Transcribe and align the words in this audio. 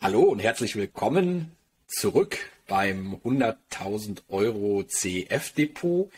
Hallo 0.00 0.22
und 0.22 0.38
herzlich 0.38 0.76
willkommen 0.76 1.56
zurück 1.88 2.38
beim 2.68 3.16
100.000 3.24 4.20
Euro 4.28 4.84
CF 4.84 5.50
Depot. 5.54 6.08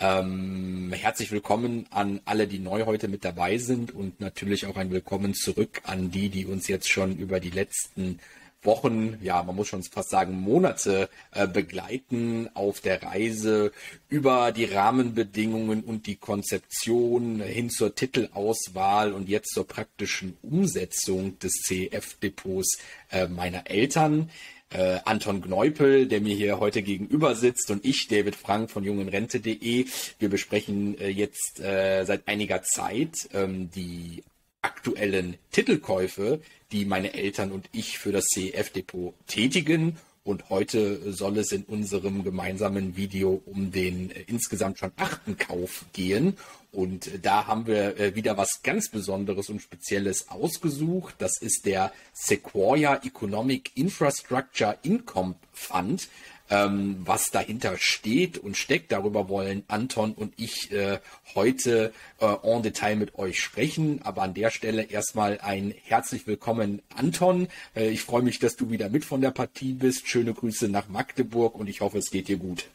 Ähm, 0.00 0.92
herzlich 0.92 1.30
willkommen 1.30 1.86
an 1.90 2.20
alle, 2.24 2.48
die 2.48 2.58
neu 2.58 2.86
heute 2.86 3.06
mit 3.06 3.24
dabei 3.24 3.58
sind 3.58 3.94
und 3.94 4.18
natürlich 4.20 4.66
auch 4.66 4.76
ein 4.76 4.90
Willkommen 4.90 5.34
zurück 5.34 5.80
an 5.84 6.10
die, 6.10 6.28
die 6.28 6.44
uns 6.44 6.66
jetzt 6.66 6.90
schon 6.90 7.18
über 7.18 7.38
die 7.38 7.50
letzten 7.50 8.18
Wochen, 8.62 9.18
ja, 9.22 9.42
man 9.42 9.56
muss 9.56 9.68
schon 9.68 9.82
fast 9.82 10.10
sagen 10.10 10.38
Monate 10.40 11.08
äh, 11.32 11.46
begleiten 11.46 12.48
auf 12.54 12.80
der 12.80 13.02
Reise 13.02 13.72
über 14.08 14.52
die 14.52 14.66
Rahmenbedingungen 14.66 15.82
und 15.82 16.06
die 16.06 16.16
Konzeption 16.16 17.40
hin 17.40 17.70
zur 17.70 17.94
Titelauswahl 17.94 19.12
und 19.12 19.28
jetzt 19.28 19.54
zur 19.54 19.66
praktischen 19.66 20.36
Umsetzung 20.42 21.38
des 21.38 21.52
CF-Depots 21.62 22.78
äh, 23.10 23.28
meiner 23.28 23.70
Eltern. 23.70 24.30
Äh, 24.72 25.00
Anton 25.04 25.40
Gneupel, 25.40 26.06
der 26.06 26.20
mir 26.20 26.36
hier 26.36 26.60
heute 26.60 26.82
gegenüber 26.82 27.34
sitzt 27.34 27.72
und 27.72 27.84
ich, 27.84 28.06
David 28.06 28.36
Frank 28.36 28.70
von 28.70 28.84
jungenrente.de. 28.84 29.86
Wir 30.18 30.28
besprechen 30.28 30.96
äh, 31.00 31.08
jetzt 31.08 31.58
äh, 31.58 32.04
seit 32.04 32.28
einiger 32.28 32.62
Zeit 32.62 33.28
ähm, 33.32 33.70
die 33.72 34.22
aktuellen 34.62 35.38
Titelkäufe, 35.50 36.40
die 36.72 36.84
meine 36.84 37.14
Eltern 37.14 37.52
und 37.52 37.68
ich 37.72 37.98
für 37.98 38.12
das 38.12 38.26
CEF-Depot 38.32 39.14
tätigen. 39.26 39.96
Und 40.22 40.50
heute 40.50 41.12
soll 41.12 41.38
es 41.38 41.50
in 41.50 41.64
unserem 41.64 42.22
gemeinsamen 42.22 42.94
Video 42.96 43.42
um 43.46 43.72
den 43.72 44.10
äh, 44.10 44.24
insgesamt 44.26 44.78
schon 44.78 44.92
achten 44.96 45.38
Kauf 45.38 45.86
gehen. 45.94 46.36
Und 46.72 47.06
äh, 47.06 47.18
da 47.18 47.46
haben 47.46 47.66
wir 47.66 47.98
äh, 47.98 48.14
wieder 48.14 48.36
was 48.36 48.60
ganz 48.62 48.90
Besonderes 48.90 49.48
und 49.48 49.62
Spezielles 49.62 50.28
ausgesucht. 50.28 51.14
Das 51.18 51.40
ist 51.40 51.64
der 51.64 51.92
Sequoia 52.12 53.00
Economic 53.02 53.72
Infrastructure 53.76 54.78
Income 54.82 55.36
Fund 55.52 56.08
ähm, 56.50 56.96
was 57.04 57.30
dahinter 57.30 57.76
steht 57.78 58.38
und 58.38 58.56
steckt. 58.56 58.92
Darüber 58.92 59.28
wollen 59.28 59.64
Anton 59.68 60.12
und 60.12 60.34
ich 60.36 60.70
äh, 60.72 60.98
heute 61.34 61.92
äh, 62.20 62.34
en 62.42 62.62
Detail 62.62 62.96
mit 62.96 63.18
euch 63.18 63.40
sprechen. 63.40 64.00
Aber 64.04 64.22
an 64.22 64.34
der 64.34 64.50
Stelle 64.50 64.82
erstmal 64.82 65.38
ein 65.40 65.72
herzlich 65.84 66.26
willkommen, 66.26 66.82
Anton. 66.94 67.48
Äh, 67.74 67.88
ich 67.88 68.02
freue 68.02 68.22
mich, 68.22 68.38
dass 68.38 68.56
du 68.56 68.70
wieder 68.70 68.88
mit 68.88 69.04
von 69.04 69.20
der 69.20 69.30
Partie 69.30 69.72
bist. 69.72 70.08
Schöne 70.08 70.34
Grüße 70.34 70.68
nach 70.68 70.88
Magdeburg 70.88 71.54
und 71.54 71.68
ich 71.68 71.80
hoffe, 71.80 71.98
es 71.98 72.10
geht 72.10 72.28
dir 72.28 72.36
gut. 72.36 72.66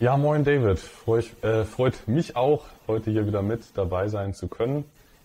Ja, 0.00 0.16
moin 0.16 0.42
David. 0.42 0.80
Freut, 0.80 1.30
äh, 1.44 1.64
freut 1.64 2.08
mich 2.08 2.34
auch, 2.34 2.64
heute 2.88 3.12
hier 3.12 3.26
wieder 3.26 3.42
mit 3.42 3.60
dabei 3.74 4.08
sein 4.08 4.34
zu 4.34 4.48
können 4.48 4.84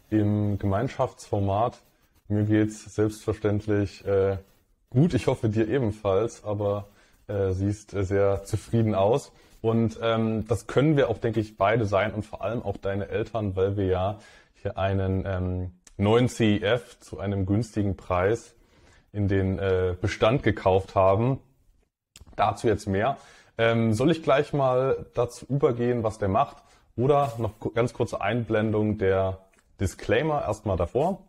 im 0.10 0.60
Gemeinschaftsformat. 0.60 1.80
Mir 2.28 2.44
geht's 2.44 2.94
selbstverständlich 2.94 4.06
äh, 4.06 4.38
Gut, 4.90 5.14
ich 5.14 5.28
hoffe 5.28 5.50
dir 5.50 5.68
ebenfalls, 5.68 6.46
aber 6.46 6.88
äh, 7.28 7.52
siehst 7.52 7.94
äh, 7.94 8.06
sehr 8.06 8.46
zufrieden 8.46 8.96
aus. 8.96 9.34
Und 9.62 10.00
ähm, 10.02 10.48
das 10.48 10.68
können 10.68 10.96
wir 10.96 11.10
auch, 11.10 11.18
denke 11.18 11.42
ich, 11.42 11.58
beide 11.58 11.86
sein 11.86 12.14
und 12.14 12.26
vor 12.26 12.42
allem 12.42 12.62
auch 12.64 12.78
deine 12.78 13.10
Eltern, 13.10 13.56
weil 13.58 13.76
wir 13.76 13.86
ja 13.86 14.20
hier 14.54 14.78
einen 14.78 15.26
ähm, 15.26 15.72
neuen 15.98 16.30
CEF 16.30 17.00
zu 17.02 17.20
einem 17.20 17.46
günstigen 17.46 17.98
Preis 17.98 18.56
in 19.12 19.28
den 19.28 19.60
äh, 19.60 19.96
Bestand 20.00 20.44
gekauft 20.44 20.96
haben. 20.96 21.40
Dazu 22.38 22.68
jetzt 22.68 22.88
mehr. 22.88 23.18
Ähm, 23.58 23.94
soll 23.94 24.12
ich 24.12 24.24
gleich 24.24 24.54
mal 24.54 25.08
dazu 25.16 25.46
übergehen, 25.48 26.04
was 26.04 26.18
der 26.18 26.30
macht? 26.30 26.58
Oder 26.96 27.34
noch 27.40 27.52
ganz 27.74 27.94
kurze 27.94 28.22
Einblendung 28.22 28.98
der 28.98 29.40
Disclaimer 29.82 30.44
erstmal 30.44 30.78
davor. 30.78 31.27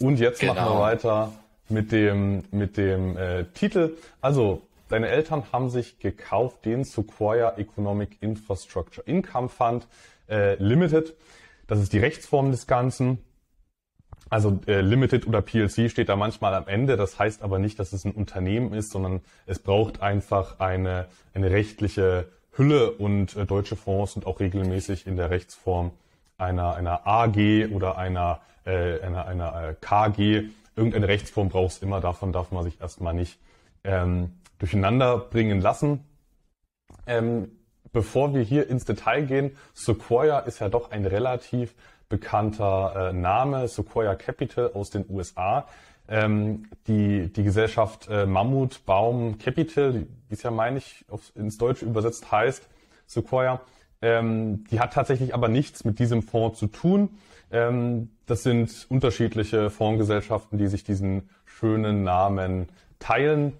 Und 0.00 0.18
jetzt 0.18 0.40
genau. 0.40 0.54
machen 0.54 0.64
wir 0.64 0.70
genau. 0.70 0.82
weiter 0.82 1.32
mit 1.68 1.92
dem, 1.92 2.44
mit 2.50 2.76
dem 2.76 3.16
äh, 3.16 3.44
Titel. 3.54 3.96
Also, 4.20 4.62
deine 4.88 5.08
Eltern 5.08 5.44
haben 5.52 5.70
sich 5.70 5.98
gekauft 5.98 6.64
den 6.64 6.84
Sequoia 6.84 7.56
Economic 7.56 8.18
Infrastructure 8.20 9.06
Income 9.06 9.48
Fund 9.48 9.86
äh, 10.28 10.56
Limited. 10.56 11.14
Das 11.66 11.80
ist 11.80 11.92
die 11.92 11.98
Rechtsform 11.98 12.50
des 12.50 12.66
Ganzen. 12.66 13.18
Also 14.30 14.58
äh, 14.66 14.80
Limited 14.80 15.26
oder 15.26 15.42
PLC 15.42 15.90
steht 15.90 16.08
da 16.08 16.16
manchmal 16.16 16.54
am 16.54 16.66
Ende. 16.66 16.96
Das 16.96 17.18
heißt 17.18 17.42
aber 17.42 17.58
nicht, 17.58 17.78
dass 17.78 17.92
es 17.92 18.04
ein 18.04 18.12
Unternehmen 18.12 18.72
ist, 18.72 18.90
sondern 18.90 19.20
es 19.46 19.58
braucht 19.58 20.02
einfach 20.02 20.60
eine, 20.60 21.06
eine 21.34 21.50
rechtliche 21.50 22.28
Hülle 22.52 22.90
und 22.92 23.36
äh, 23.36 23.46
deutsche 23.46 23.76
Fonds 23.76 24.14
sind 24.14 24.26
auch 24.26 24.40
regelmäßig 24.40 25.06
in 25.06 25.16
der 25.16 25.30
Rechtsform 25.30 25.92
einer, 26.44 26.74
einer 26.74 27.06
AG 27.06 27.68
oder 27.72 27.98
einer 27.98 28.40
äh, 28.64 29.00
einer, 29.00 29.26
einer 29.26 29.68
äh, 29.68 29.74
KG, 29.80 30.48
irgendeine 30.76 31.08
Rechtsform 31.08 31.48
brauchst 31.48 31.82
immer, 31.82 32.00
davon 32.00 32.32
darf 32.32 32.50
man 32.50 32.64
sich 32.64 32.80
erstmal 32.80 33.14
nicht 33.14 33.38
ähm, 33.84 34.32
durcheinander 34.58 35.18
bringen 35.18 35.60
lassen. 35.60 36.04
Ähm, 37.06 37.52
bevor 37.92 38.34
wir 38.34 38.42
hier 38.42 38.68
ins 38.68 38.84
Detail 38.84 39.26
gehen, 39.26 39.56
Sequoia 39.74 40.40
ist 40.40 40.60
ja 40.60 40.68
doch 40.68 40.90
ein 40.90 41.04
relativ 41.06 41.74
bekannter 42.08 43.10
äh, 43.10 43.12
Name, 43.12 43.68
Sequoia 43.68 44.14
Capital 44.14 44.72
aus 44.72 44.90
den 44.90 45.04
USA. 45.08 45.68
Ähm, 46.06 46.66
die, 46.86 47.32
die 47.32 47.44
Gesellschaft 47.44 48.08
äh, 48.10 48.26
Mammut 48.26 48.84
Baum 48.84 49.38
Capital, 49.38 50.06
wie 50.28 50.34
es 50.34 50.42
ja 50.42 50.50
meine 50.50 50.78
ich 50.78 51.04
auf, 51.08 51.32
ins 51.34 51.56
Deutsche 51.56 51.86
übersetzt 51.86 52.30
heißt, 52.30 52.68
Sequoia, 53.06 53.60
ähm, 54.04 54.64
die 54.70 54.80
hat 54.80 54.92
tatsächlich 54.92 55.34
aber 55.34 55.48
nichts 55.48 55.84
mit 55.84 55.98
diesem 55.98 56.22
Fonds 56.22 56.58
zu 56.58 56.66
tun. 56.66 57.08
Ähm, 57.50 58.10
das 58.26 58.42
sind 58.42 58.86
unterschiedliche 58.90 59.70
Fondsgesellschaften, 59.70 60.58
die 60.58 60.66
sich 60.66 60.84
diesen 60.84 61.30
schönen 61.46 62.04
Namen 62.04 62.68
teilen. 62.98 63.54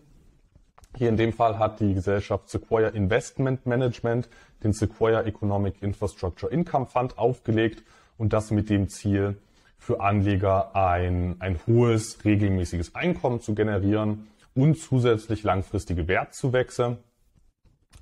Hier 0.97 1.09
in 1.09 1.17
dem 1.17 1.33
Fall 1.33 1.59
hat 1.59 1.81
die 1.81 1.95
Gesellschaft 1.95 2.51
Sequoia 2.51 2.89
Investment 2.89 3.65
Management 3.65 4.29
den 4.63 4.75
Sequoia 4.75 5.23
Economic 5.23 5.83
Infrastructure 5.83 6.53
Income 6.53 6.87
Fund 6.87 7.17
aufgelegt 7.17 7.83
und 8.19 8.35
das 8.35 8.51
mit 8.51 8.69
dem 8.69 8.89
Ziel, 8.91 9.39
für 9.79 10.01
Anleger 10.01 10.77
ein, 10.77 11.37
ein 11.41 11.59
hohes, 11.67 12.25
regelmäßiges 12.25 12.95
Einkommen 12.95 13.41
zu 13.41 13.55
generieren 13.55 14.29
und 14.55 14.79
zusätzlich 14.79 15.43
langfristige 15.43 16.07
Wertzuwächse. 16.07 16.99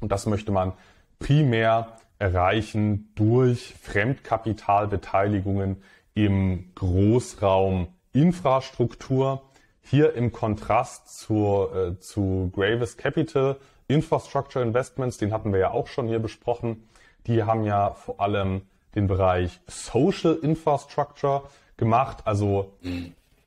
Und 0.01 0.13
das 0.13 0.27
möchte 0.27 0.53
man 0.53 0.75
primär 1.19 1.97
erreichen 2.22 3.10
durch 3.16 3.75
Fremdkapitalbeteiligungen 3.83 5.83
im 6.15 6.71
Großraum 6.77 7.88
Infrastruktur. 8.12 9.43
Hier 9.81 10.15
im 10.15 10.31
Kontrast 10.31 11.19
zur, 11.19 11.75
äh, 11.75 11.99
zu 11.99 12.53
Gravis 12.55 12.97
Capital 12.97 13.56
Infrastructure 13.88 14.65
Investments, 14.65 15.19
den 15.19 15.32
hatten 15.32 15.53
wir 15.53 15.59
ja 15.59 15.72
auch 15.72 15.88
schon 15.88 16.06
hier 16.06 16.21
besprochen. 16.21 16.88
Die 17.27 17.43
haben 17.43 17.65
ja 17.65 17.91
vor 17.91 18.21
allem 18.21 18.62
den 18.94 19.09
Bereich 19.09 19.59
Social 19.66 20.38
Infrastructure 20.43 21.43
gemacht, 21.77 22.19
also 22.25 22.72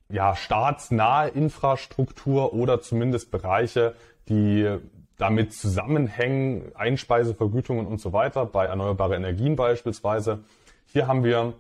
ja 0.10 0.36
staatsnahe 0.36 1.30
Infrastruktur 1.30 2.54
oder 2.54 2.82
zumindest 2.82 3.32
Bereiche, 3.32 3.96
die 4.28 4.80
damit 5.18 5.54
zusammenhängen, 5.54 6.76
Einspeisevergütungen 6.76 7.86
und 7.86 8.02
so 8.02 8.14
weiter, 8.14 8.46
bei 8.46 8.66
erneuerbare 8.66 9.16
Energien 9.16 9.56
beispielsweise. 9.56 10.40
Hier 10.88 11.08
haben 11.08 11.24
wir 11.24 11.54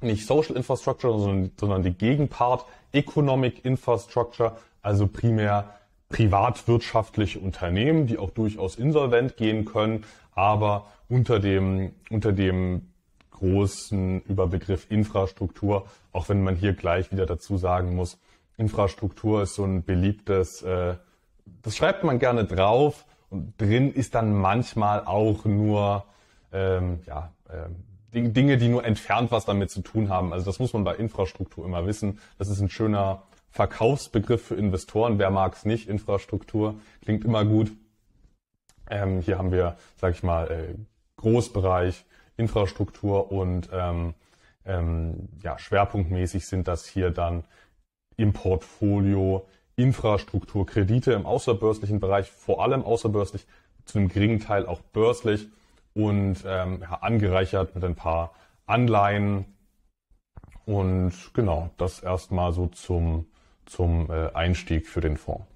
nicht 0.00 0.26
Social 0.26 0.56
Infrastructure, 0.56 1.18
sondern, 1.18 1.50
sondern 1.58 1.82
die 1.82 1.92
Gegenpart 1.92 2.66
Economic 2.92 3.64
Infrastructure, 3.64 4.56
also 4.82 5.06
primär 5.06 5.74
privatwirtschaftliche 6.08 7.40
Unternehmen, 7.40 8.06
die 8.06 8.18
auch 8.18 8.30
durchaus 8.30 8.76
insolvent 8.76 9.36
gehen 9.36 9.64
können, 9.64 10.04
aber 10.34 10.86
unter 11.08 11.40
dem, 11.40 11.92
unter 12.10 12.32
dem 12.32 12.90
großen 13.32 14.22
Überbegriff 14.22 14.86
Infrastruktur, 14.90 15.86
auch 16.12 16.28
wenn 16.28 16.42
man 16.44 16.56
hier 16.56 16.72
gleich 16.72 17.10
wieder 17.10 17.26
dazu 17.26 17.56
sagen 17.56 17.94
muss, 17.96 18.18
Infrastruktur 18.56 19.42
ist 19.42 19.54
so 19.54 19.64
ein 19.64 19.82
beliebtes 19.82 20.62
äh, 20.62 20.94
das 21.64 21.76
schreibt 21.76 22.04
man 22.04 22.18
gerne 22.18 22.44
drauf 22.44 23.04
und 23.30 23.60
drin 23.60 23.92
ist 23.92 24.14
dann 24.14 24.32
manchmal 24.32 25.04
auch 25.04 25.44
nur 25.44 26.04
ähm, 26.52 27.00
ja, 27.06 27.32
ähm, 27.50 28.32
Dinge, 28.32 28.58
die 28.58 28.68
nur 28.68 28.84
entfernt 28.84 29.32
was 29.32 29.44
damit 29.44 29.70
zu 29.70 29.80
tun 29.82 30.08
haben. 30.08 30.32
Also 30.32 30.46
das 30.46 30.60
muss 30.60 30.72
man 30.72 30.84
bei 30.84 30.94
Infrastruktur 30.94 31.64
immer 31.64 31.86
wissen. 31.86 32.20
Das 32.38 32.48
ist 32.48 32.60
ein 32.60 32.70
schöner 32.70 33.22
Verkaufsbegriff 33.50 34.46
für 34.46 34.54
Investoren. 34.54 35.18
Wer 35.18 35.30
mag 35.30 35.54
es 35.54 35.64
nicht? 35.64 35.88
Infrastruktur 35.88 36.76
klingt 37.02 37.24
immer 37.24 37.44
gut. 37.44 37.72
Ähm, 38.88 39.20
hier 39.20 39.38
haben 39.38 39.50
wir, 39.50 39.76
sag 39.96 40.14
ich 40.14 40.22
mal, 40.22 40.50
äh, 40.50 40.74
Großbereich 41.16 42.04
Infrastruktur 42.36 43.32
und 43.32 43.68
ähm, 43.72 44.14
ähm, 44.64 45.28
ja, 45.42 45.58
schwerpunktmäßig 45.58 46.46
sind 46.46 46.68
das 46.68 46.86
hier 46.86 47.10
dann 47.10 47.44
im 48.16 48.32
Portfolio 48.32 49.46
Infrastrukturkredite 49.76 51.12
im 51.12 51.26
außerbörslichen 51.26 52.00
Bereich, 52.00 52.30
vor 52.30 52.62
allem 52.62 52.82
außerbörslich, 52.82 53.46
zu 53.84 53.98
einem 53.98 54.08
geringen 54.08 54.40
Teil 54.40 54.66
auch 54.66 54.80
börslich 54.80 55.46
und 55.94 56.36
ähm, 56.46 56.82
angereichert 57.00 57.74
mit 57.74 57.84
ein 57.84 57.94
paar 57.94 58.34
Anleihen. 58.66 59.44
Und 60.64 61.12
genau, 61.34 61.70
das 61.76 62.00
erstmal 62.00 62.52
so 62.52 62.68
zum, 62.68 63.26
zum 63.66 64.10
äh, 64.10 64.30
Einstieg 64.32 64.88
für 64.88 65.00
den 65.00 65.16
Fonds. 65.16 65.46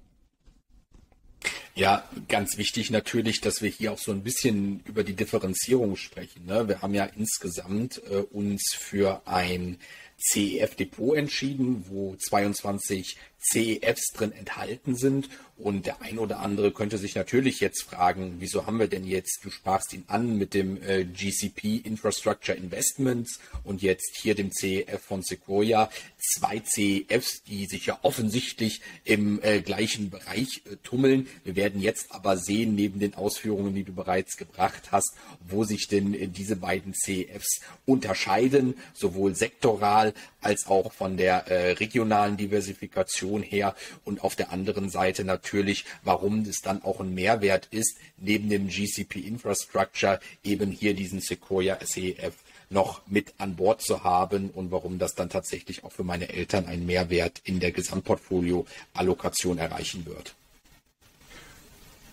Ja, 1.75 2.03
ganz 2.27 2.57
wichtig 2.57 2.91
natürlich, 2.91 3.39
dass 3.39 3.61
wir 3.61 3.69
hier 3.69 3.93
auch 3.93 3.97
so 3.97 4.11
ein 4.11 4.21
bisschen 4.21 4.81
über 4.85 5.03
die 5.03 5.15
Differenzierung 5.15 5.95
sprechen. 5.95 6.45
Ne? 6.45 6.67
Wir 6.67 6.81
haben 6.81 6.93
ja 6.93 7.05
insgesamt 7.05 8.01
äh, 8.09 8.17
uns 8.17 8.75
für 8.77 9.21
ein 9.25 9.77
CEF-Depot 10.19 11.15
entschieden, 11.15 11.85
wo 11.87 12.15
22 12.15 13.17
CEFs 13.39 14.11
drin 14.13 14.31
enthalten 14.33 14.95
sind. 14.95 15.29
Und 15.57 15.87
der 15.87 16.01
ein 16.01 16.19
oder 16.19 16.39
andere 16.39 16.71
könnte 16.71 16.97
sich 16.97 17.15
natürlich 17.15 17.59
jetzt 17.59 17.83
fragen, 17.83 18.37
wieso 18.39 18.65
haben 18.65 18.79
wir 18.79 18.87
denn 18.87 19.05
jetzt, 19.05 19.39
du 19.43 19.49
sprachst 19.49 19.93
ihn 19.93 20.05
an 20.07 20.37
mit 20.37 20.53
dem 20.53 20.81
äh, 20.81 21.03
GCP 21.03 21.81
Infrastructure 21.83 22.57
Investments 22.57 23.41
und 23.65 23.81
jetzt 23.81 24.15
hier 24.15 24.35
dem 24.35 24.53
CEF 24.53 25.01
von 25.01 25.21
Sequoia, 25.21 25.89
zwei 26.17 26.59
CEFs, 26.59 27.43
die 27.43 27.65
sich 27.65 27.87
ja 27.87 27.99
offensichtlich 28.03 28.79
im 29.03 29.41
äh, 29.41 29.59
gleichen 29.59 30.09
Bereich 30.09 30.61
äh, 30.65 30.77
tummeln. 30.77 31.27
Wir 31.43 31.57
werden 31.57 31.81
jetzt 31.81 32.13
aber 32.13 32.37
sehen, 32.37 32.75
neben 32.75 32.99
den 32.99 33.15
Ausführungen, 33.15 33.75
die 33.75 33.83
du 33.83 33.91
bereits 33.91 34.37
gebracht 34.37 34.93
hast, 34.93 35.13
wo 35.45 35.65
sich 35.65 35.89
denn 35.89 36.13
äh, 36.13 36.27
diese 36.29 36.55
beiden 36.55 36.93
CEFs 36.93 37.59
unterscheiden, 37.85 38.75
sowohl 38.93 39.35
sektoral 39.35 40.08
als 40.41 40.67
auch 40.67 40.91
von 40.93 41.17
der 41.17 41.47
äh, 41.47 41.71
regionalen 41.73 42.37
Diversifikation 42.37 43.41
her 43.41 43.75
und 44.05 44.23
auf 44.23 44.35
der 44.35 44.51
anderen 44.51 44.89
Seite 44.89 45.23
natürlich, 45.23 45.85
warum 46.03 46.41
es 46.41 46.61
dann 46.61 46.83
auch 46.83 46.99
ein 46.99 47.13
Mehrwert 47.13 47.67
ist, 47.71 47.97
neben 48.17 48.49
dem 48.49 48.67
GCP 48.67 49.17
Infrastructure 49.17 50.19
eben 50.43 50.71
hier 50.71 50.93
diesen 50.93 51.19
Sequoia 51.19 51.77
SEF 51.81 52.35
noch 52.69 53.01
mit 53.07 53.33
an 53.37 53.55
Bord 53.55 53.81
zu 53.81 54.03
haben 54.03 54.49
und 54.51 54.71
warum 54.71 54.99
das 54.99 55.15
dann 55.15 55.29
tatsächlich 55.29 55.83
auch 55.83 55.91
für 55.91 56.03
meine 56.03 56.29
Eltern 56.29 56.65
einen 56.65 56.85
Mehrwert 56.85 57.41
in 57.43 57.59
der 57.59 57.71
Gesamtportfolio-Allokation 57.71 59.57
erreichen 59.57 60.05
wird. 60.05 60.35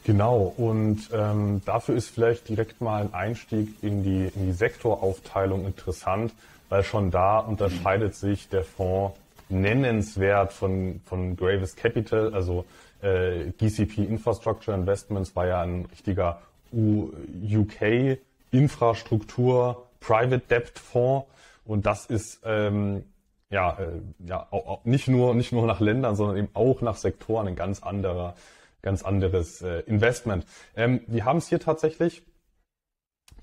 Genau, 0.05 0.55
und 0.57 1.11
ähm, 1.13 1.63
dafür 1.65 1.97
ist 1.97 2.11
vielleicht 2.11 2.49
direkt 2.49 2.81
mal 2.81 3.03
ein 3.03 3.13
Einstieg 3.13 3.69
in 3.83 4.05
die, 4.05 4.31
in 4.37 4.47
die 4.47 4.53
Sektoraufteilung 4.53 5.67
interessant 5.67 6.33
weil 6.69 6.83
schon 6.85 7.11
da 7.11 7.39
unterscheidet 7.39 8.15
sich 8.15 8.49
der 8.49 8.65
Fonds 8.65 9.19
nennenswert 9.49 10.53
von, 10.53 11.01
von 11.05 11.37
Gravis 11.37 11.77
Capital, 11.77 12.35
also 12.35 12.65
äh, 13.03 13.53
GCP 13.59 13.99
Infrastructure 13.99 14.77
Investments 14.77 15.37
war 15.37 15.47
ja 15.47 15.63
ein 15.63 15.87
richtiger 15.87 16.41
UK 16.73 18.19
Infrastruktur 18.51 19.87
Private 20.01 20.41
Debt 20.51 20.79
Fonds 20.79 21.27
und 21.65 21.87
das 21.87 22.07
ist 22.07 22.41
ähm, 22.45 23.05
ja, 23.51 23.79
äh, 23.79 24.01
ja 24.27 24.47
auch, 24.51 24.85
nicht 24.85 25.09
nur 25.09 25.35
nicht 25.35 25.53
nur 25.53 25.67
nach 25.67 25.81
Ländern, 25.81 26.17
sondern 26.17 26.37
eben 26.37 26.49
auch 26.55 26.81
nach 26.81 26.97
Sektoren 26.97 27.49
ein 27.49 27.57
ganz 27.57 27.83
anderer 27.83 28.35
ganz 28.83 29.03
anderes 29.03 29.63
äh, 29.63 29.81
Investment. 29.81 30.47
Ähm, 30.77 31.01
wir 31.07 31.25
haben 31.25 31.39
es 31.39 31.49
hier 31.49 31.61
tatsächlich 31.61 32.23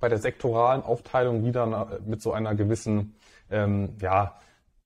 bei 0.04 0.10
der 0.10 0.20
sektoralen 0.20 0.84
Aufteilung 0.84 1.46
wieder 1.46 1.88
mit 2.06 2.22
so 2.22 2.34
einer 2.34 2.56
gewissen 2.56 3.16
ähm, 3.50 3.96
ja, 4.02 4.38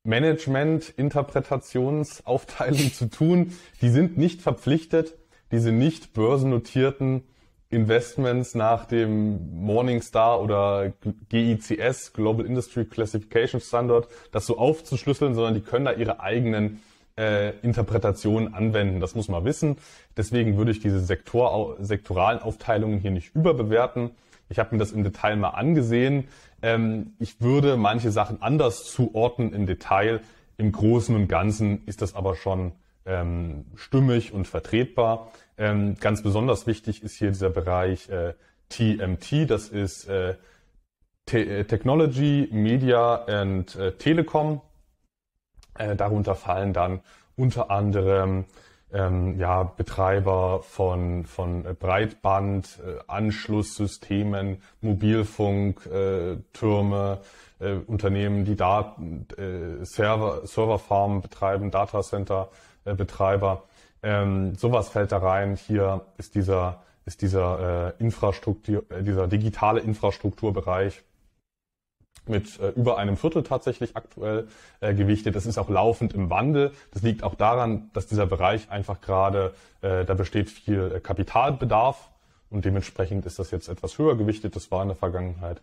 Management-Interpretationsaufteilung 0.04 2.94
zu 3.00 3.10
tun. 3.10 3.54
Die 3.82 3.90
sind 3.90 4.20
nicht 4.20 4.44
verpflichtet, 4.44 5.16
diese 5.52 5.72
nicht 5.72 6.14
börsennotierten 6.14 7.24
Investments 7.72 8.54
nach 8.54 8.86
dem 8.86 9.60
Morningstar 9.60 10.40
oder 10.40 10.94
GICS, 11.30 12.14
Global 12.14 12.46
Industry 12.46 12.86
Classification 12.86 13.60
Standard, 13.60 14.08
das 14.32 14.46
so 14.46 14.60
aufzuschlüsseln, 14.60 15.34
sondern 15.34 15.56
die 15.56 15.62
können 15.62 15.86
da 15.86 15.94
ihre 15.94 16.20
eigenen 16.20 16.84
äh, 17.18 17.58
Interpretationen 17.62 18.54
anwenden. 18.54 19.00
Das 19.00 19.16
muss 19.16 19.30
man 19.30 19.46
wissen. 19.46 19.78
Deswegen 20.16 20.58
würde 20.58 20.70
ich 20.70 20.80
diese 20.80 21.00
Sektor, 21.00 21.76
sektoralen 21.80 22.40
Aufteilungen 22.40 23.00
hier 23.00 23.10
nicht 23.10 23.34
überbewerten. 23.34 24.12
Ich 24.50 24.60
habe 24.60 24.74
mir 24.76 24.80
das 24.80 24.92
im 24.92 25.04
Detail 25.04 25.36
mal 25.36 25.50
angesehen. 25.50 26.28
Ähm, 26.62 27.14
ich 27.20 27.42
würde 27.42 27.78
manche 27.78 28.12
Sachen 28.12 28.42
anders 28.42 28.86
zuordnen 28.86 29.54
im 29.54 29.66
Detail. 29.66 30.22
Im 30.58 30.72
Großen 30.72 31.16
und 31.16 31.28
Ganzen 31.28 31.86
ist 31.86 32.02
das 32.02 32.16
aber 32.16 32.36
schon 32.36 32.72
ähm, 33.06 33.66
stimmig 33.76 34.34
und 34.34 34.48
vertretbar. 34.48 35.32
Ähm, 35.58 35.96
ganz 36.00 36.22
besonders 36.22 36.68
wichtig 36.68 37.04
ist 37.04 37.16
hier 37.16 37.30
dieser 37.30 37.50
Bereich 37.50 38.10
äh, 38.10 38.34
TMT, 38.70 39.50
das 39.50 39.70
ist 39.70 40.08
äh, 40.10 40.36
Te 41.26 41.40
äh, 41.40 41.64
Technology, 41.66 42.48
Media 42.52 43.26
and 43.26 43.76
äh, 43.76 43.94
Telekom. 43.94 44.62
Äh, 45.78 45.96
darunter 45.96 46.36
fallen 46.36 46.74
dann 46.74 47.02
unter 47.36 47.70
anderem 47.70 48.46
ähm, 48.94 49.38
ja, 49.38 49.64
Betreiber 49.64 50.62
von, 50.64 51.26
von 51.26 51.64
Breitband, 51.80 52.80
äh, 52.86 53.00
Anschlusssystemen, 53.08 54.62
Mobilfunk, 54.82 55.86
äh, 55.88 56.38
äh, 57.60 57.74
Unternehmen, 57.88 58.46
die 58.46 58.56
Daten, 58.56 59.28
äh, 59.38 59.84
Server, 59.86 60.46
Serverfarmen 60.46 61.22
betreiben, 61.22 61.72
Datacenter 61.72 62.50
äh, 62.86 62.94
Betreiber. 62.94 63.64
Ähm, 64.04 64.56
sowas 64.56 64.90
fällt 64.90 65.12
da 65.12 65.18
rein. 65.18 65.56
Hier 65.56 66.06
ist 66.18 66.36
dieser, 66.36 66.84
ist 67.06 67.22
dieser 67.22 67.94
äh, 68.00 68.04
Infrastruktur, 68.04 68.84
äh, 68.90 69.04
dieser 69.04 69.28
digitale 69.28 69.82
Infrastrukturbereich 69.82 71.04
mit 72.26 72.60
äh, 72.60 72.70
über 72.70 72.98
einem 72.98 73.18
Viertel 73.18 73.44
tatsächlich 73.44 73.96
aktuell 73.96 74.48
äh, 74.80 74.94
gewichtet. 74.94 75.36
Das 75.36 75.46
ist 75.46 75.58
auch 75.58 75.70
laufend 75.70 76.14
im 76.14 76.30
Wandel. 76.30 76.72
Das 76.92 77.02
liegt 77.02 77.24
auch 77.24 77.36
daran, 77.36 77.90
dass 77.94 78.08
dieser 78.08 78.26
Bereich 78.26 78.70
einfach 78.70 79.02
gerade, 79.02 79.54
äh, 79.82 80.06
da 80.06 80.14
besteht 80.14 80.50
viel 80.50 80.92
äh, 80.96 81.00
Kapitalbedarf 81.00 82.10
und 82.50 82.66
dementsprechend 82.66 83.26
ist 83.26 83.40
das 83.40 83.52
jetzt 83.52 83.68
etwas 83.68 83.98
höher 83.98 84.18
gewichtet. 84.18 84.56
Das 84.56 84.72
war 84.72 84.82
in 84.82 84.90
der 84.90 84.98
Vergangenheit 84.98 85.62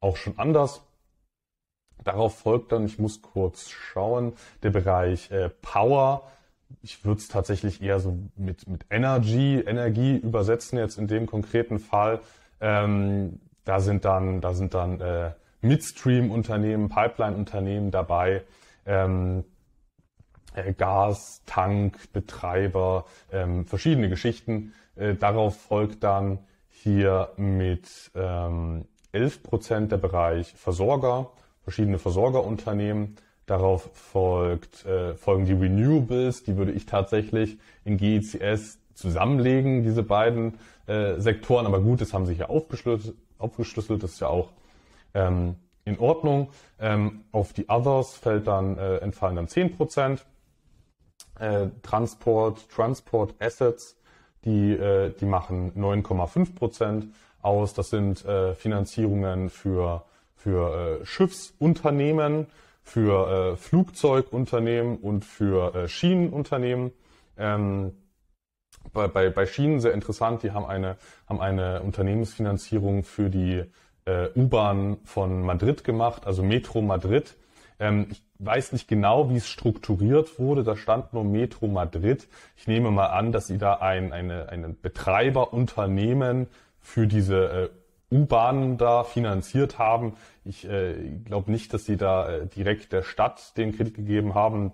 auch 0.00 0.16
schon 0.16 0.38
anders. 0.38 0.82
Darauf 2.02 2.38
folgt 2.38 2.72
dann, 2.72 2.84
ich 2.84 2.98
muss 2.98 3.22
kurz 3.22 3.70
schauen, 3.70 4.34
der 4.62 4.70
Bereich 4.70 5.30
äh, 5.30 5.48
Power. 5.48 6.30
Ich 6.82 7.04
würde 7.04 7.20
es 7.20 7.28
tatsächlich 7.28 7.82
eher 7.82 8.00
so 8.00 8.18
mit, 8.36 8.66
mit 8.66 8.84
Energy, 8.90 9.60
Energie 9.60 10.16
übersetzen 10.16 10.78
jetzt 10.78 10.98
in 10.98 11.06
dem 11.06 11.26
konkreten 11.26 11.78
Fall. 11.78 12.20
Ähm, 12.60 13.40
da 13.64 13.80
sind 13.80 14.04
dann, 14.04 14.40
da 14.40 14.52
sind 14.54 14.74
dann 14.74 15.00
äh, 15.00 15.30
Midstream-Unternehmen, 15.64 16.88
Pipeline-Unternehmen 16.88 17.90
dabei, 17.90 18.42
ähm, 18.86 19.44
äh, 20.54 20.72
Gas, 20.72 21.42
Tank, 21.46 22.12
Betreiber, 22.12 23.06
ähm, 23.32 23.66
verschiedene 23.66 24.08
Geschichten. 24.08 24.72
Äh, 24.96 25.14
darauf 25.14 25.56
folgt 25.56 26.04
dann 26.04 26.38
hier 26.68 27.30
mit 27.36 28.10
ähm, 28.14 28.84
11 29.12 29.42
Prozent 29.42 29.92
der 29.92 29.96
Bereich 29.98 30.52
Versorger, 30.54 31.30
verschiedene 31.62 31.98
Versorgerunternehmen. 31.98 33.16
Darauf 33.46 33.90
folgt, 33.92 34.86
äh, 34.86 35.14
folgen 35.14 35.44
die 35.44 35.52
Renewables, 35.52 36.44
die 36.44 36.56
würde 36.56 36.72
ich 36.72 36.86
tatsächlich 36.86 37.58
in 37.84 37.98
GECS 37.98 38.78
zusammenlegen, 38.94 39.82
diese 39.82 40.02
beiden 40.02 40.54
äh, 40.86 41.20
Sektoren. 41.20 41.66
Aber 41.66 41.80
gut, 41.80 42.00
das 42.00 42.14
haben 42.14 42.26
sie 42.26 42.34
hier 42.34 42.48
aufgeschlüsselt, 42.48 43.16
aufgeschlüsselt. 43.38 44.02
Das 44.02 44.12
ist 44.12 44.20
ja 44.20 44.28
auch 44.28 44.50
ähm, 45.14 45.56
in 45.84 45.98
Ordnung. 45.98 46.50
Ähm, 46.78 47.24
auf 47.32 47.52
die 47.52 47.68
Others 47.68 48.16
fällt 48.16 48.46
dann, 48.46 48.78
äh, 48.78 48.98
entfallen 48.98 49.36
dann 49.36 49.48
10 49.48 49.76
Prozent. 49.76 50.24
Äh, 51.38 51.68
Transport, 51.82 52.68
Transport 52.70 53.34
Assets, 53.40 53.96
die, 54.44 54.72
äh, 54.72 55.12
die 55.18 55.26
machen 55.26 55.72
9,5 55.74 56.54
Prozent 56.54 57.06
aus. 57.42 57.74
Das 57.74 57.90
sind 57.90 58.24
äh, 58.24 58.54
Finanzierungen 58.54 59.50
für, 59.50 60.04
für 60.36 61.00
äh, 61.02 61.06
Schiffsunternehmen, 61.06 62.46
für 62.82 63.52
äh, 63.52 63.56
Flugzeugunternehmen 63.56 64.98
und 64.98 65.24
für 65.24 65.74
äh, 65.74 65.88
Schienenunternehmen. 65.88 66.92
Ähm, 67.36 67.92
bei, 68.92 69.08
bei, 69.08 69.30
bei 69.30 69.46
Schienen 69.46 69.80
sehr 69.80 69.92
interessant, 69.92 70.42
die 70.42 70.52
haben 70.52 70.66
eine, 70.66 70.96
haben 71.26 71.40
eine 71.40 71.82
Unternehmensfinanzierung 71.82 73.02
für 73.02 73.30
die 73.30 73.64
äh, 74.06 74.28
U-Bahn 74.36 74.98
von 75.04 75.42
Madrid 75.42 75.84
gemacht, 75.84 76.26
also 76.26 76.42
Metro 76.42 76.82
Madrid. 76.82 77.36
Ähm, 77.78 78.08
ich 78.10 78.22
weiß 78.38 78.72
nicht 78.72 78.88
genau, 78.88 79.30
wie 79.30 79.36
es 79.36 79.48
strukturiert 79.48 80.38
wurde. 80.38 80.64
Da 80.64 80.76
stand 80.76 81.12
nur 81.12 81.24
Metro 81.24 81.66
Madrid. 81.66 82.28
Ich 82.56 82.66
nehme 82.66 82.90
mal 82.90 83.06
an, 83.06 83.32
dass 83.32 83.46
Sie 83.46 83.58
da 83.58 83.74
ein 83.74 84.12
eine, 84.12 84.48
eine 84.48 84.68
Betreiberunternehmen 84.70 86.48
für 86.80 87.06
diese 87.06 87.70
äh, 88.10 88.14
U-Bahnen 88.14 88.76
da 88.78 89.04
finanziert 89.04 89.78
haben. 89.78 90.16
Ich 90.44 90.68
äh, 90.68 90.94
glaube 91.24 91.50
nicht, 91.50 91.72
dass 91.72 91.84
Sie 91.84 91.96
da 91.96 92.28
äh, 92.28 92.46
direkt 92.46 92.92
der 92.92 93.02
Stadt 93.02 93.56
den 93.56 93.76
Kredit 93.76 93.94
gegeben 93.94 94.34
haben. 94.34 94.72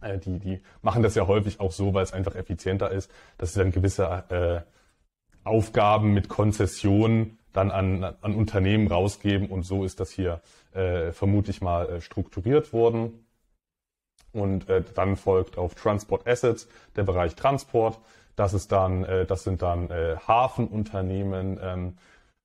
Äh, 0.00 0.18
die, 0.18 0.38
die 0.38 0.60
machen 0.82 1.02
das 1.02 1.14
ja 1.14 1.26
häufig 1.26 1.60
auch 1.60 1.72
so, 1.72 1.94
weil 1.94 2.02
es 2.02 2.12
einfach 2.12 2.34
effizienter 2.34 2.90
ist, 2.90 3.10
dass 3.38 3.54
sie 3.54 3.60
dann 3.60 3.72
gewisse 3.72 4.24
äh, 4.28 4.60
Aufgaben 5.44 6.12
mit 6.12 6.28
Konzessionen 6.28 7.38
dann 7.56 7.70
an, 7.70 8.04
an 8.04 8.34
Unternehmen 8.34 8.88
rausgeben 8.88 9.48
und 9.48 9.62
so 9.62 9.84
ist 9.84 10.00
das 10.00 10.10
hier 10.10 10.40
äh, 10.74 11.12
vermutlich 11.12 11.62
mal 11.62 11.88
äh, 11.88 12.00
strukturiert 12.00 12.72
worden. 12.72 13.24
Und 14.32 14.68
äh, 14.68 14.82
dann 14.94 15.16
folgt 15.16 15.56
auf 15.56 15.74
Transport 15.74 16.28
Assets 16.28 16.68
der 16.94 17.04
Bereich 17.04 17.34
Transport. 17.34 17.98
Das 18.36 18.52
ist 18.52 18.70
dann, 18.72 19.04
äh, 19.04 19.24
das 19.24 19.44
sind 19.44 19.62
dann 19.62 19.90
äh, 19.90 20.16
Hafenunternehmen, 20.28 21.58
ähm, 21.62 21.96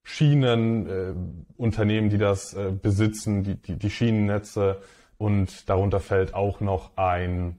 Schienenunternehmen, 0.03 2.07
äh, 2.07 2.11
die 2.11 2.17
das 2.17 2.53
äh, 2.53 2.71
besitzen, 2.71 3.43
die, 3.43 3.55
die, 3.55 3.77
die 3.77 3.89
Schienennetze. 3.89 4.81
Und 5.17 5.69
darunter 5.69 5.99
fällt 5.99 6.33
auch 6.33 6.61
noch 6.61 6.95
ein 6.95 7.57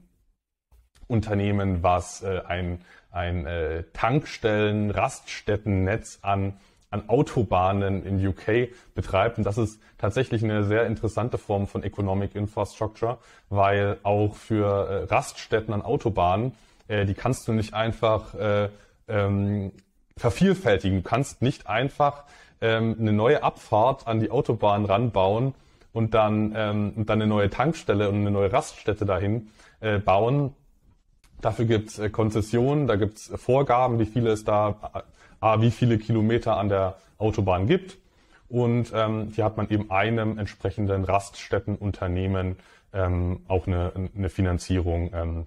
Unternehmen, 1.07 1.83
was 1.83 2.23
äh, 2.23 2.41
ein, 2.47 2.79
ein 3.11 3.45
äh, 3.45 3.83
Tankstellen, 3.93 4.89
Raststättennetz 4.89 6.17
an 6.23 6.57
an 6.93 7.09
Autobahnen 7.09 8.05
in 8.05 8.25
UK 8.25 8.69
betreibt. 8.93 9.39
Und 9.39 9.45
das 9.45 9.57
ist 9.57 9.81
tatsächlich 9.97 10.43
eine 10.43 10.63
sehr 10.63 10.85
interessante 10.85 11.39
Form 11.39 11.65
von 11.65 11.81
Economic 11.81 12.35
Infrastructure, 12.35 13.17
weil 13.49 13.97
auch 14.03 14.35
für 14.35 14.67
äh, 14.67 15.03
Raststätten 15.05 15.73
an 15.73 15.81
Autobahnen, 15.81 16.53
äh, 16.87 17.05
die 17.05 17.15
kannst 17.15 17.47
du 17.47 17.53
nicht 17.53 17.73
einfach 17.73 18.35
äh, 18.35 18.69
ähm, 19.07 19.71
vervielfältigen. 20.15 21.01
Du 21.01 21.09
kannst 21.09 21.41
nicht 21.41 21.67
einfach 21.67 22.25
ähm, 22.61 22.95
eine 22.99 23.11
neue 23.11 23.41
Abfahrt 23.41 24.07
an 24.07 24.19
die 24.19 24.29
Autobahn 24.29 24.85
ranbauen 24.85 25.55
und 25.93 26.13
dann, 26.13 26.53
ähm, 26.55 26.93
und 26.95 27.09
dann 27.09 27.21
eine 27.21 27.27
neue 27.27 27.49
Tankstelle 27.49 28.07
und 28.07 28.17
eine 28.17 28.31
neue 28.31 28.53
Raststätte 28.53 29.05
dahin 29.05 29.49
äh, 29.79 29.97
bauen. 29.97 30.53
Dafür 31.41 31.65
gibt 31.65 31.89
es 31.89 31.97
äh, 31.97 32.11
Konzessionen, 32.11 32.85
da 32.85 32.97
gibt 32.97 33.17
es 33.17 33.31
Vorgaben, 33.35 33.97
wie 33.97 34.05
viele 34.05 34.29
es 34.29 34.43
da 34.43 35.03
A, 35.43 35.61
wie 35.61 35.71
viele 35.71 35.97
Kilometer 35.97 36.57
an 36.57 36.69
der 36.69 36.95
Autobahn 37.17 37.67
gibt. 37.67 37.97
Und 38.49 38.91
ähm, 38.93 39.31
hier 39.33 39.45
hat 39.45 39.57
man 39.57 39.69
eben 39.69 39.89
einem 39.91 40.37
entsprechenden 40.37 41.03
Raststättenunternehmen 41.03 42.57
ähm, 42.93 43.41
auch 43.47 43.67
eine, 43.67 43.91
eine 44.15 44.29
Finanzierung 44.29 45.11
ähm, 45.13 45.45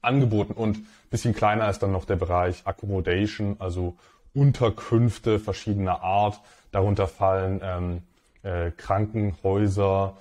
angeboten. 0.00 0.52
Und 0.52 0.80
bisschen 1.10 1.34
kleiner 1.34 1.68
ist 1.68 1.80
dann 1.80 1.92
noch 1.92 2.04
der 2.04 2.16
Bereich 2.16 2.66
Accommodation, 2.66 3.56
also 3.58 3.96
Unterkünfte 4.34 5.38
verschiedener 5.38 6.02
Art. 6.02 6.40
Darunter 6.70 7.08
fallen 7.08 7.60
ähm, 7.62 8.02
äh, 8.42 8.70
Krankenhäuser 8.70 10.16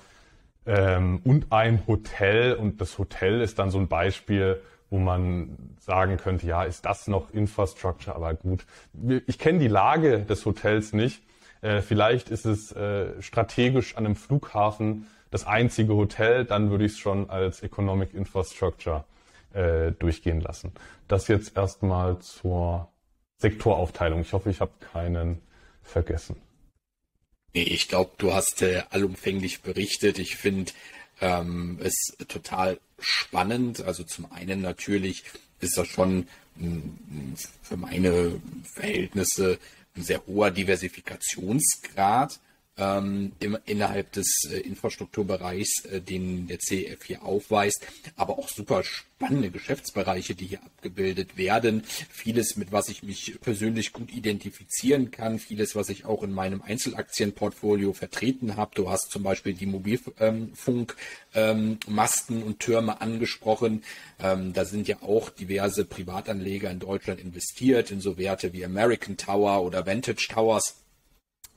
ähm, 0.66 1.22
und 1.24 1.52
ein 1.52 1.86
Hotel. 1.88 2.54
Und 2.54 2.82
das 2.82 2.98
Hotel 2.98 3.42
ist 3.42 3.60
dann 3.60 3.70
so 3.70 3.78
ein 3.78 3.88
Beispiel, 3.88 4.62
wo 4.90 5.00
man 5.00 5.76
sagen 5.80 6.18
könnte, 6.18 6.48
ja, 6.48 6.64
ist 6.64 6.86
das 6.86 7.08
noch 7.08 7.32
Infrastructure? 7.32 8.16
Aber 8.16 8.34
gut, 8.36 8.66
ich 9.26 9.38
kenne 9.38 9.60
die 9.60 9.68
Lage 9.68 10.20
des 10.22 10.46
Hotels 10.46 10.94
nicht. 10.94 11.24
Äh, 11.62 11.82
vielleicht 11.82 12.30
ist 12.30 12.46
es 12.46 12.72
äh, 12.72 13.22
strategisch 13.22 13.98
an 13.98 14.06
einem 14.06 14.16
Flughafen 14.16 15.08
das 15.32 15.46
einzige 15.46 15.96
Hotel, 15.96 16.46
dann 16.46 16.70
würde 16.72 16.86
ich 16.86 16.94
es 16.94 17.00
schon 17.00 17.30
als 17.30 17.62
Economic 17.62 18.14
Infrastructure 18.14 19.04
äh, 19.54 19.92
durchgehen 19.92 20.42
lassen. 20.42 20.72
Das 21.08 21.28
jetzt 21.28 21.58
erstmal 21.58 22.20
zur 22.20 22.90
Sektoraufteilung. 23.38 24.22
Ich 24.22 24.34
hoffe, 24.34 24.50
ich 24.50 24.62
habe 24.62 24.72
keinen 24.94 25.42
vergessen. 25.84 26.38
Ich 27.54 27.88
glaube, 27.88 28.12
du 28.18 28.34
hast 28.34 28.62
äh, 28.62 28.84
allumfänglich 28.90 29.62
berichtet. 29.62 30.20
Ich 30.20 30.36
finde 30.36 30.72
ähm, 31.22 31.80
es 31.82 31.96
total 32.28 32.80
spannend. 33.00 33.82
Also 33.82 34.04
zum 34.04 34.32
einen 34.32 34.62
natürlich 34.62 35.24
ist 35.60 35.78
das 35.78 35.88
schon 35.88 36.28
für 37.62 37.78
meine 37.78 38.42
Verhältnisse 38.64 39.60
ein 39.96 40.04
sehr 40.04 40.26
hoher 40.26 40.52
Diversifikationsgrad 40.52 42.40
ähm, 42.78 43.32
im, 43.40 43.58
innerhalb 43.66 44.12
des 44.12 44.28
äh, 44.52 44.60
Infrastrukturbereichs, 44.60 45.86
äh, 45.86 46.02
den 46.02 46.48
der 46.48 46.60
CF 46.60 47.04
hier 47.04 47.24
aufweist, 47.24 47.86
aber 48.16 48.38
auch 48.38 48.50
super 48.50 48.84
spannende 48.84 49.50
Geschäftsbereiche, 49.50 50.36
die 50.36 50.46
hier 50.46 50.64
abgebildet 50.64 51.38
werden. 51.38 51.84
Vieles, 52.10 52.56
mit 52.56 52.72
was 52.72 52.90
ich 52.90 53.02
mich 53.02 53.40
persönlich 53.42 53.94
gut 53.94 54.14
identifizieren 54.14 55.10
kann, 55.10 55.40
vieles, 55.40 55.76
was 55.76 55.90
ich 55.90 56.06
auch 56.06 56.22
in 56.22 56.32
meinem 56.32 56.62
Einzelaktienportfolio 56.62 57.94
vertreten 57.94 58.58
habe. 58.58 58.76
Du 58.76 58.92
hast 58.92 59.10
zum 59.10 59.24
Beispiel 59.24 59.54
die 59.54 59.66
Mobilfunkmasten 59.66 60.88
ähm, 61.36 62.44
und 62.44 62.60
Türme 62.60 63.02
angesprochen. 63.02 63.84
Ähm, 64.20 64.54
da 64.54 64.66
sind 64.66 64.88
ja 64.88 65.02
auch 65.02 65.32
diverse 65.32 65.84
Privatanleger 65.84 66.70
in 66.70 66.80
Deutschland 66.80 67.20
investiert 67.20 67.90
in 67.90 68.02
so 68.02 68.20
Werte 68.20 68.54
wie 68.54 68.64
American 68.64 69.18
Tower 69.18 69.64
oder 69.64 69.88
Vantage 69.88 70.28
Towers. 70.32 70.76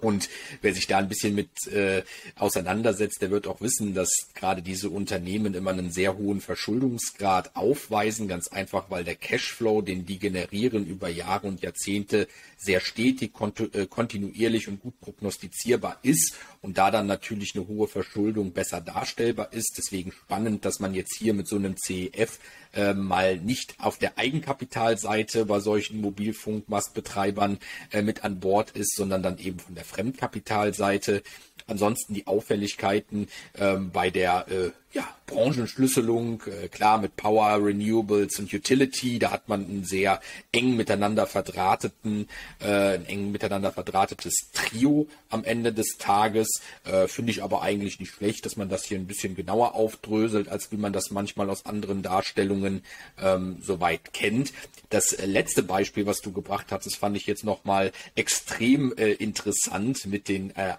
Und 0.03 0.29
wer 0.63 0.75
sich 0.75 0.87
da 0.87 0.99
ein 0.99 1.09
bisschen 1.09 1.35
mit 1.35 1.67
äh, 1.69 2.03
auseinandersetzt, 2.37 3.23
der 3.23 3.31
wird 3.31 3.47
auch 3.47 3.61
wissen, 3.61 3.95
dass 3.95 4.11
gerade 4.35 4.63
diese 4.63 4.91
Unternehmen 4.91 5.55
immer 5.55 5.71
einen 5.71 5.91
sehr 5.91 6.17
hohen 6.17 6.41
Verschuldungsgrad 6.41 7.57
aufweisen, 7.57 8.29
ganz 8.29 8.49
einfach, 8.49 8.91
weil 8.91 9.05
der 9.05 9.17
Cashflow, 9.17 9.83
den 9.83 10.07
die 10.07 10.19
generieren 10.19 10.87
über 10.87 11.09
Jahre 11.09 11.47
und 11.47 11.63
Jahrzehnte, 11.63 12.29
sehr 12.57 12.81
stetig, 12.81 13.33
äh, 13.73 13.87
kontinuierlich 13.87 14.69
und 14.69 14.83
gut 14.83 15.01
prognostizierbar 15.01 15.99
ist 16.03 16.37
und 16.63 16.79
da 16.79 16.91
dann 16.91 17.07
natürlich 17.07 17.55
eine 17.55 17.67
hohe 17.67 17.89
Verschuldung 17.89 18.53
besser 18.53 18.81
darstellbar 18.81 19.53
ist. 19.53 19.75
Deswegen 19.79 20.13
spannend, 20.13 20.65
dass 20.65 20.81
man 20.81 20.95
jetzt 20.95 21.17
hier 21.17 21.35
mit 21.35 21.49
so 21.49 21.57
einem 21.57 21.77
CEF 21.77 22.39
äh, 22.75 22.95
mal 22.95 23.39
nicht 23.39 23.75
auf 23.79 23.99
der 23.99 24.19
Eigenkapitalseite 24.19 25.45
bei 25.47 25.61
solchen 25.61 26.01
Mobilfunkmastbetreibern 26.01 27.59
äh, 27.93 28.03
mit 28.03 28.25
an 28.25 28.41
Bord 28.41 28.71
ist, 28.73 28.95
sondern 28.97 29.23
dann 29.23 29.39
eben 29.39 29.59
von 29.59 29.75
der 29.75 29.85
Fremdkapitalseite. 29.85 31.23
Ansonsten 31.71 32.15
die 32.15 32.27
Auffälligkeiten 32.27 33.29
ähm, 33.59 33.91
bei 33.93 34.11
der 34.11 34.47
äh, 34.49 34.71
ja, 34.93 35.09
Branchenschlüsselung, 35.27 36.43
äh, 36.47 36.67
klar 36.67 37.01
mit 37.01 37.15
Power, 37.15 37.65
Renewables 37.65 38.41
und 38.41 38.53
Utility, 38.53 39.21
da 39.21 39.31
hat 39.31 39.49
man 39.49 39.65
einen 39.65 39.85
sehr 39.85 40.21
eng 40.51 40.77
miteinander 40.77 41.27
verdrahteten, 41.29 42.29
äh, 42.61 42.95
ein 42.95 43.07
eng 43.07 43.31
miteinander 43.31 43.71
verdrahtetes 43.71 44.35
Trio 44.53 45.07
am 45.29 45.45
Ende 45.45 45.73
des 45.73 45.97
Tages. 45.99 46.61
Äh, 46.85 47.07
Finde 47.07 47.31
ich 47.31 47.45
aber 47.45 47.63
eigentlich 47.63 48.01
nicht 48.01 48.13
schlecht, 48.13 48.45
dass 48.45 48.57
man 48.57 48.69
das 48.69 48.85
hier 48.85 48.99
ein 48.99 49.07
bisschen 49.07 49.37
genauer 49.37 49.77
aufdröselt, 49.77 50.49
als 50.49 50.73
wie 50.73 50.77
man 50.77 50.93
das 50.93 51.13
manchmal 51.13 51.51
aus 51.51 51.67
anderen 51.67 52.03
Darstellungen 52.03 52.83
ähm, 53.23 53.59
soweit 53.63 54.13
kennt. 54.13 54.53
Das 54.89 55.17
letzte 55.25 55.63
Beispiel, 55.63 56.07
was 56.07 56.21
du 56.21 56.33
gebracht 56.33 56.67
hast, 56.71 56.87
das 56.87 56.97
fand 56.97 57.17
ich 57.17 57.27
jetzt 57.27 57.45
nochmal 57.45 57.93
extrem 58.17 58.93
äh, 58.97 59.13
interessant 59.13 60.07
mit 60.07 60.29
den 60.29 60.51
äh, 60.57 60.75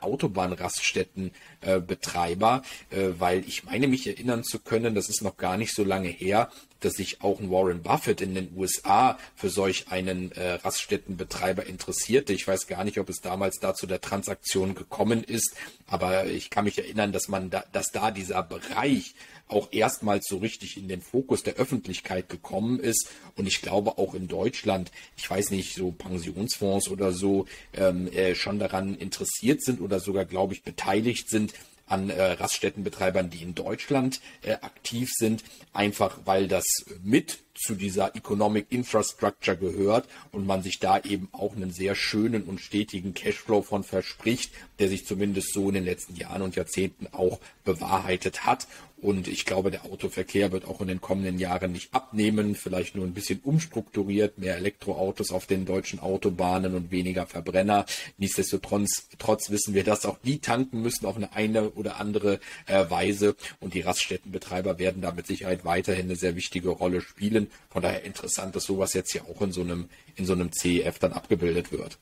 Autobahnraststättenbetreiber, 0.82 2.64
äh, 2.90 3.10
weil 3.18 3.48
ich 3.48 3.64
meine 3.64 3.88
mich 3.88 4.08
erinnern 4.08 4.44
zu 4.44 4.60
können, 4.60 4.96
das 4.96 5.10
ist 5.10 5.22
noch 5.22 5.38
gar 5.38 5.58
nicht 5.58 5.74
so 5.74 5.84
lange 5.84 6.10
her, 6.10 6.50
dass 6.80 6.94
sich 6.94 7.22
auch 7.22 7.40
ein 7.40 7.52
Warren 7.52 7.84
Buffett 7.84 8.22
in 8.22 8.34
den 8.34 8.56
USA 8.56 9.20
für 9.36 9.50
solch 9.50 9.90
einen 9.90 10.32
äh, 10.32 10.54
Raststättenbetreiber 10.54 11.66
interessierte. 11.68 12.34
Ich 12.34 12.48
weiß 12.48 12.68
gar 12.68 12.84
nicht, 12.84 12.98
ob 13.00 13.10
es 13.10 13.22
damals 13.22 13.60
da 13.60 13.76
zu 13.76 13.86
der 13.86 14.02
Transaktion 14.02 14.74
gekommen 14.74 15.24
ist, 15.24 15.56
aber 15.86 16.26
ich 16.26 16.50
kann 16.50 16.66
mich 16.66 16.80
erinnern, 16.80 17.12
dass 17.12 17.28
man 17.28 17.52
da, 17.52 17.64
dass 17.72 17.92
da 17.92 18.12
dieser 18.12 18.42
Bereich 18.44 19.14
auch 19.51 19.70
erstmals 19.72 20.27
so 20.27 20.38
richtig 20.38 20.77
in 20.77 20.88
den 20.88 21.01
Fokus 21.01 21.43
der 21.43 21.55
Öffentlichkeit 21.55 22.29
gekommen 22.29 22.79
ist. 22.79 23.10
Und 23.36 23.48
ich 23.48 23.62
glaube 23.62 23.98
auch 23.98 24.13
in 24.13 24.27
Deutschland, 24.27 24.91
ich 25.17 25.29
weiß 25.29 25.51
nicht, 25.51 25.75
so 25.75 25.91
Pensionsfonds 25.91 26.89
oder 26.89 27.12
so 27.12 27.46
ähm, 27.74 28.12
äh, 28.12 28.36
schon 28.36 28.60
daran 28.60 28.96
interessiert 28.96 29.63
sind 29.63 29.81
oder 29.81 30.00
sogar, 30.00 30.25
glaube 30.25 30.53
ich, 30.53 30.63
beteiligt 30.63 31.29
sind, 31.29 31.53
an 31.91 32.10
äh, 32.10 32.24
Raststättenbetreibern, 32.24 33.29
die 33.29 33.43
in 33.43 33.53
Deutschland 33.53 34.22
äh, 34.43 34.53
aktiv 34.53 35.12
sind, 35.13 35.43
einfach 35.74 36.20
weil 36.25 36.48
das 36.48 36.65
mit 37.03 37.39
zu 37.53 37.75
dieser 37.75 38.15
Economic 38.15 38.67
Infrastructure 38.70 39.58
gehört 39.58 40.08
und 40.31 40.48
man 40.48 40.63
sich 40.63 40.79
da 40.79 41.00
eben 41.00 41.27
auch 41.31 41.55
einen 41.55 41.72
sehr 41.72 41.96
schönen 41.96 42.43
und 42.43 42.60
stetigen 42.60 43.13
Cashflow 43.13 43.62
von 43.62 43.84
verspricht, 43.84 44.51
der 44.79 44.88
sich 44.88 45.05
zumindest 45.05 45.53
so 45.53 45.67
in 45.67 45.75
den 45.75 45.86
letzten 45.86 46.15
Jahren 46.15 46.41
und 46.41 46.55
Jahrzehnten 46.55 47.08
auch 47.12 47.39
bewahrheitet 47.63 48.46
hat. 48.46 48.67
Und 49.01 49.27
ich 49.27 49.46
glaube, 49.46 49.72
der 49.72 49.86
Autoverkehr 49.86 50.51
wird 50.51 50.65
auch 50.65 50.79
in 50.79 50.88
den 50.88 51.01
kommenden 51.01 51.39
Jahren 51.39 51.72
nicht 51.72 51.91
abnehmen, 51.91 52.53
vielleicht 52.53 52.96
nur 52.96 53.05
ein 53.05 53.15
bisschen 53.15 53.39
umstrukturiert, 53.43 54.38
mehr 54.38 54.58
Elektroautos 54.58 55.31
auf 55.31 55.48
den 55.48 55.65
deutschen 55.65 56.00
Autobahnen 56.00 56.75
und 56.75 56.91
weniger 56.91 57.25
Verbrenner. 57.25 57.86
Nichtsdestotrotz 58.20 59.08
trotz 59.17 59.50
wissen 59.50 59.74
wir, 59.74 59.84
dass 59.84 60.05
auch 60.05 60.20
die 60.24 60.38
tanken 60.39 60.81
müssen 60.81 61.08
auf 61.08 61.15
eine 61.15 61.34
eine 61.34 61.72
oder 61.72 62.00
andere 62.00 62.39
äh, 62.67 62.89
Weise. 62.89 63.36
Und 63.60 63.74
die 63.74 63.81
Raststättenbetreiber 63.81 64.77
werden 64.77 65.01
da 65.01 65.12
mit 65.12 65.25
Sicherheit 65.25 65.65
weiterhin 65.65 66.05
eine 66.05 66.15
sehr 66.15 66.36
wichtige 66.36 66.70
Rolle 66.70 67.01
spielen. 67.01 67.50
Von 67.70 67.81
daher 67.81 68.03
interessant, 68.03 68.55
dass 68.55 68.65
sowas 68.65 68.93
jetzt 68.93 69.13
ja 69.13 69.24
auch 69.24 69.41
in 69.41 69.51
so 69.51 69.62
einem, 69.62 69.89
in 70.15 70.27
so 70.27 70.34
einem 70.34 70.51
CEF 70.51 71.00
dann 71.00 71.13
abgebildet 71.13 71.72
wird. 71.72 71.98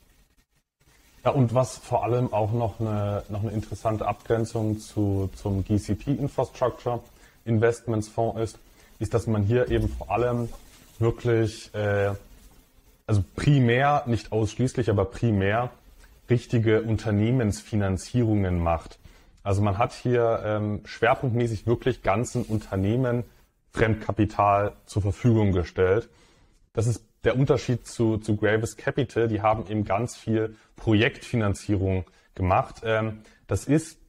Ja, 1.26 1.32
und 1.32 1.54
was 1.54 1.78
vor 1.78 2.04
allem 2.04 2.32
auch 2.32 2.54
noch 2.54 2.80
eine, 2.80 3.24
noch 3.30 3.44
eine 3.44 3.52
interessante 3.52 4.08
Abgrenzung 4.08 4.80
zu, 4.80 5.30
zum 5.36 5.66
GCP 5.66 6.08
Infrastructure 6.12 7.02
Investments 7.46 8.08
Fonds 8.08 8.40
ist, 8.40 8.60
ist, 9.00 9.14
dass 9.14 9.28
man 9.28 9.44
hier 9.44 9.70
eben 9.70 9.90
vor 9.90 10.12
allem 10.12 10.50
wirklich, 10.98 11.74
äh, 11.74 12.12
also 13.06 13.24
primär, 13.36 14.04
nicht 14.06 14.32
ausschließlich, 14.32 14.90
aber 14.90 15.06
primär 15.06 15.72
richtige 16.30 16.84
Unternehmensfinanzierungen 16.84 18.62
macht. 18.62 19.00
Also 19.44 19.62
man 19.62 19.78
hat 19.78 19.94
hier 19.94 20.42
ähm, 20.46 20.82
schwerpunktmäßig 20.86 21.66
wirklich 21.66 22.02
ganzen 22.04 22.44
Unternehmen 22.44 23.24
Fremdkapital 23.72 24.74
zur 24.86 25.02
Verfügung 25.02 25.52
gestellt. 25.52 26.10
Das 26.74 26.88
ist 26.88 27.04
der 27.24 27.38
Unterschied 27.38 27.86
zu, 27.86 28.18
zu 28.18 28.36
Gravis 28.36 28.78
Capital. 28.78 29.28
Die 29.28 29.42
haben 29.42 29.68
eben 29.68 29.84
ganz 29.84 30.16
viel 30.16 30.56
Projektfinanzierung 30.76 32.06
gemacht. 32.36 32.82
Ähm, 32.84 33.22
das 33.48 33.66
ist, 33.66 34.00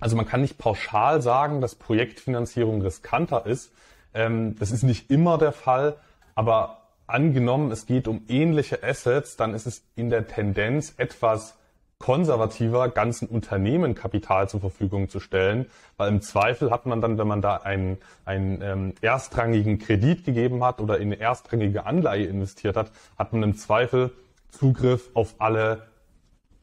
also 0.00 0.16
man 0.16 0.26
kann 0.26 0.42
nicht 0.42 0.58
pauschal 0.58 1.22
sagen, 1.22 1.60
dass 1.60 1.74
Projektfinanzierung 1.74 2.82
riskanter 2.82 3.46
ist. 3.46 3.72
Ähm, 4.14 4.56
das 4.58 4.70
ist 4.70 4.82
nicht 4.82 5.10
immer 5.10 5.38
der 5.38 5.52
Fall, 5.52 5.96
aber 6.34 6.82
angenommen, 7.06 7.70
es 7.70 7.86
geht 7.86 8.08
um 8.08 8.24
ähnliche 8.28 8.82
Assets, 8.82 9.36
dann 9.36 9.54
ist 9.54 9.66
es 9.66 9.84
in 9.96 10.10
der 10.10 10.26
Tendenz 10.26 10.94
etwas 10.96 11.56
konservativer, 12.02 12.88
ganzen 12.88 13.28
Unternehmen 13.28 13.94
Kapital 13.94 14.48
zur 14.48 14.60
Verfügung 14.60 15.08
zu 15.08 15.20
stellen, 15.20 15.66
weil 15.96 16.08
im 16.08 16.20
Zweifel 16.20 16.72
hat 16.72 16.84
man 16.84 17.00
dann, 17.00 17.16
wenn 17.16 17.28
man 17.28 17.40
da 17.40 17.56
einen, 17.58 17.96
einen 18.24 18.60
ähm, 18.60 18.94
erstrangigen 19.00 19.78
Kredit 19.78 20.24
gegeben 20.24 20.64
hat 20.64 20.80
oder 20.80 20.98
in 20.98 21.12
eine 21.12 21.20
erstrangige 21.20 21.86
Anleihe 21.86 22.26
investiert 22.26 22.76
hat, 22.76 22.90
hat 23.16 23.32
man 23.32 23.44
im 23.44 23.56
Zweifel 23.56 24.10
Zugriff 24.50 25.10
auf 25.14 25.36
alle, 25.38 25.86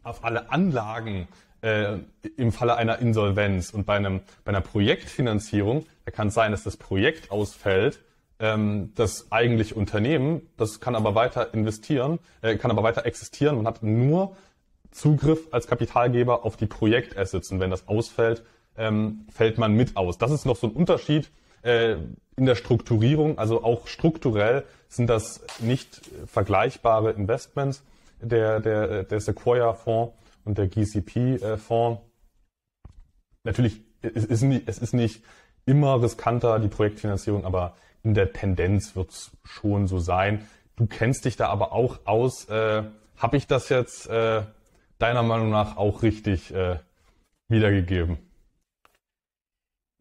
auf 0.03 0.25
alle 0.25 0.51
Anlagen 0.51 1.29
äh, 1.61 1.99
im 2.35 2.51
Falle 2.51 2.75
einer 2.75 2.99
Insolvenz. 2.99 3.69
Und 3.69 3.85
bei, 3.85 3.95
einem, 3.95 4.19
bei 4.43 4.49
einer 4.49 4.61
Projektfinanzierung, 4.61 5.85
da 6.03 6.11
kann 6.11 6.27
es 6.27 6.33
sein, 6.33 6.51
dass 6.51 6.63
das 6.63 6.75
Projekt 6.75 7.31
ausfällt, 7.31 8.01
ähm, 8.39 8.91
das 8.95 9.31
eigentliche 9.31 9.75
Unternehmen, 9.75 10.41
das 10.57 10.81
kann 10.81 10.95
aber 10.95 11.15
weiter 11.15 11.53
investieren, 11.53 12.19
äh, 12.41 12.57
kann 12.57 12.71
aber 12.71 12.83
weiter 12.83 13.05
existieren. 13.05 13.55
Man 13.55 13.67
hat 13.67 13.83
nur 13.83 14.35
Zugriff 14.91 15.47
als 15.51 15.67
Kapitalgeber 15.67 16.45
auf 16.45 16.57
die 16.57 16.65
Projektassets. 16.65 17.51
Und 17.51 17.59
wenn 17.59 17.71
das 17.71 17.87
ausfällt, 17.87 18.43
ähm, 18.77 19.25
fällt 19.31 19.57
man 19.57 19.73
mit 19.73 19.97
aus. 19.97 20.17
Das 20.17 20.31
ist 20.31 20.45
noch 20.45 20.55
so 20.55 20.67
ein 20.67 20.73
Unterschied 20.73 21.29
äh, 21.61 21.95
in 22.35 22.45
der 22.45 22.55
Strukturierung. 22.55 23.37
Also 23.37 23.63
auch 23.63 23.87
strukturell 23.87 24.63
sind 24.87 25.07
das 25.07 25.41
nicht 25.59 26.01
vergleichbare 26.25 27.11
Investments. 27.11 27.83
Der, 28.21 28.59
der, 28.59 29.03
der 29.03 29.21
Sequoia-Fonds 29.21 30.13
und 30.43 30.57
der 30.57 30.67
GCP-Fonds. 30.67 32.01
Natürlich, 33.45 33.81
es 34.01 34.25
ist, 34.25 34.41
nicht, 34.41 34.67
es 34.67 34.77
ist 34.77 34.93
nicht 34.93 35.23
immer 35.65 36.01
riskanter, 36.01 36.59
die 36.59 36.67
Projektfinanzierung, 36.67 37.45
aber 37.45 37.75
in 38.03 38.13
der 38.13 38.33
Tendenz 38.33 38.95
wird 38.95 39.11
es 39.11 39.31
schon 39.43 39.87
so 39.87 39.99
sein. 39.99 40.47
Du 40.75 40.85
kennst 40.85 41.25
dich 41.25 41.37
da 41.37 41.47
aber 41.47 41.71
auch 41.71 41.99
aus. 42.05 42.49
Äh, 42.49 42.83
Habe 43.17 43.37
ich 43.37 43.47
das 43.47 43.69
jetzt 43.69 44.07
äh, 44.07 44.43
deiner 44.99 45.23
Meinung 45.23 45.49
nach 45.49 45.77
auch 45.77 46.03
richtig 46.03 46.53
äh, 46.53 46.77
wiedergegeben? 47.47 48.28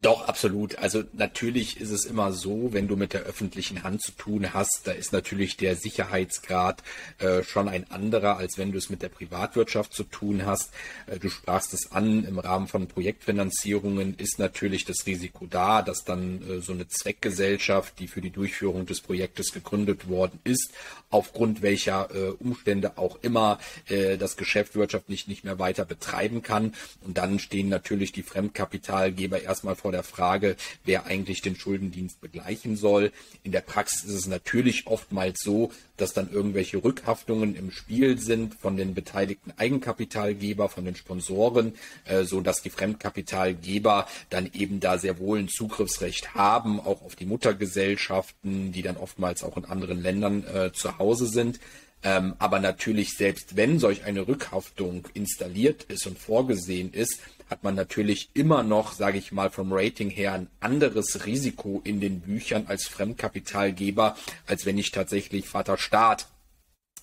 Doch, 0.01 0.29
absolut. 0.29 0.79
Also 0.79 1.03
natürlich 1.13 1.81
ist 1.81 1.91
es 1.91 2.05
immer 2.05 2.33
so, 2.33 2.73
wenn 2.73 2.87
du 2.87 2.95
mit 2.95 3.15
der 3.15 3.23
öffentlichen 3.23 3.83
Hand 3.83 4.01
zu 4.01 4.13
tun 4.13 4.55
hast, 4.55 4.83
da 4.85 4.93
ist 4.93 5.13
natürlich 5.13 5.57
der 5.57 5.75
Sicherheitsgrad 5.75 6.85
äh, 7.19 7.43
schon 7.43 7.69
ein 7.69 7.91
anderer, 7.91 8.37
als 8.37 8.59
wenn 8.59 8.71
du 8.71 8.79
es 8.79 8.91
mit 8.91 9.03
der 9.03 9.09
Privatwirtschaft 9.09 9.93
zu 9.93 10.05
tun 10.05 10.47
hast. 10.47 10.71
Äh, 11.09 11.19
du 11.19 11.29
sprachst 11.29 11.75
es 11.75 11.91
an, 11.91 12.23
im 12.23 12.39
Rahmen 12.39 12.69
von 12.69 12.87
Projektfinanzierungen 12.87 14.15
ist 14.19 14.39
natürlich 14.39 14.85
das 14.85 15.05
Risiko 15.05 15.47
da, 15.47 15.83
dass 15.83 16.05
dann 16.05 16.49
äh, 16.49 16.61
so 16.61 16.75
eine 16.75 16.87
Zweckgesellschaft, 16.87 17.99
die 17.99 18.07
für 18.07 18.21
die 18.21 18.31
Durchführung 18.31 18.87
des 18.87 19.01
Projektes 19.01 19.53
gegründet 19.53 20.09
worden 20.09 20.39
ist, 20.45 20.71
aufgrund 21.11 21.61
welcher 21.61 22.09
äh, 22.15 22.29
Umstände 22.39 22.99
auch 22.99 23.19
immer 23.23 23.59
äh, 23.89 24.17
das 24.17 24.37
Geschäft 24.37 24.77
wirtschaftlich 24.77 25.27
nicht 25.27 25.43
mehr 25.43 25.59
weiter 25.59 25.85
betreiben 25.85 26.43
kann. 26.43 26.75
Und 27.01 27.19
dann 27.19 27.41
stehen 27.41 27.69
natürlich 27.69 28.13
die 28.13 28.23
Fremdkapitalgeber 28.23 29.43
erstmal 29.43 29.75
vor 29.75 29.88
der 29.93 30.03
Frage, 30.03 30.57
wer 30.85 31.07
eigentlich 31.07 31.43
den 31.43 31.57
Schuldendienst 31.57 32.21
begleichen 32.21 32.77
soll. 32.77 33.13
In 33.43 33.53
der 33.53 33.61
Praxis 33.61 34.05
ist 34.05 34.15
es 34.15 34.27
natürlich 34.27 34.87
oftmals 34.87 35.41
so, 35.41 35.73
dass 35.97 36.13
dann 36.13 36.31
irgendwelche 36.31 36.83
Rückhaftungen 36.83 37.55
im 37.55 37.71
Spiel 37.71 38.19
sind 38.19 38.55
von 38.55 38.77
den 38.77 38.95
beteiligten 38.95 39.53
Eigenkapitalgeber, 39.57 40.69
von 40.69 40.85
den 40.85 40.97
Sponsoren, 40.97 41.75
äh, 42.05 42.25
so 42.25 42.41
dass 42.41 42.63
die 42.63 42.71
Fremdkapitalgeber 42.71 44.07
dann 44.31 44.51
eben 44.53 44.81
da 44.81 44.99
sehr 44.99 45.19
wohl 45.19 45.39
ein 45.39 45.49
Zugriffsrecht 45.49 46.35
haben, 46.35 46.81
auch 46.81 47.03
auf 47.03 47.17
die 47.17 47.27
Muttergesellschaften, 47.27 48.73
die 48.73 48.83
dann 48.83 48.97
oftmals 48.97 49.43
auch 49.43 49.57
in 49.57 49.65
anderen 49.65 50.01
Ländern 50.01 50.45
äh, 50.47 50.73
zu 50.73 50.99
Hause 50.99 51.27
sind. 51.27 51.61
Ähm, 52.03 52.35
aber 52.39 52.61
natürlich, 52.61 53.17
selbst 53.17 53.57
wenn 53.57 53.79
solch 53.81 54.05
eine 54.05 54.29
Rückhaftung 54.29 55.09
installiert 55.15 55.85
ist 55.85 56.07
und 56.07 56.19
vorgesehen 56.19 56.93
ist, 56.93 57.21
hat 57.51 57.65
man 57.65 57.75
natürlich 57.75 58.31
immer 58.35 58.63
noch, 58.63 58.93
sage 58.93 59.19
ich 59.19 59.33
mal, 59.33 59.51
vom 59.51 59.73
Rating 59.73 60.11
her 60.11 60.35
ein 60.35 60.49
anderes 60.61 61.27
Risiko 61.27 61.81
in 61.85 62.01
den 62.01 62.21
Büchern 62.21 62.67
als 62.67 62.87
Fremdkapitalgeber, 62.87 64.17
als 64.47 64.67
wenn 64.67 64.79
ich 64.79 64.91
tatsächlich 64.91 65.49
Vater 65.49 65.79
Staat 65.79 66.29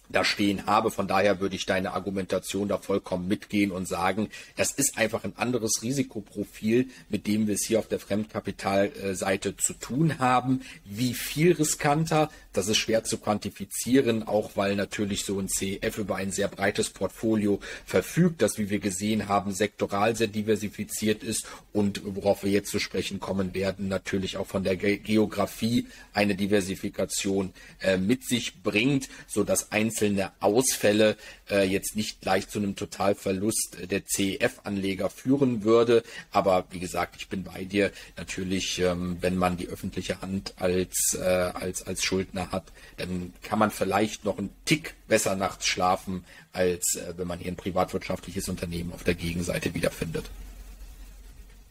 da 0.10 0.24
stehen 0.24 0.66
habe. 0.66 0.92
Von 0.92 1.08
daher 1.08 1.40
würde 1.40 1.56
ich 1.56 1.66
deine 1.66 1.94
Argumentation 1.94 2.68
da 2.68 2.78
vollkommen 2.78 3.28
mitgehen 3.28 3.72
und 3.72 3.88
sagen, 3.88 4.30
das 4.56 4.72
ist 4.72 4.98
einfach 4.98 5.24
ein 5.24 5.36
anderes 5.38 5.82
Risikoprofil, 5.82 6.90
mit 7.10 7.28
dem 7.28 7.48
wir 7.48 7.56
es 7.56 7.66
hier 7.66 7.80
auf 7.80 7.88
der 7.88 8.00
Fremdkapitalseite 8.00 9.58
zu 9.58 9.74
tun 9.74 10.20
haben. 10.20 10.62
Wie 10.84 11.14
viel 11.14 11.54
riskanter, 11.54 12.30
das 12.58 12.68
ist 12.68 12.78
schwer 12.78 13.04
zu 13.04 13.18
quantifizieren, 13.18 14.24
auch 14.24 14.52
weil 14.56 14.76
natürlich 14.76 15.26
so 15.26 15.40
ein 15.40 15.48
CEF 15.48 15.98
über 15.98 16.16
ein 16.16 16.32
sehr 16.32 16.48
breites 16.48 16.90
Portfolio 16.90 17.60
verfügt, 17.86 18.42
das, 18.42 18.58
wie 18.58 18.70
wir 18.70 18.80
gesehen 18.80 19.28
haben, 19.28 19.54
sektoral 19.54 20.16
sehr 20.16 20.28
diversifiziert 20.28 21.24
ist 21.24 21.48
und 21.74 22.02
worauf 22.04 22.44
wir 22.44 22.52
jetzt 22.52 22.72
zu 22.72 22.80
sprechen 22.80 23.20
kommen 23.20 23.54
werden, 23.54 23.88
natürlich 23.88 24.38
auch 24.38 24.48
von 24.48 24.64
der 24.64 24.76
Geografie 24.76 25.88
eine 26.14 26.36
Diversifikation 26.36 27.54
äh, 27.82 27.98
mit 27.98 28.26
sich 28.26 28.62
bringt, 28.64 29.10
so 29.28 29.44
dass 29.44 29.72
einzelne 29.72 30.32
Ausfälle 30.40 31.18
äh, 31.50 31.64
jetzt 31.64 31.96
nicht 31.96 32.22
gleich 32.22 32.48
zu 32.48 32.60
einem 32.60 32.76
Totalverlust 32.76 33.78
der 33.90 34.06
CEF-Anleger 34.06 35.10
führen 35.10 35.64
würde. 35.64 36.04
Aber 36.32 36.66
wie 36.72 36.80
gesagt, 36.80 37.16
ich 37.18 37.30
bin 37.30 37.44
bei 37.44 37.64
dir. 37.64 37.92
Natürlich, 38.18 38.80
ähm, 38.80 39.18
wenn 39.22 39.38
man 39.38 39.58
die 39.58 39.68
öffentliche 39.68 40.22
Hand 40.22 40.54
als, 40.58 41.18
äh, 41.20 41.26
als, 41.26 41.86
als 41.86 42.04
Schuldner 42.04 42.52
hat, 42.52 42.66
dann 42.98 43.34
kann 43.44 43.60
man 43.60 43.72
vielleicht 43.72 44.26
noch 44.26 44.38
einen 44.38 44.50
Tick 44.66 44.96
besser 45.08 45.36
nachts 45.36 45.68
schlafen, 45.68 46.26
als 46.54 46.96
äh, 46.96 47.14
wenn 47.18 47.28
man 47.28 47.40
hier 47.40 47.52
ein 47.52 47.58
privatwirtschaftliches 47.58 48.50
Unternehmen 48.50 48.94
auf 48.94 49.04
der 49.04 49.16
Gegenseite 49.16 49.74
wiederfindet. 49.74 50.26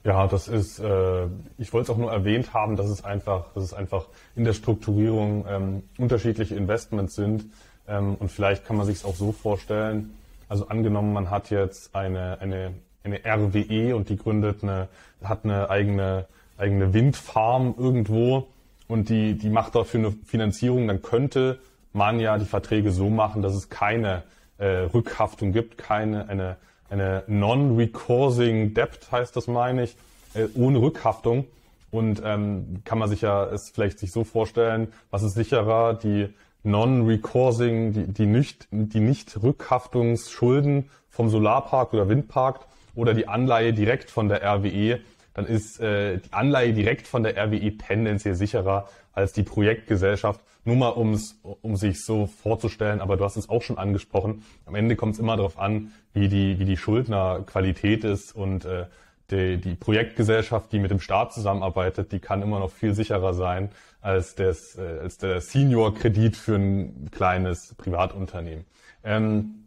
Ja, 0.05 0.27
das 0.27 0.49
ist, 0.49 0.81
äh, 0.81 1.27
ich 1.57 1.73
wollte 1.73 1.85
es 1.85 1.91
auch 1.91 1.97
nur 1.97 2.13
erwähnt 2.13 2.53
haben, 2.53 2.77
dass 2.77 2.91
es 2.91 3.03
einfach, 3.05 3.47
dass 3.55 3.65
es 3.65 3.73
einfach 3.73 4.07
in 4.37 4.45
der 4.45 4.53
Strukturierung 4.53 5.47
ähm, 5.49 5.83
unterschiedliche 5.97 6.55
Investments 6.57 7.15
sind. 7.15 7.47
Ähm, 7.89 8.17
und 8.17 8.31
vielleicht 8.31 8.65
kann 8.65 8.77
man 8.77 8.87
sich 8.87 8.97
es 8.97 9.05
auch 9.05 9.15
so 9.15 9.33
vorstellen, 9.33 10.15
also 10.49 10.69
angenommen, 10.69 11.13
man 11.13 11.31
hat 11.31 11.51
jetzt 11.51 11.95
eine, 11.95 12.39
eine, 12.41 12.75
eine 13.03 13.21
RWE 13.25 13.97
und 13.97 14.09
die 14.09 14.17
gründet 14.17 14.63
eine, 14.63 14.89
hat 15.23 15.45
eine 15.45 15.71
eigene, 15.71 16.27
eigene 16.59 16.93
Windfarm 16.93 17.75
irgendwo 17.79 18.47
und 18.89 19.09
die, 19.09 19.35
die 19.35 19.49
macht 19.49 19.75
dafür 19.75 20.01
eine 20.01 20.13
Finanzierung, 20.27 20.87
dann 20.87 21.03
könnte 21.03 21.59
man 21.93 22.21
ja 22.21 22.39
die 22.39 22.45
Verträge 22.45 22.93
so 22.93 23.09
machen, 23.09 23.43
dass 23.43 23.55
es 23.55 23.71
keine 23.71 24.23
äh, 24.59 24.67
Rückhaftung 24.67 25.53
gibt, 25.53 25.79
keine 25.79 26.29
eine 26.29 26.57
eine 26.95 27.25
Non-Recursing 27.27 28.75
Debt 28.75 29.11
heißt 29.11 29.37
das, 29.37 29.47
meine 29.47 29.85
ich, 29.85 29.97
äh, 30.35 30.47
ohne 30.55 30.81
Rückhaftung. 30.81 31.47
Und 31.91 32.23
ähm, 32.25 32.83
kann 32.85 32.99
man 32.99 33.09
sich 33.09 33.21
ja 33.21 33.45
es 33.47 33.71
vielleicht 33.71 33.99
sich 34.01 34.11
so 34.11 34.25
vorstellen, 34.25 34.93
was 35.11 35.23
ist 35.23 35.35
sicherer, 35.35 35.95
die 35.95 36.29
Non-Recursing, 36.65 37.93
die, 37.93 38.07
die 38.13 38.27
nicht, 38.27 38.67
die 38.71 39.01
nicht 39.01 39.43
Rückhaftungsschulden 39.43 40.91
vom 41.09 41.29
Solarpark 41.29 41.93
oder 41.93 42.09
Windpark 42.09 42.61
oder 42.95 43.15
die 43.15 43.29
Anleihe 43.29 43.73
direkt 43.73 44.11
von 44.11 44.29
der 44.29 44.43
RWE, 44.43 45.01
dann 45.35 45.47
ist 45.47 45.81
äh, 45.81 46.19
die 46.19 46.33
Anleihe 46.33 46.73
direkt 46.73 47.07
von 47.07 47.23
der 47.23 47.37
RWE 47.37 47.77
tendenziell 47.77 48.35
sicherer 48.35 48.89
als 49.13 49.33
die 49.33 49.43
Projektgesellschaft. 49.43 50.41
Nur 50.65 50.77
mal 50.77 50.97
ums, 50.97 51.39
um 51.43 51.77
sich 51.77 52.03
so 52.03 52.27
vorzustellen, 52.27 53.01
aber 53.01 53.17
du 53.17 53.25
hast 53.25 53.37
es 53.37 53.51
auch 53.51 53.63
schon 53.63 53.77
angesprochen. 53.77 54.45
Am 54.65 54.75
Ende 54.75 54.97
kommt 54.97 55.15
es 55.15 55.21
immer 55.21 55.37
darauf 55.37 55.59
an, 55.59 55.93
wie 56.15 56.29
die, 56.29 56.59
wie 56.59 56.65
die 56.65 56.79
Schuldnerqualität 56.79 58.05
ist 58.05 58.35
und 58.35 58.65
äh, 58.65 58.87
die, 59.31 59.59
die 59.59 59.75
Projektgesellschaft, 59.75 60.73
die 60.73 60.79
mit 60.79 60.91
dem 60.91 61.01
Staat 61.01 61.35
zusammenarbeitet, 61.35 62.13
die 62.13 62.19
kann 62.19 62.43
immer 62.43 62.61
noch 62.61 62.71
viel 62.71 62.95
sicherer 62.95 63.35
sein 63.35 63.71
als, 64.05 64.35
des, 64.35 64.77
äh, 64.77 64.99
als 65.03 65.19
der 65.19 65.41
Senior-Kredit 65.41 66.37
für 66.37 66.57
ein 66.57 67.11
kleines 67.11 67.75
Privatunternehmen. 67.75 68.67
Ähm, 69.03 69.67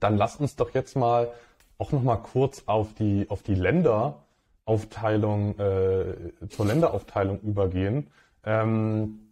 dann 0.00 0.16
lasst 0.16 0.40
uns 0.40 0.56
doch 0.56 0.74
jetzt 0.74 0.96
mal 0.96 1.28
auch 1.76 1.92
noch 1.92 2.02
mal 2.02 2.16
kurz 2.16 2.62
auf 2.66 2.94
die, 2.94 3.26
auf 3.28 3.42
die 3.42 3.54
Länderaufteilung, 3.54 5.58
äh, 5.58 6.14
zur 6.48 6.66
Länderaufteilung 6.66 7.40
übergehen. 7.40 8.10
Ähm, 8.44 9.28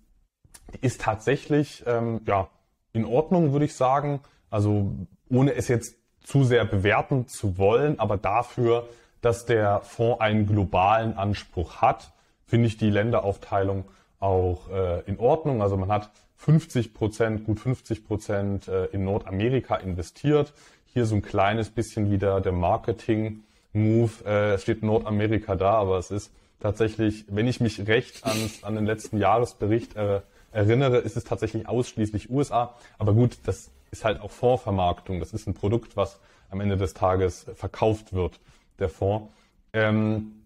die 0.74 0.86
ist 0.86 1.00
tatsächlich 1.00 1.82
ähm, 1.86 2.20
ja, 2.26 2.48
in 2.92 3.06
Ordnung, 3.06 3.52
würde 3.52 3.64
ich 3.64 3.74
sagen. 3.74 4.20
Also 4.50 4.92
ohne 5.30 5.54
es 5.54 5.68
jetzt 5.68 5.96
zu 6.22 6.44
sehr 6.44 6.66
bewerten 6.66 7.26
zu 7.26 7.56
wollen, 7.56 7.98
aber 7.98 8.18
dafür, 8.18 8.86
dass 9.22 9.46
der 9.46 9.80
Fonds 9.80 10.20
einen 10.20 10.46
globalen 10.46 11.16
Anspruch 11.16 11.76
hat, 11.76 12.12
finde 12.44 12.66
ich 12.66 12.76
die 12.76 12.90
Länderaufteilung 12.90 13.86
auch 14.20 14.70
äh, 14.70 15.00
in 15.06 15.18
Ordnung. 15.18 15.62
Also 15.62 15.76
man 15.76 15.90
hat 15.90 16.10
50 16.36 16.94
Prozent, 16.94 17.44
gut 17.44 17.60
50 17.60 18.06
Prozent 18.06 18.68
äh, 18.68 18.86
in 18.86 19.04
Nordamerika 19.04 19.76
investiert. 19.76 20.52
Hier 20.86 21.06
so 21.06 21.14
ein 21.14 21.22
kleines 21.22 21.70
bisschen 21.70 22.10
wieder 22.10 22.40
der 22.40 22.52
Marketing-Move. 22.52 24.10
Äh, 24.24 24.52
es 24.52 24.62
steht 24.62 24.82
Nordamerika 24.82 25.56
da, 25.56 25.72
aber 25.72 25.98
es 25.98 26.10
ist 26.10 26.32
tatsächlich, 26.60 27.24
wenn 27.28 27.46
ich 27.46 27.60
mich 27.60 27.86
recht 27.86 28.24
an, 28.24 28.36
an 28.62 28.74
den 28.74 28.86
letzten 28.86 29.18
Jahresbericht 29.18 29.96
äh, 29.96 30.20
erinnere, 30.52 30.98
ist 30.98 31.16
es 31.16 31.24
tatsächlich 31.24 31.68
ausschließlich 31.68 32.30
USA. 32.30 32.74
Aber 32.98 33.12
gut, 33.14 33.38
das 33.44 33.70
ist 33.90 34.04
halt 34.04 34.20
auch 34.20 34.30
Fondsvermarktung. 34.30 35.20
Das 35.20 35.32
ist 35.32 35.46
ein 35.46 35.54
Produkt, 35.54 35.96
was 35.96 36.20
am 36.50 36.60
Ende 36.60 36.76
des 36.76 36.94
Tages 36.94 37.46
verkauft 37.54 38.12
wird, 38.12 38.40
der 38.78 38.88
Fonds. 38.88 39.32
Ähm, 39.72 40.39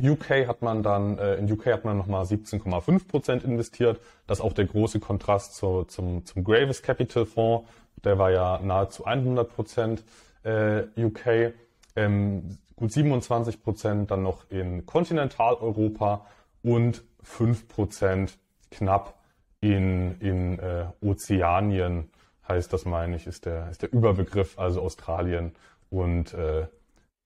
UK 0.00 0.46
hat 0.46 0.62
man 0.62 0.82
dann, 0.82 1.18
äh, 1.18 1.36
in 1.36 1.50
UK 1.50 1.66
hat 1.66 1.84
man 1.84 1.96
nochmal 1.96 2.24
17,5 2.24 3.08
Prozent 3.08 3.44
investiert. 3.44 4.00
Das 4.26 4.38
ist 4.38 4.44
auch 4.44 4.52
der 4.52 4.66
große 4.66 5.00
Kontrast 5.00 5.54
zu, 5.54 5.84
zum, 5.84 6.24
zum 6.24 6.44
Gravis 6.44 6.82
Capital 6.82 7.26
Fonds. 7.26 7.68
Der 8.04 8.18
war 8.18 8.30
ja 8.30 8.60
nahezu 8.62 9.04
100 9.04 9.48
Prozent 9.48 10.04
äh, 10.44 10.82
UK. 10.96 11.54
Ähm, 11.94 12.58
gut 12.76 12.92
27 12.92 13.62
Prozent 13.62 14.10
dann 14.10 14.22
noch 14.22 14.50
in 14.50 14.86
Kontinentaleuropa 14.86 16.26
und 16.62 17.04
5 17.22 17.68
Prozent 17.68 18.38
knapp 18.70 19.14
in, 19.60 20.18
in 20.20 20.58
äh, 20.58 20.86
Ozeanien 21.00 22.10
heißt 22.48 22.72
das, 22.72 22.84
meine 22.84 23.16
ich, 23.16 23.26
ist 23.26 23.46
der, 23.46 23.70
ist 23.70 23.82
der 23.82 23.92
Überbegriff, 23.92 24.58
also 24.58 24.82
Australien 24.82 25.52
und 25.90 26.34
äh, 26.34 26.66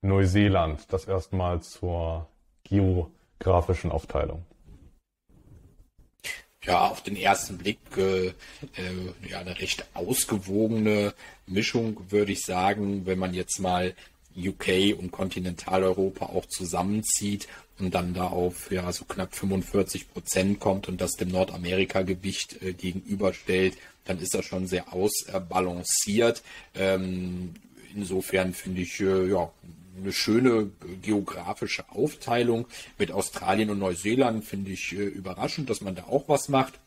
Neuseeland. 0.02 0.92
Das 0.92 1.06
erstmal 1.06 1.60
zur 1.62 2.28
geografischen 2.68 3.90
Aufteilung. 3.90 4.44
Ja, 6.64 6.88
auf 6.88 7.00
den 7.00 7.16
ersten 7.16 7.58
Blick 7.58 7.78
äh, 7.96 8.26
äh, 8.26 8.32
ja, 9.28 9.38
eine 9.38 9.58
recht 9.60 9.86
ausgewogene 9.94 11.14
Mischung, 11.46 12.10
würde 12.10 12.32
ich 12.32 12.42
sagen, 12.42 13.06
wenn 13.06 13.20
man 13.20 13.34
jetzt 13.34 13.60
mal 13.60 13.94
UK 14.36 14.98
und 14.98 15.12
Kontinentaleuropa 15.12 16.26
auch 16.26 16.46
zusammenzieht 16.46 17.46
und 17.78 17.94
dann 17.94 18.14
da 18.14 18.26
auf 18.26 18.70
ja 18.72 18.90
so 18.92 19.04
knapp 19.04 19.34
45 19.34 20.12
Prozent 20.12 20.60
kommt 20.60 20.88
und 20.88 21.00
das 21.00 21.12
dem 21.12 21.28
Nordamerika-Gewicht 21.28 22.60
äh, 22.62 22.72
gegenüberstellt, 22.72 23.76
dann 24.04 24.18
ist 24.18 24.34
das 24.34 24.44
schon 24.44 24.66
sehr 24.66 24.92
ausbalanciert. 24.92 26.42
Ähm, 26.74 27.54
insofern 27.94 28.54
finde 28.54 28.82
ich 28.82 29.00
äh, 29.00 29.28
ja 29.30 29.50
eine 29.96 30.12
schöne 30.12 30.70
geografische 31.02 31.88
Aufteilung 31.90 32.66
mit 32.98 33.12
Australien 33.12 33.70
und 33.70 33.78
Neuseeland 33.78 34.44
finde 34.44 34.70
ich 34.70 34.92
äh, 34.92 35.04
überraschend, 35.04 35.70
dass 35.70 35.80
man 35.80 35.94
da 35.94 36.04
auch 36.04 36.28
was 36.28 36.48
macht. 36.48 36.78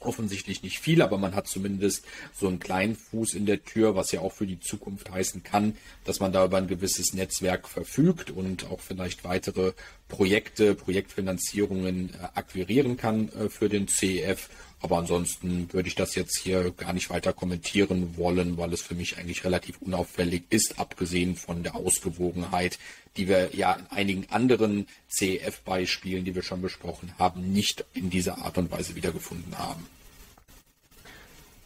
Offensichtlich 0.00 0.62
nicht 0.62 0.78
viel, 0.78 1.02
aber 1.02 1.18
man 1.18 1.34
hat 1.34 1.48
zumindest 1.48 2.04
so 2.34 2.48
einen 2.48 2.60
kleinen 2.60 2.96
Fuß 2.96 3.34
in 3.34 3.46
der 3.46 3.64
Tür, 3.64 3.96
was 3.96 4.12
ja 4.12 4.20
auch 4.20 4.32
für 4.32 4.46
die 4.46 4.60
Zukunft 4.60 5.10
heißen 5.10 5.42
kann, 5.42 5.76
dass 6.04 6.20
man 6.20 6.32
da 6.32 6.44
über 6.44 6.58
ein 6.58 6.68
gewisses 6.68 7.14
Netzwerk 7.14 7.68
verfügt 7.68 8.30
und 8.30 8.66
auch 8.70 8.80
vielleicht 8.80 9.24
weitere 9.24 9.72
Projekte, 10.08 10.74
Projektfinanzierungen 10.74 12.10
äh, 12.10 12.28
akquirieren 12.34 12.96
kann 12.96 13.28
äh, 13.30 13.48
für 13.48 13.68
den 13.68 13.88
CEF 13.88 14.48
aber 14.80 14.98
ansonsten 14.98 15.72
würde 15.72 15.88
ich 15.88 15.94
das 15.94 16.14
jetzt 16.14 16.38
hier 16.38 16.70
gar 16.70 16.92
nicht 16.92 17.10
weiter 17.10 17.32
kommentieren 17.32 18.16
wollen, 18.16 18.58
weil 18.58 18.72
es 18.72 18.82
für 18.82 18.94
mich 18.94 19.16
eigentlich 19.16 19.44
relativ 19.44 19.80
unauffällig 19.80 20.44
ist, 20.50 20.78
abgesehen 20.78 21.34
von 21.34 21.62
der 21.62 21.76
Ausgewogenheit, 21.76 22.78
die 23.16 23.28
wir 23.28 23.54
ja 23.54 23.72
in 23.74 23.86
einigen 23.90 24.26
anderen 24.30 24.86
CEF-Beispielen, 25.08 26.24
die 26.24 26.34
wir 26.34 26.42
schon 26.42 26.62
besprochen 26.62 27.12
haben, 27.18 27.52
nicht 27.52 27.84
in 27.94 28.10
dieser 28.10 28.38
Art 28.38 28.58
und 28.58 28.70
Weise 28.70 28.94
wiedergefunden 28.94 29.58
haben. 29.58 29.86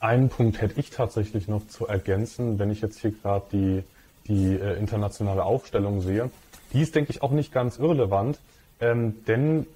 Einen 0.01 0.31
Punkt 0.31 0.61
hätte 0.61 0.81
ich 0.81 0.91
tatsächlich 0.91 1.47
noch 1.47 1.67
zu 1.69 1.87
ergänzen, 1.87 2.59
wenn 2.59 2.71
ich 2.71 2.81
jetzt 2.81 3.01
hier 3.01 3.11
gerade 3.11 3.47
die, 3.53 3.83
die 4.29 4.55
äh, 4.55 4.79
internationale 4.79 5.45
Aufstellung 5.45 6.01
sehe. 6.01 6.31
Die 6.73 6.81
ist, 6.81 6.95
denke 6.95 7.11
ich, 7.11 7.23
auch 7.23 7.33
nicht 7.33 7.53
ganz 7.53 7.79
irrelevant, 7.79 8.39
ähm, 8.81 9.25
denn 9.27 9.67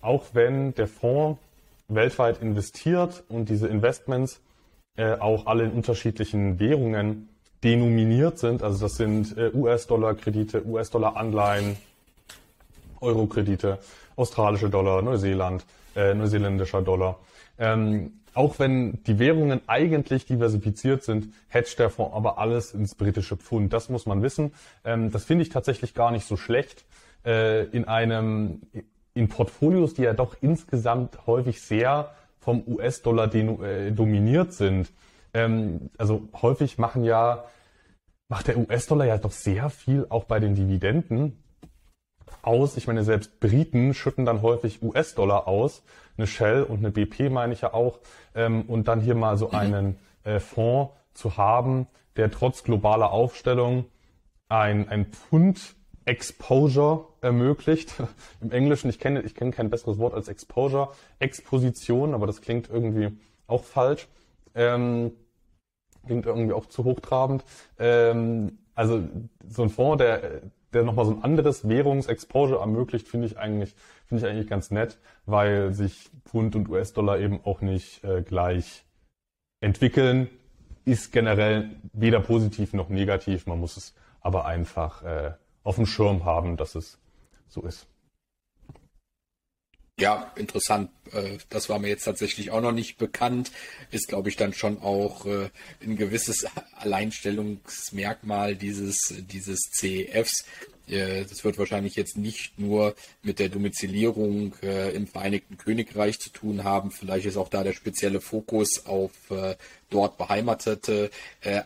auch 0.00 0.26
wenn 0.34 0.74
der 0.74 0.86
Fonds 0.86 1.40
weltweit 1.88 2.40
investiert 2.40 3.24
und 3.28 3.48
diese 3.48 3.66
Investments 3.66 4.40
äh, 4.96 5.14
auch 5.14 5.46
alle 5.46 5.64
in 5.64 5.72
unterschiedlichen 5.72 6.60
Währungen 6.60 7.28
denominiert 7.62 8.38
sind. 8.38 8.62
Also 8.62 8.80
das 8.80 8.96
sind 8.96 9.36
äh, 9.36 9.50
US-Dollar-Kredite, 9.54 10.66
US-Dollar-Anleihen, 10.66 11.76
Euro-Kredite, 13.00 13.78
australische 14.16 14.70
Dollar, 14.70 15.02
Neuseeland, 15.02 15.64
äh, 15.96 16.14
neuseeländischer 16.14 16.82
Dollar. 16.82 17.18
Ähm, 17.58 18.12
auch 18.34 18.58
wenn 18.58 19.02
die 19.04 19.18
Währungen 19.18 19.60
eigentlich 19.66 20.24
diversifiziert 20.24 21.02
sind, 21.02 21.34
hedgt 21.48 21.78
der 21.78 21.90
Fonds 21.90 22.14
aber 22.14 22.38
alles 22.38 22.72
ins 22.72 22.94
britische 22.94 23.36
Pfund. 23.36 23.72
Das 23.72 23.88
muss 23.90 24.06
man 24.06 24.22
wissen. 24.22 24.52
Ähm, 24.84 25.10
das 25.10 25.24
finde 25.24 25.42
ich 25.42 25.50
tatsächlich 25.50 25.94
gar 25.94 26.10
nicht 26.10 26.26
so 26.26 26.36
schlecht. 26.36 26.84
Äh, 27.24 27.66
in 27.66 27.86
einem 27.86 28.62
in 29.14 29.28
Portfolios, 29.28 29.94
die 29.94 30.02
ja 30.02 30.14
doch 30.14 30.36
insgesamt 30.40 31.26
häufig 31.26 31.60
sehr 31.60 32.14
vom 32.40 32.62
US-Dollar 32.66 33.32
äh, 33.34 33.92
dominiert 33.92 34.54
sind. 34.54 34.90
Ähm, 35.34 35.90
also 35.98 36.28
häufig 36.40 36.78
machen 36.78 37.04
ja, 37.04 37.44
macht 38.28 38.48
der 38.48 38.58
US-Dollar 38.58 39.06
ja 39.06 39.18
doch 39.18 39.32
sehr 39.32 39.70
viel 39.70 40.06
auch 40.08 40.24
bei 40.24 40.40
den 40.40 40.54
Dividenden 40.54 41.42
aus. 42.42 42.76
Ich 42.76 42.86
meine, 42.86 43.04
selbst 43.04 43.40
Briten 43.40 43.94
schütten 43.94 44.24
dann 44.24 44.42
häufig 44.42 44.82
US-Dollar 44.82 45.46
aus. 45.46 45.82
Eine 46.16 46.26
Shell 46.26 46.62
und 46.62 46.78
eine 46.78 46.90
BP 46.90 47.30
meine 47.30 47.52
ich 47.52 47.62
ja 47.62 47.72
auch. 47.72 48.00
Ähm, 48.34 48.62
und 48.62 48.88
dann 48.88 49.00
hier 49.00 49.14
mal 49.14 49.36
so 49.36 49.48
mhm. 49.48 49.54
einen 49.54 49.98
äh, 50.24 50.40
Fonds 50.40 50.92
zu 51.14 51.36
haben, 51.36 51.86
der 52.16 52.30
trotz 52.30 52.62
globaler 52.62 53.12
Aufstellung 53.12 53.86
ein, 54.48 54.88
ein 54.88 55.06
Pfund 55.06 55.74
Exposure 56.04 57.06
ermöglicht. 57.20 57.94
Im 58.40 58.50
Englischen, 58.50 58.90
ich 58.90 58.98
kenne, 58.98 59.22
ich 59.22 59.34
kenne 59.34 59.52
kein 59.52 59.70
besseres 59.70 59.98
Wort 59.98 60.14
als 60.14 60.28
Exposure, 60.28 60.90
Exposition, 61.18 62.14
aber 62.14 62.26
das 62.26 62.40
klingt 62.40 62.68
irgendwie 62.68 63.16
auch 63.46 63.64
falsch. 63.64 64.08
Ähm, 64.54 65.12
klingt 66.06 66.26
irgendwie 66.26 66.52
auch 66.52 66.66
zu 66.66 66.84
hochtrabend. 66.84 67.44
Ähm, 67.78 68.58
also 68.74 69.02
so 69.48 69.62
ein 69.62 69.70
Fonds, 69.70 69.98
der, 69.98 70.42
der 70.72 70.82
nochmal 70.82 71.06
so 71.06 71.12
ein 71.12 71.22
anderes 71.22 71.68
Währungsexposure 71.68 72.60
ermöglicht, 72.60 73.08
finde 73.08 73.26
ich 73.26 73.38
eigentlich, 73.38 73.74
finde 74.06 74.24
ich 74.24 74.30
eigentlich 74.30 74.48
ganz 74.48 74.70
nett, 74.70 74.98
weil 75.26 75.72
sich 75.74 76.10
Pfund 76.24 76.56
und 76.56 76.68
US-Dollar 76.68 77.18
eben 77.18 77.40
auch 77.44 77.60
nicht 77.60 78.02
äh, 78.04 78.22
gleich 78.22 78.84
entwickeln. 79.60 80.28
Ist 80.84 81.12
generell 81.12 81.70
weder 81.92 82.20
positiv 82.20 82.72
noch 82.72 82.88
negativ. 82.88 83.46
Man 83.46 83.60
muss 83.60 83.76
es 83.76 83.94
aber 84.20 84.46
einfach 84.46 85.02
äh, 85.04 85.32
auf 85.62 85.76
dem 85.76 85.86
Schirm 85.86 86.24
haben, 86.24 86.56
dass 86.56 86.74
es 86.74 86.98
so 87.48 87.62
ist. 87.62 87.91
Ja, 89.98 90.32
interessant. 90.36 90.90
Äh, 91.12 91.38
das 91.50 91.68
war 91.68 91.78
mir 91.78 91.88
jetzt 91.88 92.04
tatsächlich 92.04 92.50
auch 92.50 92.60
noch 92.60 92.72
nicht 92.72 92.96
bekannt. 92.96 93.52
Ist, 93.90 94.08
glaube 94.08 94.30
ich, 94.30 94.36
dann 94.36 94.54
schon 94.54 94.80
auch 94.80 95.26
äh, 95.26 95.50
ein 95.82 95.96
gewisses 95.96 96.46
Alleinstellungsmerkmal 96.76 98.56
dieses, 98.56 99.14
dieses 99.18 99.60
CEFs, 99.70 100.44
das 100.88 101.44
wird 101.44 101.58
wahrscheinlich 101.58 101.96
jetzt 101.96 102.16
nicht 102.16 102.58
nur 102.58 102.94
mit 103.22 103.38
der 103.38 103.48
Domizilierung 103.48 104.54
äh, 104.62 104.94
im 104.94 105.06
Vereinigten 105.06 105.56
Königreich 105.56 106.18
zu 106.18 106.30
tun 106.30 106.64
haben. 106.64 106.90
Vielleicht 106.90 107.26
ist 107.26 107.36
auch 107.36 107.48
da 107.48 107.62
der 107.62 107.72
spezielle 107.72 108.20
Fokus 108.20 108.86
auf 108.86 109.12
äh, 109.30 109.56
dort 109.90 110.16
beheimatete 110.16 111.10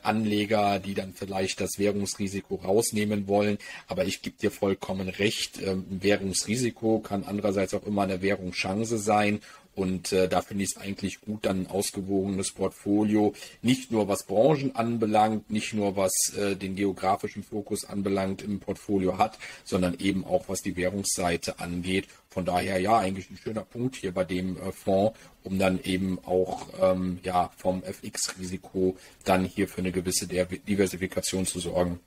Anleger, 0.02 0.80
die 0.80 0.94
dann 0.94 1.12
vielleicht 1.14 1.60
das 1.60 1.78
Währungsrisiko 1.78 2.56
rausnehmen 2.56 3.28
wollen. 3.28 3.58
Aber 3.86 4.04
ich 4.04 4.20
gebe 4.20 4.36
dir 4.36 4.50
vollkommen 4.50 5.08
recht. 5.08 5.60
Ähm, 5.62 5.84
Währungsrisiko 5.88 6.98
kann 6.98 7.22
andererseits 7.24 7.72
auch 7.74 7.86
immer 7.86 8.02
eine 8.02 8.22
Währungschance 8.22 8.98
sein. 8.98 9.40
Und 9.76 10.10
äh, 10.12 10.26
da 10.26 10.40
finde 10.40 10.64
ich 10.64 10.70
es 10.74 10.80
eigentlich 10.80 11.20
gut, 11.20 11.44
dann 11.44 11.60
ein 11.60 11.66
ausgewogenes 11.66 12.52
Portfolio, 12.52 13.34
nicht 13.60 13.92
nur 13.92 14.08
was 14.08 14.24
Branchen 14.24 14.74
anbelangt, 14.74 15.50
nicht 15.50 15.74
nur 15.74 15.96
was 15.96 16.12
äh, 16.34 16.56
den 16.56 16.76
geografischen 16.76 17.42
Fokus 17.42 17.84
anbelangt 17.84 18.40
im 18.40 18.58
Portfolio 18.58 19.18
hat, 19.18 19.38
sondern 19.64 19.94
eben 19.98 20.24
auch 20.24 20.48
was 20.48 20.62
die 20.62 20.76
Währungsseite 20.76 21.60
angeht. 21.60 22.08
Von 22.30 22.46
daher 22.46 22.80
ja, 22.80 22.96
eigentlich 22.96 23.30
ein 23.30 23.36
schöner 23.36 23.64
Punkt 23.64 23.96
hier 23.96 24.12
bei 24.12 24.24
dem 24.24 24.56
äh, 24.56 24.72
Fonds, 24.72 25.18
um 25.44 25.58
dann 25.58 25.78
eben 25.82 26.18
auch 26.24 26.68
ähm, 26.80 27.18
ja 27.22 27.50
vom 27.58 27.82
FX-Risiko 27.82 28.96
dann 29.24 29.44
hier 29.44 29.68
für 29.68 29.82
eine 29.82 29.92
gewisse 29.92 30.26
Diversifikation 30.26 31.44
zu 31.44 31.60
sorgen. 31.60 32.00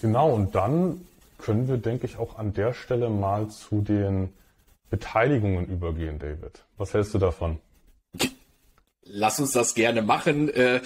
Genau, 0.00 0.32
und 0.32 0.54
dann 0.54 1.04
können 1.36 1.68
wir, 1.68 1.76
denke 1.76 2.06
ich, 2.06 2.16
auch 2.16 2.38
an 2.38 2.54
der 2.54 2.72
Stelle 2.72 3.10
mal 3.10 3.48
zu 3.48 3.82
den 3.82 4.30
Beteiligungen 4.90 5.66
übergehen, 5.66 6.18
David. 6.18 6.64
Was 6.76 6.92
hältst 6.92 7.14
du 7.14 7.18
davon? 7.18 7.58
Lass 9.12 9.40
uns 9.40 9.52
das 9.52 9.74
gerne 9.74 10.02
machen. 10.02 10.48
Äh, 10.50 10.80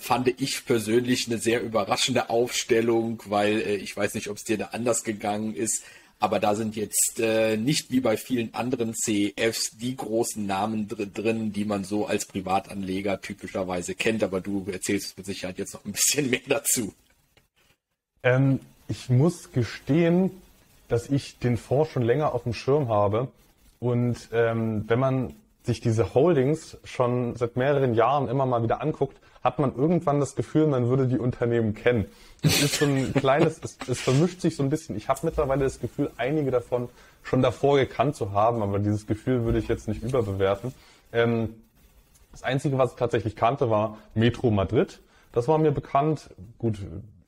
fand 0.00 0.28
ich 0.40 0.66
persönlich 0.66 1.26
eine 1.28 1.38
sehr 1.38 1.62
überraschende 1.62 2.28
Aufstellung, 2.28 3.22
weil 3.26 3.60
äh, 3.60 3.76
ich 3.76 3.96
weiß 3.96 4.14
nicht, 4.14 4.28
ob 4.28 4.36
es 4.36 4.44
dir 4.44 4.58
da 4.58 4.66
anders 4.66 5.04
gegangen 5.04 5.54
ist. 5.54 5.84
Aber 6.18 6.38
da 6.38 6.54
sind 6.54 6.76
jetzt 6.76 7.18
äh, 7.18 7.56
nicht 7.56 7.90
wie 7.90 8.00
bei 8.00 8.18
vielen 8.18 8.52
anderen 8.52 8.94
CEFs 8.94 9.70
die 9.78 9.96
großen 9.96 10.44
Namen 10.44 10.86
dr 10.86 11.06
drin, 11.06 11.52
die 11.54 11.64
man 11.64 11.84
so 11.84 12.06
als 12.06 12.26
Privatanleger 12.26 13.22
typischerweise 13.22 13.94
kennt. 13.94 14.22
Aber 14.22 14.42
du 14.42 14.66
erzählst 14.70 15.16
mit 15.16 15.24
Sicherheit 15.24 15.58
jetzt 15.58 15.72
noch 15.72 15.84
ein 15.86 15.92
bisschen 15.92 16.28
mehr 16.28 16.42
dazu. 16.46 16.92
Ähm, 18.22 18.60
ich 18.88 19.08
muss 19.08 19.52
gestehen, 19.52 20.30
dass 20.88 21.08
ich 21.08 21.38
den 21.38 21.56
Fonds 21.56 21.92
schon 21.92 22.02
länger 22.02 22.34
auf 22.34 22.42
dem 22.42 22.52
Schirm 22.52 22.88
habe. 22.88 23.28
Und 23.80 24.28
ähm, 24.32 24.84
wenn 24.86 24.98
man 24.98 25.34
sich 25.62 25.80
diese 25.80 26.14
Holdings 26.14 26.78
schon 26.84 27.36
seit 27.36 27.56
mehreren 27.56 27.94
Jahren 27.94 28.28
immer 28.28 28.46
mal 28.46 28.62
wieder 28.62 28.80
anguckt, 28.80 29.18
hat 29.42 29.58
man 29.58 29.74
irgendwann 29.74 30.20
das 30.20 30.36
Gefühl, 30.36 30.66
man 30.66 30.88
würde 30.88 31.06
die 31.06 31.18
Unternehmen 31.18 31.74
kennen. 31.74 32.06
Es 32.42 32.62
ist 32.62 32.76
so 32.76 32.84
ein 32.84 33.12
kleines, 33.14 33.60
es, 33.62 33.78
es 33.88 34.00
vermischt 34.00 34.40
sich 34.40 34.56
so 34.56 34.62
ein 34.62 34.70
bisschen. 34.70 34.96
Ich 34.96 35.08
habe 35.08 35.20
mittlerweile 35.22 35.64
das 35.64 35.80
Gefühl, 35.80 36.10
einige 36.18 36.50
davon 36.50 36.88
schon 37.22 37.42
davor 37.42 37.78
gekannt 37.78 38.16
zu 38.16 38.32
haben, 38.32 38.62
aber 38.62 38.78
dieses 38.78 39.06
Gefühl 39.06 39.44
würde 39.44 39.58
ich 39.58 39.68
jetzt 39.68 39.88
nicht 39.88 40.02
überbewerten. 40.02 40.74
Ähm, 41.12 41.54
das 42.32 42.42
Einzige, 42.42 42.78
was 42.78 42.92
ich 42.92 42.98
tatsächlich 42.98 43.34
kannte, 43.34 43.70
war 43.70 43.98
Metro 44.14 44.50
Madrid. 44.50 45.00
Das 45.32 45.48
war 45.48 45.58
mir 45.58 45.72
bekannt. 45.72 46.30
Gut, 46.58 46.78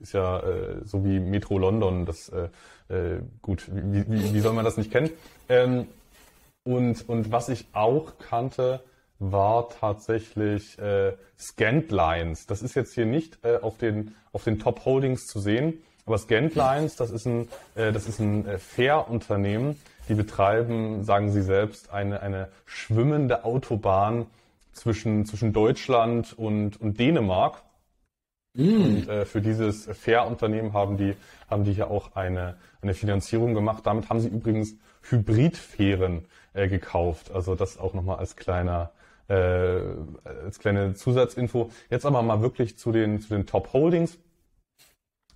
ist 0.00 0.12
ja 0.12 0.40
äh, 0.40 0.84
so 0.84 1.04
wie 1.04 1.18
Metro 1.18 1.58
London. 1.58 2.04
Das 2.04 2.28
äh, 2.28 2.48
äh, 2.88 3.20
gut, 3.40 3.68
wie, 3.72 4.04
wie, 4.10 4.34
wie 4.34 4.40
soll 4.40 4.52
man 4.52 4.64
das 4.64 4.76
nicht 4.76 4.90
kennen? 4.90 5.10
Ähm, 5.48 5.86
und, 6.64 7.08
und 7.08 7.32
was 7.32 7.48
ich 7.48 7.66
auch 7.72 8.18
kannte, 8.18 8.82
war 9.18 9.68
tatsächlich 9.68 10.78
äh, 10.78 11.12
Scantlines. 11.38 12.46
Das 12.46 12.62
ist 12.62 12.74
jetzt 12.74 12.94
hier 12.94 13.06
nicht 13.06 13.38
äh, 13.44 13.58
auf 13.58 13.78
den, 13.78 14.14
auf 14.32 14.44
den 14.44 14.58
Top 14.58 14.84
Holdings 14.84 15.26
zu 15.26 15.38
sehen, 15.38 15.82
aber 16.06 16.18
Scantlines, 16.18 16.96
das 16.96 17.10
ist 17.10 17.26
ein, 17.26 17.48
äh, 17.74 17.92
das 17.92 18.08
ist 18.08 18.18
ein 18.18 18.46
äh, 18.46 18.58
Fair-Unternehmen. 18.58 19.80
Die 20.08 20.14
betreiben, 20.14 21.04
sagen 21.04 21.30
sie 21.30 21.42
selbst, 21.42 21.92
eine, 21.92 22.20
eine 22.20 22.48
schwimmende 22.66 23.44
Autobahn 23.44 24.26
zwischen, 24.72 25.24
zwischen 25.26 25.52
Deutschland 25.52 26.36
und, 26.36 26.80
und 26.80 26.98
Dänemark. 26.98 27.62
Mm. 28.54 28.82
Und 28.82 29.08
äh, 29.08 29.24
für 29.24 29.40
dieses 29.40 29.86
Fair-Unternehmen 29.86 30.72
haben 30.72 30.96
die, 30.96 31.14
haben 31.48 31.62
die 31.62 31.72
hier 31.72 31.88
auch 31.88 32.16
eine, 32.16 32.56
eine 32.80 32.94
Finanzierung 32.94 33.54
gemacht. 33.54 33.86
Damit 33.86 34.08
haben 34.08 34.18
sie 34.18 34.28
übrigens 34.28 34.74
Hybridfähren 35.02 36.26
äh, 36.54 36.68
gekauft. 36.68 37.30
Also 37.32 37.54
das 37.54 37.78
auch 37.78 37.94
nochmal 37.94 38.18
als 38.18 38.36
kleiner 38.36 38.92
äh, 39.28 39.80
als 40.24 40.58
kleine 40.58 40.94
Zusatzinfo. 40.94 41.70
Jetzt 41.90 42.06
aber 42.06 42.22
mal 42.22 42.40
wirklich 42.42 42.76
zu 42.76 42.92
den 42.92 43.20
zu 43.20 43.34
den 43.34 43.46
Top 43.46 43.72
Holdings. 43.72 44.18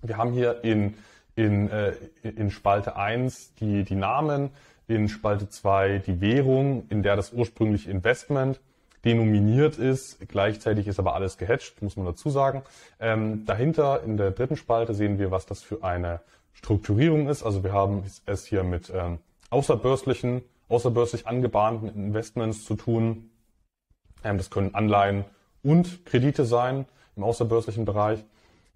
Wir 0.01 0.17
haben 0.17 0.33
hier 0.33 0.63
in 0.63 0.95
in, 1.37 1.69
äh, 1.69 1.93
in 2.23 2.49
Spalte 2.49 2.95
1 2.97 3.53
die, 3.55 3.83
die 3.83 3.95
Namen, 3.95 4.49
in 4.87 5.07
Spalte 5.07 5.47
2 5.47 5.99
die 5.99 6.19
Währung, 6.19 6.85
in 6.89 7.03
der 7.03 7.15
das 7.15 7.31
ursprüngliche 7.31 7.91
Investment 7.91 8.59
denominiert 9.05 9.77
ist. 9.77 10.17
Gleichzeitig 10.27 10.87
ist 10.87 10.99
aber 10.99 11.13
alles 11.13 11.37
gehatcht, 11.37 11.81
muss 11.81 11.95
man 11.95 12.07
dazu 12.07 12.29
sagen. 12.29 12.63
Ähm, 12.99 13.45
dahinter 13.45 14.01
in 14.03 14.17
der 14.17 14.31
dritten 14.31 14.57
Spalte 14.57 14.95
sehen 14.95 15.19
wir, 15.19 15.29
was 15.29 15.45
das 15.45 15.61
für 15.61 15.83
eine 15.83 16.21
Strukturierung 16.53 17.29
ist. 17.29 17.43
Also 17.43 17.63
wir 17.63 17.71
haben 17.71 18.03
es 18.25 18.45
hier 18.45 18.63
mit 18.63 18.91
ähm, 18.93 19.19
außerbörslichen 19.49 20.43
außerbörslich 20.69 21.27
angebahnten 21.27 21.87
Investments 21.87 22.65
zu 22.65 22.75
tun. 22.75 23.29
Ähm, 24.23 24.37
das 24.37 24.49
können 24.49 24.73
Anleihen 24.75 25.25
und 25.63 26.05
Kredite 26.05 26.45
sein 26.45 26.85
im 27.15 27.23
außerbörslichen 27.23 27.85
Bereich. 27.85 28.23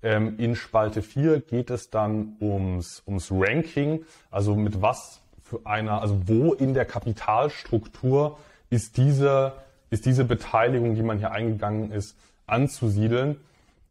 Ähm, 0.03 0.39
in 0.39 0.55
Spalte 0.55 1.01
4 1.01 1.41
geht 1.41 1.69
es 1.69 1.89
dann 1.89 2.37
ums, 2.39 3.03
ums 3.05 3.29
Ranking, 3.31 4.05
also 4.29 4.55
mit 4.55 4.81
was 4.81 5.19
für 5.43 5.59
einer, 5.65 6.01
also 6.01 6.21
wo 6.27 6.53
in 6.53 6.73
der 6.73 6.85
Kapitalstruktur 6.85 8.39
ist 8.69 8.95
diese, 8.97 9.53
ist 9.89 10.05
diese 10.05 10.23
Beteiligung, 10.23 10.95
die 10.95 11.03
man 11.03 11.19
hier 11.19 11.31
eingegangen 11.31 11.91
ist, 11.91 12.15
anzusiedeln. 12.47 13.35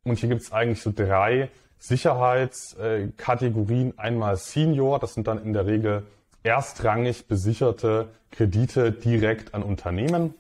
Und 0.05 0.19
hier 0.19 0.31
gibt 0.31 0.41
es 0.41 0.53
eigentlich 0.53 0.81
so 0.81 0.91
drei 0.95 1.51
Sicherheitskategorien. 1.79 3.99
Einmal 3.99 4.37
Senior, 4.37 4.99
das 4.99 5.13
sind 5.15 5.27
dann 5.27 5.45
in 5.45 5.53
der 5.53 5.67
Regel 5.67 6.05
erstrangig 6.43 7.27
besicherte 7.29 8.09
Kredite 8.31 8.93
direkt 8.93 9.55
an 9.55 9.63
Unternehmen. 9.63 10.35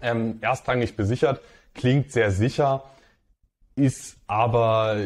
Ähm, 0.00 0.38
erstrangig 0.40 0.96
besichert 0.96 1.40
klingt 1.74 2.12
sehr 2.12 2.30
sicher, 2.30 2.84
ist 3.76 4.16
aber, 4.26 4.96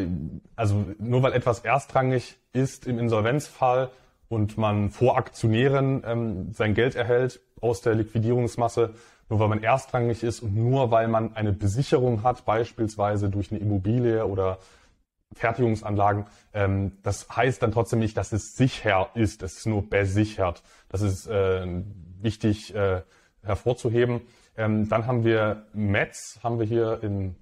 also 0.56 0.84
nur 0.98 1.22
weil 1.22 1.32
etwas 1.32 1.60
erstrangig 1.60 2.36
ist 2.52 2.86
im 2.86 2.98
Insolvenzfall 2.98 3.90
und 4.28 4.56
man 4.58 4.90
vor 4.90 5.16
Aktionären 5.16 6.02
ähm, 6.06 6.52
sein 6.52 6.74
Geld 6.74 6.94
erhält 6.94 7.40
aus 7.60 7.82
der 7.82 7.94
Liquidierungsmasse, 7.94 8.94
nur 9.28 9.40
weil 9.40 9.48
man 9.48 9.62
erstrangig 9.62 10.22
ist 10.22 10.40
und 10.40 10.54
nur 10.56 10.90
weil 10.90 11.08
man 11.08 11.34
eine 11.34 11.52
Besicherung 11.52 12.22
hat, 12.22 12.44
beispielsweise 12.44 13.30
durch 13.30 13.50
eine 13.50 13.60
Immobilie 13.60 14.26
oder 14.26 14.58
Fertigungsanlagen. 15.34 16.26
Ähm, 16.52 16.98
das 17.02 17.28
heißt 17.28 17.62
dann 17.62 17.72
trotzdem 17.72 17.98
nicht, 17.98 18.16
dass 18.16 18.32
es 18.32 18.56
sicher 18.56 19.10
ist. 19.14 19.42
Es 19.42 19.58
ist 19.58 19.66
nur 19.66 19.88
besichert. 19.88 20.62
Das 20.88 21.02
ist 21.02 21.26
äh, 21.26 21.66
wichtig 22.20 22.74
äh, 22.74 23.02
hervorzuheben. 23.42 24.22
Ähm, 24.56 24.88
dann 24.88 25.06
haben 25.06 25.24
wir 25.24 25.66
METS, 25.72 26.40
haben 26.42 26.58
wir 26.58 26.66
hier 26.66 27.00
in 27.02 27.36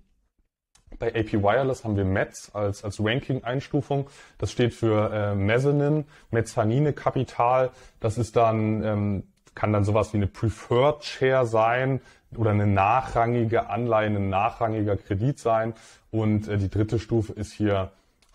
bei 0.98 1.08
AP 1.08 1.32
Wireless 1.32 1.84
haben 1.84 1.96
wir 1.96 2.04
METS 2.04 2.54
als, 2.54 2.84
als 2.84 3.02
Ranking-Einstufung. 3.02 4.08
Das 4.38 4.52
steht 4.52 4.74
für 4.74 5.10
äh, 5.10 5.34
Mezzanine, 5.34 6.04
Mezzanine 6.30 6.92
Kapital. 6.92 7.70
Das 7.98 8.18
ist 8.18 8.36
dann, 8.36 8.84
ähm, 8.84 9.22
kann 9.54 9.72
dann 9.72 9.84
sowas 9.84 10.12
wie 10.12 10.18
eine 10.18 10.26
Preferred 10.26 11.02
Share 11.02 11.46
sein 11.46 12.00
oder 12.36 12.50
eine 12.50 12.66
nachrangige 12.66 13.68
Anleihe, 13.68 14.06
ein 14.06 14.28
nachrangiger 14.28 14.96
Kredit 14.96 15.38
sein. 15.38 15.74
Und 16.10 16.48
äh, 16.48 16.58
die 16.58 16.68
dritte 16.68 16.98
Stufe 16.98 17.32
ist 17.32 17.52
hier 17.52 17.90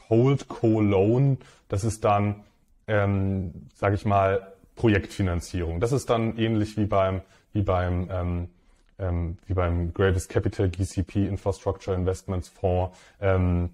Holdco 0.10 0.81
Loan. 0.81 1.38
Das 1.67 1.83
ist 1.83 2.03
dann, 2.03 2.43
ähm, 2.88 3.67
sage 3.75 3.95
ich 3.95 4.05
mal, 4.05 4.53
Projektfinanzierung. 4.75 5.79
Das 5.79 5.91
ist 5.91 6.10
dann 6.10 6.38
ähnlich 6.38 6.77
wie 6.77 6.86
beim 6.86 7.21
wie 7.51 7.63
beim 7.63 8.07
ähm, 8.12 8.49
ähm, 8.99 9.38
wie 9.45 9.53
beim 9.53 9.93
Greatest 9.93 10.29
Capital 10.29 10.69
GCP 10.69 11.27
Infrastructure 11.27 11.95
Investments 11.95 12.47
Fonds. 12.47 12.95
Ähm, 13.19 13.71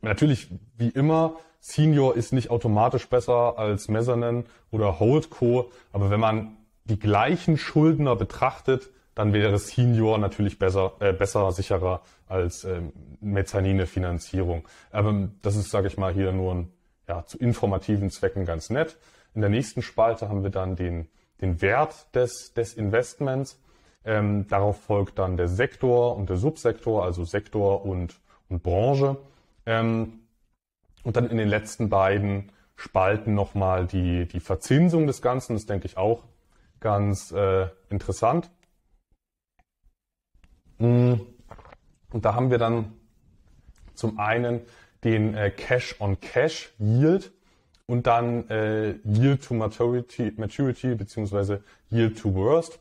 natürlich 0.00 0.48
wie 0.76 0.88
immer 0.88 1.36
Senior 1.60 2.16
ist 2.16 2.32
nicht 2.32 2.50
automatisch 2.50 3.08
besser 3.08 3.58
als 3.58 3.88
Mezzanine 3.88 4.44
oder 4.70 5.00
Holdco, 5.00 5.70
aber 5.92 6.10
wenn 6.10 6.20
man 6.20 6.56
die 6.84 6.98
gleichen 6.98 7.58
Schuldner 7.58 8.16
betrachtet, 8.16 8.90
dann 9.18 9.32
wäre 9.32 9.58
Senior 9.58 10.16
natürlich 10.16 10.60
besser, 10.60 10.92
äh, 11.00 11.12
besser 11.12 11.50
sicherer 11.50 12.02
als 12.28 12.62
ähm, 12.62 12.92
Mezzanine-Finanzierung. 13.20 14.68
Aber 14.92 15.28
das 15.42 15.56
ist, 15.56 15.72
sage 15.72 15.88
ich 15.88 15.96
mal, 15.96 16.12
hier 16.14 16.30
nur 16.30 16.54
ein, 16.54 16.72
ja, 17.08 17.26
zu 17.26 17.36
informativen 17.36 18.10
Zwecken 18.12 18.44
ganz 18.44 18.70
nett. 18.70 18.96
In 19.34 19.40
der 19.40 19.50
nächsten 19.50 19.82
Spalte 19.82 20.28
haben 20.28 20.44
wir 20.44 20.50
dann 20.50 20.76
den, 20.76 21.08
den 21.40 21.60
Wert 21.60 22.14
des, 22.14 22.52
des 22.54 22.74
Investments. 22.74 23.60
Ähm, 24.04 24.46
darauf 24.46 24.80
folgt 24.82 25.18
dann 25.18 25.36
der 25.36 25.48
Sektor 25.48 26.14
und 26.14 26.30
der 26.30 26.36
Subsektor, 26.36 27.04
also 27.04 27.24
Sektor 27.24 27.84
und, 27.84 28.20
und 28.48 28.62
Branche. 28.62 29.16
Ähm, 29.66 30.20
und 31.02 31.16
dann 31.16 31.28
in 31.28 31.38
den 31.38 31.48
letzten 31.48 31.88
beiden 31.88 32.52
Spalten 32.76 33.34
nochmal 33.34 33.84
die, 33.84 34.26
die 34.26 34.38
Verzinsung 34.38 35.08
des 35.08 35.22
Ganzen. 35.22 35.56
Das 35.56 35.66
denke 35.66 35.86
ich 35.86 35.96
auch 35.96 36.22
ganz 36.78 37.32
äh, 37.32 37.66
interessant. 37.90 38.48
Mm. 40.78 41.14
Und 42.10 42.24
da 42.24 42.34
haben 42.34 42.50
wir 42.50 42.58
dann 42.58 42.92
zum 43.94 44.18
einen 44.18 44.60
den 45.04 45.34
äh, 45.34 45.50
Cash-on-Cash 45.50 46.72
Yield 46.78 47.32
und 47.86 48.06
dann 48.06 48.48
äh, 48.48 48.94
Yield 49.04 49.44
to 49.44 49.54
Maturity, 49.54 50.32
Maturity 50.36 50.94
bzw. 50.94 51.58
Yield 51.90 52.18
to 52.18 52.34
Worst. 52.34 52.78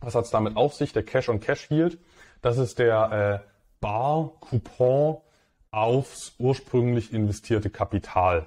Was 0.00 0.14
hat 0.14 0.24
es 0.24 0.30
damit 0.30 0.56
auf 0.56 0.74
sich? 0.74 0.92
Der 0.92 1.02
Cash-on-Cash 1.02 1.70
Yield, 1.70 1.98
das 2.42 2.58
ist 2.58 2.78
der 2.78 3.42
äh, 3.42 3.48
Bar-Coupon 3.80 5.18
aufs 5.70 6.34
ursprünglich 6.38 7.12
investierte 7.12 7.70
Kapital. 7.70 8.46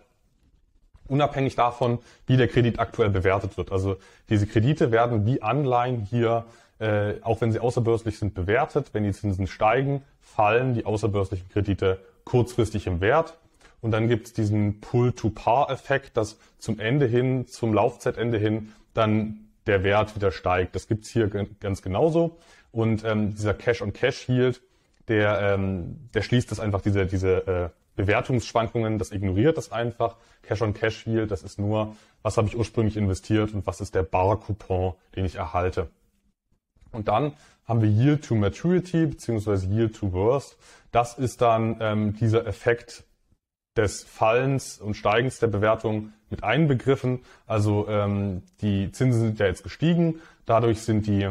Unabhängig 1.07 1.55
davon, 1.55 1.99
wie 2.25 2.37
der 2.37 2.47
Kredit 2.47 2.79
aktuell 2.79 3.09
bewertet 3.09 3.57
wird. 3.57 3.71
Also 3.71 3.97
diese 4.29 4.47
Kredite 4.47 4.91
werden 4.91 5.25
wie 5.25 5.41
Anleihen 5.41 6.01
hier 6.01 6.45
äh, 6.81 7.21
auch 7.21 7.41
wenn 7.41 7.51
sie 7.51 7.59
außerbörslich 7.59 8.17
sind, 8.17 8.33
bewertet. 8.33 8.89
Wenn 8.93 9.03
die 9.03 9.11
Zinsen 9.11 9.45
steigen, 9.45 10.03
fallen 10.19 10.73
die 10.73 10.85
außerbörslichen 10.85 11.47
Kredite 11.49 11.99
kurzfristig 12.23 12.87
im 12.87 13.01
Wert. 13.01 13.37
Und 13.81 13.91
dann 13.91 14.07
gibt 14.07 14.27
es 14.27 14.33
diesen 14.33 14.81
Pull-to-Par-Effekt, 14.81 16.17
dass 16.17 16.39
zum 16.57 16.79
Ende 16.79 17.05
hin, 17.05 17.47
zum 17.47 17.73
Laufzeitende 17.73 18.37
hin, 18.37 18.73
dann 18.93 19.47
der 19.67 19.83
Wert 19.83 20.15
wieder 20.15 20.31
steigt. 20.31 20.75
Das 20.75 20.87
gibt's 20.87 21.09
hier 21.09 21.27
ganz 21.27 21.81
genauso. 21.83 22.37
Und 22.71 23.03
ähm, 23.05 23.35
dieser 23.35 23.53
Cash-on-Cash-Yield, 23.53 24.61
der, 25.07 25.39
ähm, 25.39 26.09
der 26.15 26.23
schließt 26.23 26.49
das 26.49 26.59
einfach, 26.59 26.81
diese, 26.81 27.05
diese 27.05 27.47
äh, 27.47 27.69
Bewertungsschwankungen, 27.95 28.97
das 28.97 29.11
ignoriert 29.11 29.57
das 29.57 29.71
einfach. 29.71 30.17
Cash-on-Cash-Yield, 30.43 31.29
das 31.29 31.43
ist 31.43 31.59
nur, 31.59 31.95
was 32.23 32.37
habe 32.37 32.47
ich 32.47 32.57
ursprünglich 32.57 32.97
investiert 32.97 33.53
und 33.53 33.67
was 33.67 33.81
ist 33.81 33.93
der 33.93 34.03
Bar-Coupon, 34.03 34.93
den 35.15 35.25
ich 35.25 35.35
erhalte. 35.35 35.89
Und 36.91 37.07
dann 37.07 37.33
haben 37.65 37.81
wir 37.81 37.89
Yield 37.89 38.25
to 38.25 38.35
Maturity 38.35 39.05
beziehungsweise 39.05 39.67
Yield 39.67 39.95
to 39.95 40.11
Worst. 40.11 40.57
Das 40.91 41.17
ist 41.17 41.41
dann 41.41 41.77
ähm, 41.79 42.15
dieser 42.15 42.45
Effekt 42.45 43.03
des 43.77 44.03
Fallens 44.03 44.79
und 44.79 44.95
Steigens 44.95 45.39
der 45.39 45.47
Bewertung 45.47 46.11
mit 46.29 46.43
einbegriffen. 46.43 47.19
Also 47.47 47.87
ähm, 47.87 48.43
die 48.61 48.91
Zinsen 48.91 49.21
sind 49.21 49.39
ja 49.39 49.45
jetzt 49.45 49.63
gestiegen. 49.63 50.19
Dadurch 50.45 50.81
sind 50.81 51.07
die 51.07 51.29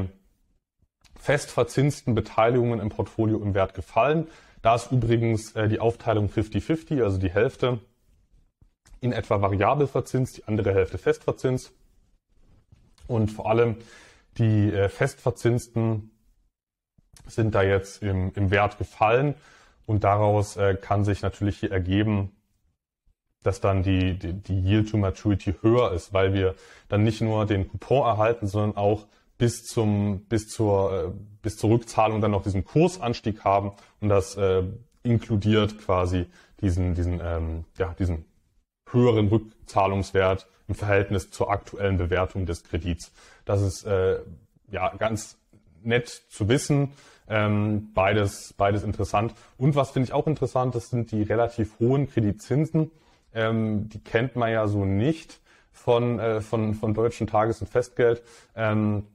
festverzinsten 1.18 2.14
Beteiligungen 2.14 2.80
im 2.80 2.88
Portfolio 2.88 3.38
im 3.42 3.54
Wert 3.54 3.74
gefallen. 3.74 4.26
Da 4.62 4.74
ist 4.74 4.90
übrigens 4.92 5.52
äh, 5.52 5.68
die 5.68 5.80
Aufteilung 5.80 6.28
50-50, 6.28 7.02
also 7.02 7.18
die 7.18 7.30
Hälfte 7.30 7.80
in 9.00 9.12
etwa 9.12 9.40
variabel 9.40 9.86
verzinst, 9.86 10.38
die 10.38 10.44
andere 10.44 10.72
Hälfte 10.74 10.98
festverzinst. 10.98 11.72
Und 13.06 13.30
vor 13.32 13.50
allem 13.50 13.76
die 14.38 14.72
äh, 14.72 14.88
festverzinsten 14.88 16.10
sind 17.26 17.54
da 17.54 17.62
jetzt 17.62 18.02
im, 18.02 18.32
im 18.34 18.50
Wert 18.50 18.78
gefallen. 18.78 19.34
Und 19.86 20.04
daraus 20.04 20.56
äh, 20.56 20.76
kann 20.80 21.04
sich 21.04 21.22
natürlich 21.22 21.58
hier 21.58 21.72
ergeben, 21.72 22.32
dass 23.42 23.60
dann 23.60 23.82
die, 23.82 24.18
die, 24.18 24.34
die 24.34 24.60
Yield 24.60 24.90
to 24.90 24.98
Maturity 24.98 25.54
höher 25.62 25.92
ist, 25.92 26.12
weil 26.12 26.34
wir 26.34 26.54
dann 26.88 27.02
nicht 27.02 27.20
nur 27.20 27.46
den 27.46 27.68
Coupon 27.68 28.06
erhalten, 28.06 28.46
sondern 28.46 28.76
auch 28.76 29.06
bis 29.38 29.64
zum 29.64 30.26
bis 30.28 30.48
zur 30.48 30.92
äh, 30.92 31.10
bis 31.40 31.56
zur 31.56 31.70
Rückzahlung 31.70 32.20
dann 32.20 32.30
noch 32.32 32.42
diesen 32.42 32.64
Kursanstieg 32.64 33.42
haben. 33.44 33.72
Und 34.00 34.10
das 34.10 34.36
äh, 34.36 34.62
inkludiert 35.02 35.78
quasi 35.78 36.26
diesen 36.60 36.94
diesen 36.94 37.20
ähm, 37.24 37.64
ja 37.78 37.94
diesen 37.98 38.26
höheren 38.90 39.28
Rückzahlungswert 39.28 40.46
im 40.70 40.76
Verhältnis 40.76 41.30
zur 41.30 41.50
aktuellen 41.50 41.98
Bewertung 41.98 42.46
des 42.46 42.62
Kredits. 42.62 43.12
Das 43.44 43.60
ist 43.60 43.84
äh, 43.84 44.20
ja 44.70 44.94
ganz 44.96 45.36
nett 45.82 46.08
zu 46.08 46.48
wissen. 46.48 46.92
Ähm, 47.28 47.90
beides 47.92 48.54
beides 48.56 48.84
interessant. 48.84 49.34
Und 49.58 49.74
was 49.74 49.90
finde 49.90 50.06
ich 50.06 50.12
auch 50.12 50.28
interessant, 50.28 50.74
das 50.76 50.88
sind 50.90 51.10
die 51.10 51.22
relativ 51.22 51.78
hohen 51.80 52.08
Kreditzinsen. 52.08 52.92
Ähm, 53.34 53.88
die 53.88 53.98
kennt 53.98 54.36
man 54.36 54.52
ja 54.52 54.68
so 54.68 54.84
nicht 54.84 55.40
von 55.72 56.20
äh, 56.20 56.40
von 56.40 56.74
von 56.74 56.94
deutschen 56.94 57.26
Tages- 57.26 57.60
und 57.60 57.68
Festgeld. 57.68 58.22
Ähm, 58.54 59.06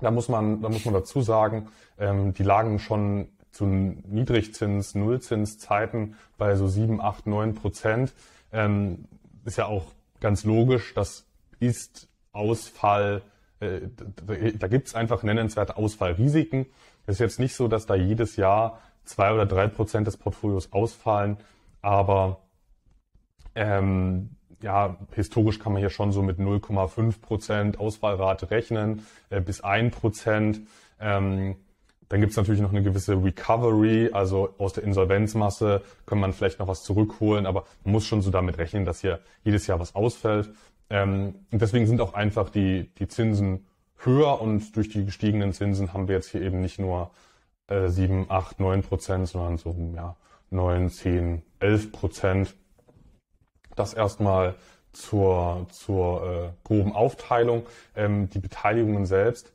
da 0.00 0.10
muss 0.10 0.28
man, 0.28 0.60
da 0.60 0.68
muss 0.68 0.84
man 0.84 0.94
dazu 0.94 1.22
sagen, 1.22 1.68
ähm, 1.98 2.34
die 2.34 2.42
lagen 2.42 2.80
schon 2.80 3.28
zu 3.52 3.64
Niedrigzins, 3.64 4.96
Nullzinszeiten 4.96 6.16
bei 6.36 6.56
so 6.56 6.66
sieben, 6.66 7.00
acht, 7.00 7.28
neun 7.28 7.54
Prozent. 7.54 8.12
Ähm, 8.52 9.04
ist 9.44 9.56
ja 9.56 9.66
auch 9.66 9.86
ganz 10.24 10.44
logisch, 10.44 10.94
das 10.94 11.26
ist 11.60 12.08
Ausfall, 12.32 13.20
äh, 13.60 13.82
da, 14.26 14.34
da 14.34 14.68
gibt 14.68 14.88
es 14.88 14.94
einfach 14.94 15.22
nennenswerte 15.22 15.76
Ausfallrisiken. 15.76 16.64
Es 17.06 17.16
ist 17.16 17.20
jetzt 17.20 17.38
nicht 17.38 17.54
so, 17.54 17.68
dass 17.68 17.84
da 17.84 17.94
jedes 17.94 18.36
Jahr 18.36 18.80
zwei 19.04 19.34
oder 19.34 19.44
drei 19.44 19.66
Prozent 19.66 20.06
des 20.06 20.16
Portfolios 20.16 20.72
ausfallen, 20.72 21.36
aber 21.82 22.40
ähm, 23.54 24.30
ja, 24.62 24.96
historisch 25.12 25.58
kann 25.58 25.74
man 25.74 25.80
hier 25.80 25.90
schon 25.90 26.10
so 26.10 26.22
mit 26.22 26.38
0,5 26.38 27.20
Prozent 27.20 27.78
Ausfallrate 27.78 28.50
rechnen, 28.50 29.06
äh, 29.28 29.42
bis 29.42 29.60
1 29.60 29.94
Prozent. 29.94 30.62
Ähm, 30.98 31.56
dann 32.08 32.20
gibt 32.20 32.30
es 32.30 32.36
natürlich 32.36 32.60
noch 32.60 32.70
eine 32.70 32.82
gewisse 32.82 33.14
Recovery, 33.22 34.10
also 34.12 34.54
aus 34.58 34.72
der 34.74 34.84
Insolvenzmasse 34.84 35.82
kann 36.06 36.18
man 36.18 36.32
vielleicht 36.32 36.58
noch 36.58 36.68
was 36.68 36.82
zurückholen, 36.82 37.46
aber 37.46 37.64
man 37.84 37.92
muss 37.92 38.06
schon 38.06 38.22
so 38.22 38.30
damit 38.30 38.58
rechnen, 38.58 38.84
dass 38.84 39.00
hier 39.00 39.20
jedes 39.42 39.66
Jahr 39.66 39.80
was 39.80 39.94
ausfällt. 39.94 40.50
Ähm, 40.90 41.34
deswegen 41.50 41.86
sind 41.86 42.00
auch 42.00 42.14
einfach 42.14 42.50
die, 42.50 42.90
die 42.98 43.08
Zinsen 43.08 43.66
höher 43.96 44.40
und 44.40 44.76
durch 44.76 44.90
die 44.90 45.04
gestiegenen 45.04 45.52
Zinsen 45.52 45.92
haben 45.92 46.08
wir 46.08 46.16
jetzt 46.16 46.30
hier 46.30 46.42
eben 46.42 46.60
nicht 46.60 46.78
nur 46.78 47.10
äh, 47.68 47.88
7, 47.88 48.26
8, 48.28 48.60
9 48.60 48.82
Prozent, 48.82 49.28
sondern 49.28 49.56
so 49.56 49.74
ja, 49.94 50.16
9, 50.50 50.90
10, 50.90 51.42
11 51.60 51.92
Prozent. 51.92 52.54
Das 53.76 53.94
erstmal 53.94 54.54
zur, 54.92 55.66
zur 55.70 56.22
äh, 56.22 56.68
groben 56.68 56.92
Aufteilung. 56.92 57.66
Ähm, 57.96 58.28
die 58.30 58.38
Beteiligungen 58.38 59.06
selbst, 59.06 59.52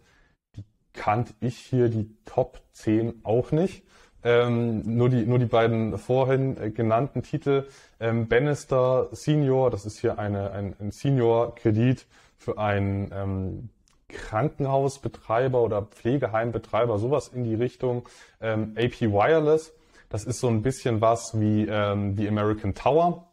kannte 0.93 1.33
ich 1.39 1.57
hier, 1.57 1.89
die 1.89 2.09
Top 2.25 2.61
10 2.73 3.21
auch 3.23 3.51
nicht. 3.51 3.83
Ähm, 4.21 4.81
nur, 4.97 5.09
die, 5.09 5.25
nur 5.25 5.39
die 5.39 5.45
beiden 5.45 5.97
vorhin 5.97 6.57
äh, 6.57 6.71
genannten 6.71 7.23
Titel. 7.23 7.67
Ähm, 7.99 8.27
Bannister 8.27 9.07
Senior, 9.11 9.69
das 9.69 9.85
ist 9.85 9.99
hier 9.99 10.19
eine, 10.19 10.51
ein, 10.51 10.75
ein 10.79 10.91
Senior-Kredit 10.91 12.05
für 12.37 12.57
einen 12.57 13.11
ähm, 13.13 13.69
Krankenhausbetreiber 14.09 15.61
oder 15.61 15.83
Pflegeheimbetreiber, 15.83 16.99
sowas 16.99 17.29
in 17.29 17.43
die 17.43 17.55
Richtung. 17.55 18.09
Ähm, 18.41 18.75
AP 18.77 19.01
Wireless, 19.01 19.73
das 20.09 20.25
ist 20.25 20.39
so 20.39 20.47
ein 20.47 20.63
bisschen 20.63 20.99
was 20.99 21.39
wie 21.39 21.65
ähm, 21.69 22.15
die 22.15 22.27
American 22.27 22.73
Tower. 22.73 23.27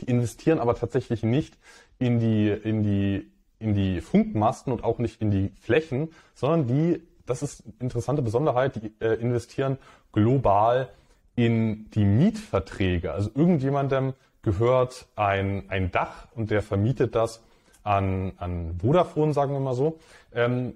Die 0.00 0.04
investieren 0.04 0.60
aber 0.60 0.76
tatsächlich 0.76 1.24
nicht 1.24 1.58
in 1.98 2.20
die, 2.20 2.50
in 2.50 2.84
die, 2.84 3.32
in 3.58 3.74
die 3.74 4.00
Funkmasten 4.00 4.72
und 4.72 4.84
auch 4.84 4.98
nicht 4.98 5.20
in 5.20 5.30
die 5.30 5.52
Flächen, 5.60 6.10
sondern 6.34 6.66
die, 6.66 7.02
das 7.26 7.42
ist 7.42 7.64
eine 7.64 7.74
interessante 7.80 8.22
Besonderheit, 8.22 8.76
die 8.76 8.92
äh, 9.00 9.14
investieren 9.14 9.78
global 10.12 10.90
in 11.34 11.90
die 11.90 12.04
Mietverträge. 12.04 13.12
Also 13.12 13.30
irgendjemandem 13.34 14.14
gehört 14.42 15.06
ein, 15.16 15.64
ein 15.68 15.90
Dach 15.90 16.28
und 16.34 16.50
der 16.50 16.62
vermietet 16.62 17.14
das 17.14 17.42
an, 17.82 18.32
an 18.38 18.78
Vodafone, 18.80 19.32
sagen 19.32 19.52
wir 19.52 19.60
mal 19.60 19.74
so. 19.74 19.98
Ähm, 20.34 20.74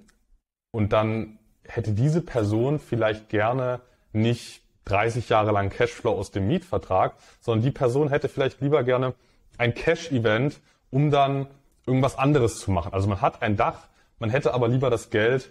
und 0.71 0.93
dann 0.93 1.39
hätte 1.65 1.93
diese 1.93 2.23
Person 2.23 2.79
vielleicht 2.79 3.29
gerne 3.29 3.81
nicht 4.13 4.63
30 4.85 5.29
Jahre 5.29 5.53
lang 5.53 5.71
Cashflow 5.71 6.13
aus 6.13 6.31
dem 6.31 6.49
Mietvertrag, 6.49 7.15
sondern 7.41 7.65
die 7.65 7.71
Person 7.71 8.09
hätte 8.09 8.29
vielleicht 8.29 8.61
lieber 8.61 8.83
gerne 8.83 9.15
ein 9.59 9.75
Cash-Event, 9.75 10.61
um 10.91 11.11
dann 11.11 11.47
irgendwas 11.87 12.19
anderes 12.19 12.59
zu 12.59 12.71
machen. 12.71 12.93
Also 12.93 13.09
man 13.09 13.21
hat 13.21 13.43
ein 13.43 13.57
Dach, 13.57 13.89
man 14.19 14.31
hätte 14.31 14.55
aber 14.55 14.69
lieber 14.69 14.91
das 14.91 15.11
Geld 15.11 15.51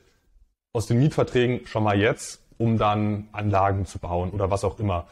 aus 0.73 0.87
den 0.87 0.99
Mietverträgen 0.99 1.65
schon 1.67 1.83
mal 1.83 1.97
jetzt, 1.97 2.41
um 2.57 2.77
dann 2.77 3.27
Anlagen 3.31 3.85
zu 3.85 3.99
bauen 3.99 4.31
oder 4.31 4.49
was 4.49 4.63
auch 4.63 4.79
immer, 4.79 5.07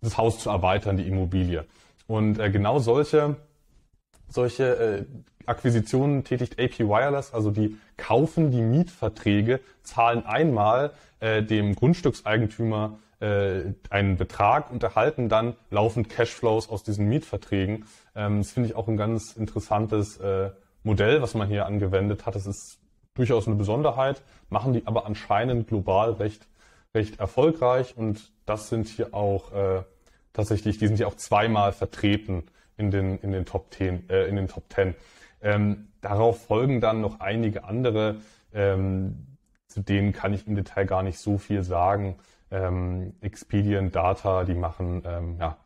das 0.00 0.18
Haus 0.18 0.38
zu 0.38 0.50
erweitern, 0.50 0.96
die 0.96 1.06
Immobilie. 1.06 1.64
Und 2.06 2.38
äh, 2.38 2.50
genau 2.50 2.78
solche, 2.78 3.36
solche 4.28 4.64
äh, 4.64 5.04
Akquisitionen 5.46 6.24
tätigt 6.24 6.58
AP 6.58 6.80
Wireless, 6.80 7.32
also 7.32 7.50
die 7.50 7.76
kaufen 7.96 8.50
die 8.50 8.62
Mietverträge, 8.62 9.60
zahlen 9.82 10.24
einmal 10.26 10.92
äh, 11.20 11.42
dem 11.42 11.74
Grundstückseigentümer 11.74 12.98
äh, 13.20 13.72
einen 13.90 14.16
Betrag 14.16 14.70
und 14.70 14.82
erhalten 14.82 15.28
dann 15.28 15.54
laufend 15.70 16.08
Cashflows 16.08 16.68
aus 16.68 16.82
diesen 16.82 17.08
Mietverträgen. 17.08 17.84
Ähm, 18.14 18.38
das 18.38 18.52
finde 18.52 18.70
ich 18.70 18.74
auch 18.74 18.88
ein 18.88 18.96
ganz 18.96 19.32
interessantes 19.32 20.16
äh, 20.18 20.50
Modell, 20.84 21.20
was 21.20 21.34
man 21.34 21.48
hier 21.48 21.66
angewendet 21.66 22.24
hat. 22.24 22.36
Das 22.36 22.46
ist 22.46 22.78
durchaus 23.14 23.46
eine 23.46 23.56
Besonderheit, 23.56 24.22
machen 24.48 24.72
die 24.72 24.86
aber 24.86 25.06
anscheinend 25.06 25.66
global 25.66 26.12
recht, 26.12 26.46
recht 26.94 27.18
erfolgreich 27.18 27.96
und 27.96 28.32
das 28.46 28.68
sind 28.68 28.86
hier 28.86 29.14
auch 29.14 29.52
äh, 29.52 29.82
tatsächlich, 30.32 30.78
die 30.78 30.86
sind 30.86 30.96
hier 30.96 31.08
auch 31.08 31.16
zweimal 31.16 31.72
vertreten 31.72 32.44
in 32.76 32.90
den, 32.90 33.18
in 33.18 33.32
den 33.32 33.44
Top 33.44 33.72
10, 33.72 34.08
äh, 34.10 34.26
in 34.26 34.36
den 34.36 34.48
Top 34.48 34.64
10. 34.72 34.94
Ähm, 35.42 35.88
darauf 36.00 36.46
folgen 36.46 36.80
dann 36.80 37.00
noch 37.00 37.20
einige 37.20 37.64
andere, 37.64 38.16
ähm, 38.52 39.26
zu 39.68 39.80
denen 39.80 40.12
kann 40.12 40.32
ich 40.32 40.46
im 40.46 40.54
Detail 40.54 40.86
gar 40.86 41.02
nicht 41.02 41.18
so 41.18 41.38
viel 41.38 41.64
sagen 41.64 42.16
ähm, 42.54 43.14
Expedient 43.20 43.94
Data, 43.94 44.44
die 44.44 44.54
machen 44.54 45.02
ähm, 45.04 45.36
ja, 45.38 45.56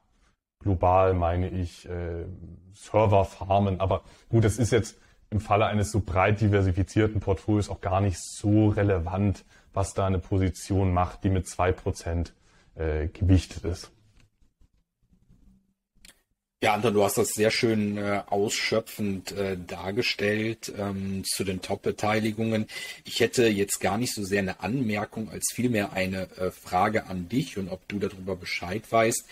global, 0.60 1.14
meine 1.14 1.48
ich, 1.48 1.88
äh, 1.88 2.24
Serverfarmen. 2.72 3.80
Aber 3.80 4.02
gut, 4.28 4.44
das 4.44 4.58
ist 4.58 4.72
jetzt 4.72 4.98
im 5.30 5.40
Falle 5.40 5.66
eines 5.66 5.90
so 5.90 6.00
breit 6.00 6.40
diversifizierten 6.40 7.20
Portfolios 7.20 7.68
auch 7.68 7.80
gar 7.80 8.00
nicht 8.00 8.18
so 8.18 8.68
relevant, 8.68 9.44
was 9.74 9.94
da 9.94 10.06
eine 10.06 10.18
Position 10.18 10.92
macht, 10.92 11.24
die 11.24 11.30
mit 11.30 11.48
zwei 11.48 11.72
Prozent 11.72 12.32
äh, 12.74 13.08
gewichtet 13.08 13.64
ist. 13.64 13.90
Ja, 16.60 16.74
Anton, 16.74 16.94
du 16.94 17.04
hast 17.04 17.16
das 17.16 17.28
sehr 17.28 17.52
schön 17.52 17.98
äh, 17.98 18.22
ausschöpfend 18.26 19.30
äh, 19.30 19.56
dargestellt 19.56 20.72
ähm, 20.76 21.22
zu 21.24 21.44
den 21.44 21.62
Top-Beteiligungen. 21.62 22.66
Ich 23.04 23.20
hätte 23.20 23.46
jetzt 23.46 23.80
gar 23.80 23.96
nicht 23.96 24.12
so 24.12 24.24
sehr 24.24 24.40
eine 24.40 24.58
Anmerkung 24.58 25.30
als 25.30 25.52
vielmehr 25.54 25.92
eine 25.92 26.22
äh, 26.36 26.50
Frage 26.50 27.06
an 27.06 27.28
dich 27.28 27.58
und 27.58 27.68
ob 27.68 27.86
du 27.86 28.00
darüber 28.00 28.34
Bescheid 28.34 28.90
weißt. 28.90 29.24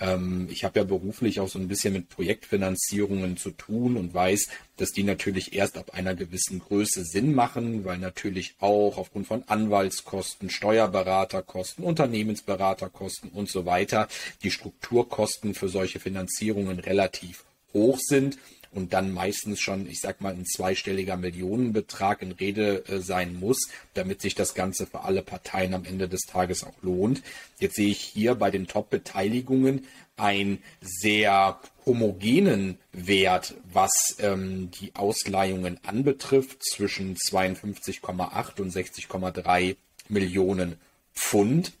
Ähm, 0.00 0.48
ich 0.50 0.64
habe 0.64 0.80
ja 0.80 0.84
beruflich 0.84 1.40
auch 1.40 1.48
so 1.48 1.58
ein 1.58 1.68
bisschen 1.68 1.92
mit 1.92 2.08
Projektfinanzierungen 2.08 3.36
zu 3.36 3.50
tun 3.50 3.96
und 3.96 4.12
weiß, 4.14 4.48
dass 4.76 4.90
die 4.90 5.04
natürlich 5.04 5.54
erst 5.54 5.78
ab 5.78 5.92
einer 5.94 6.14
gewissen 6.14 6.60
Größe 6.60 7.04
Sinn 7.04 7.34
machen, 7.34 7.84
weil 7.84 7.98
natürlich 7.98 8.56
auch 8.60 8.98
aufgrund 8.98 9.26
von 9.26 9.44
Anwaltskosten, 9.46 10.50
Steuerberaterkosten, 10.50 11.84
Unternehmensberaterkosten 11.84 13.30
und 13.30 13.48
so 13.48 13.66
weiter 13.66 14.08
die 14.42 14.50
Strukturkosten 14.50 15.54
für 15.54 15.68
solche 15.68 16.00
Finanzierungen 16.00 16.80
relativ 16.80 17.44
hoch 17.72 17.98
sind 18.00 18.38
und 18.74 18.92
dann 18.92 19.12
meistens 19.12 19.60
schon, 19.60 19.88
ich 19.88 20.00
sag 20.00 20.20
mal, 20.20 20.34
ein 20.34 20.44
zweistelliger 20.44 21.16
Millionenbetrag 21.16 22.22
in 22.22 22.32
Rede 22.32 22.84
äh, 22.88 23.00
sein 23.00 23.38
muss, 23.38 23.68
damit 23.94 24.20
sich 24.20 24.34
das 24.34 24.54
Ganze 24.54 24.86
für 24.86 25.02
alle 25.02 25.22
Parteien 25.22 25.74
am 25.74 25.84
Ende 25.84 26.08
des 26.08 26.22
Tages 26.22 26.64
auch 26.64 26.82
lohnt. 26.82 27.22
Jetzt 27.58 27.76
sehe 27.76 27.90
ich 27.90 28.00
hier 28.00 28.34
bei 28.34 28.50
den 28.50 28.66
Top-Beteiligungen 28.66 29.86
einen 30.16 30.62
sehr 30.80 31.60
homogenen 31.86 32.78
Wert, 32.92 33.54
was 33.72 34.16
ähm, 34.18 34.70
die 34.70 34.94
Ausleihungen 34.94 35.78
anbetrifft, 35.84 36.62
zwischen 36.64 37.16
52,8 37.16 38.60
und 38.60 38.72
60,3 38.72 39.76
Millionen 40.08 40.76
Pfund. 41.14 41.72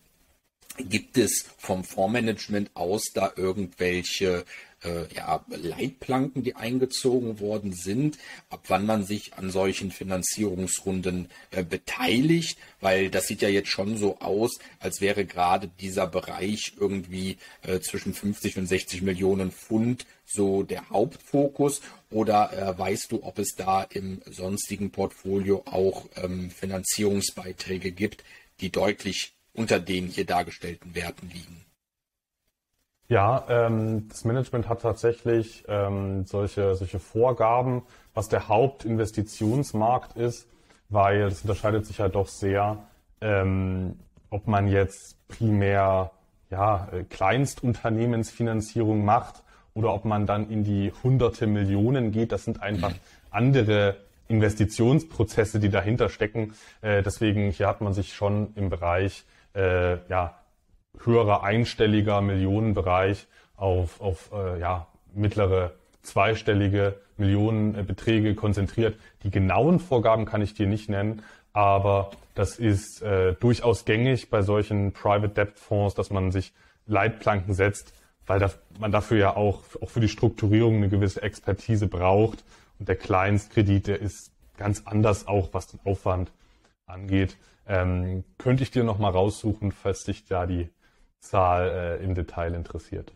Gibt 0.76 1.18
es 1.18 1.46
vom 1.56 1.84
Fondsmanagement 1.84 2.70
aus 2.74 3.04
da 3.14 3.32
irgendwelche 3.36 4.44
äh, 4.84 5.06
ja, 5.14 5.44
Leitplanken, 5.48 6.42
die 6.42 6.56
eingezogen 6.56 7.40
worden 7.40 7.72
sind, 7.72 8.18
ab 8.50 8.64
wann 8.68 8.86
man 8.86 9.04
sich 9.04 9.34
an 9.34 9.50
solchen 9.50 9.90
Finanzierungsrunden 9.90 11.28
äh, 11.50 11.64
beteiligt, 11.64 12.58
weil 12.80 13.10
das 13.10 13.26
sieht 13.26 13.42
ja 13.42 13.48
jetzt 13.48 13.70
schon 13.70 13.96
so 13.96 14.20
aus, 14.20 14.58
als 14.78 15.00
wäre 15.00 15.24
gerade 15.24 15.68
dieser 15.80 16.06
Bereich 16.06 16.74
irgendwie 16.78 17.38
äh, 17.62 17.80
zwischen 17.80 18.14
50 18.14 18.58
und 18.58 18.66
60 18.66 19.02
Millionen 19.02 19.50
Pfund 19.50 20.06
so 20.26 20.62
der 20.62 20.88
Hauptfokus. 20.90 21.80
Oder 22.10 22.52
äh, 22.52 22.78
weißt 22.78 23.12
du, 23.12 23.22
ob 23.22 23.38
es 23.38 23.54
da 23.56 23.82
im 23.82 24.22
sonstigen 24.26 24.90
Portfolio 24.90 25.62
auch 25.66 26.06
ähm, 26.16 26.50
Finanzierungsbeiträge 26.50 27.92
gibt, 27.92 28.24
die 28.60 28.70
deutlich 28.70 29.34
unter 29.52 29.80
den 29.80 30.06
hier 30.08 30.24
dargestellten 30.24 30.94
Werten 30.94 31.30
liegen? 31.32 31.64
Ja, 33.08 33.44
ähm, 33.48 34.08
das 34.08 34.24
Management 34.24 34.68
hat 34.68 34.80
tatsächlich 34.80 35.64
ähm, 35.68 36.24
solche, 36.24 36.74
solche 36.74 36.98
Vorgaben, 36.98 37.82
was 38.14 38.28
der 38.28 38.48
Hauptinvestitionsmarkt 38.48 40.16
ist, 40.16 40.48
weil 40.88 41.28
das 41.28 41.42
unterscheidet 41.42 41.86
sich 41.86 41.98
ja 41.98 42.08
doch 42.08 42.28
sehr, 42.28 42.78
ähm, 43.20 43.98
ob 44.30 44.46
man 44.46 44.68
jetzt 44.68 45.16
primär 45.28 46.12
ja, 46.50 46.88
äh, 46.92 47.04
Kleinstunternehmensfinanzierung 47.04 49.04
macht 49.04 49.42
oder 49.74 49.92
ob 49.92 50.06
man 50.06 50.26
dann 50.26 50.48
in 50.48 50.64
die 50.64 50.92
hunderte 51.02 51.46
Millionen 51.46 52.10
geht. 52.10 52.32
Das 52.32 52.44
sind 52.44 52.62
einfach 52.62 52.92
andere 53.30 53.96
Investitionsprozesse, 54.28 55.60
die 55.60 55.68
dahinter 55.68 56.08
stecken. 56.08 56.54
Äh, 56.80 57.02
deswegen 57.02 57.50
hier 57.50 57.68
hat 57.68 57.82
man 57.82 57.92
sich 57.92 58.14
schon 58.14 58.54
im 58.54 58.70
Bereich 58.70 59.24
äh, 59.54 59.98
ja, 60.08 60.38
höherer 61.02 61.42
einstelliger 61.42 62.20
Millionenbereich 62.20 63.26
auf, 63.56 64.00
auf 64.00 64.30
äh, 64.32 64.60
ja, 64.60 64.86
mittlere 65.14 65.72
zweistellige 66.02 66.96
Millionenbeträge 67.16 68.34
konzentriert. 68.34 68.98
Die 69.22 69.30
genauen 69.30 69.78
Vorgaben 69.78 70.24
kann 70.26 70.42
ich 70.42 70.54
dir 70.54 70.66
nicht 70.66 70.88
nennen, 70.88 71.22
aber 71.52 72.10
das 72.34 72.58
ist 72.58 73.02
äh, 73.02 73.34
durchaus 73.34 73.84
gängig 73.84 74.28
bei 74.30 74.42
solchen 74.42 74.92
Private 74.92 75.28
Debt 75.28 75.58
Fonds, 75.58 75.94
dass 75.94 76.10
man 76.10 76.32
sich 76.32 76.52
Leitplanken 76.86 77.54
setzt, 77.54 77.94
weil 78.26 78.40
da, 78.40 78.50
man 78.78 78.92
dafür 78.92 79.18
ja 79.18 79.36
auch, 79.36 79.62
auch 79.80 79.88
für 79.88 80.00
die 80.00 80.08
Strukturierung 80.08 80.76
eine 80.76 80.88
gewisse 80.88 81.22
Expertise 81.22 81.86
braucht. 81.86 82.44
Und 82.78 82.88
der 82.88 82.96
Kleinstkredit, 82.96 83.86
der 83.86 84.00
ist 84.00 84.32
ganz 84.56 84.82
anders 84.84 85.28
auch, 85.28 85.50
was 85.52 85.68
den 85.68 85.80
Aufwand 85.84 86.32
angeht. 86.86 87.36
Ähm, 87.66 88.24
könnte 88.36 88.62
ich 88.62 88.70
dir 88.70 88.84
noch 88.84 88.98
mal 88.98 89.10
raussuchen, 89.10 89.72
falls 89.72 90.04
dich 90.04 90.26
da 90.26 90.46
die 90.46 90.68
Zahl 91.24 91.98
äh, 92.00 92.04
im 92.04 92.14
Detail 92.14 92.54
interessiert. 92.54 93.12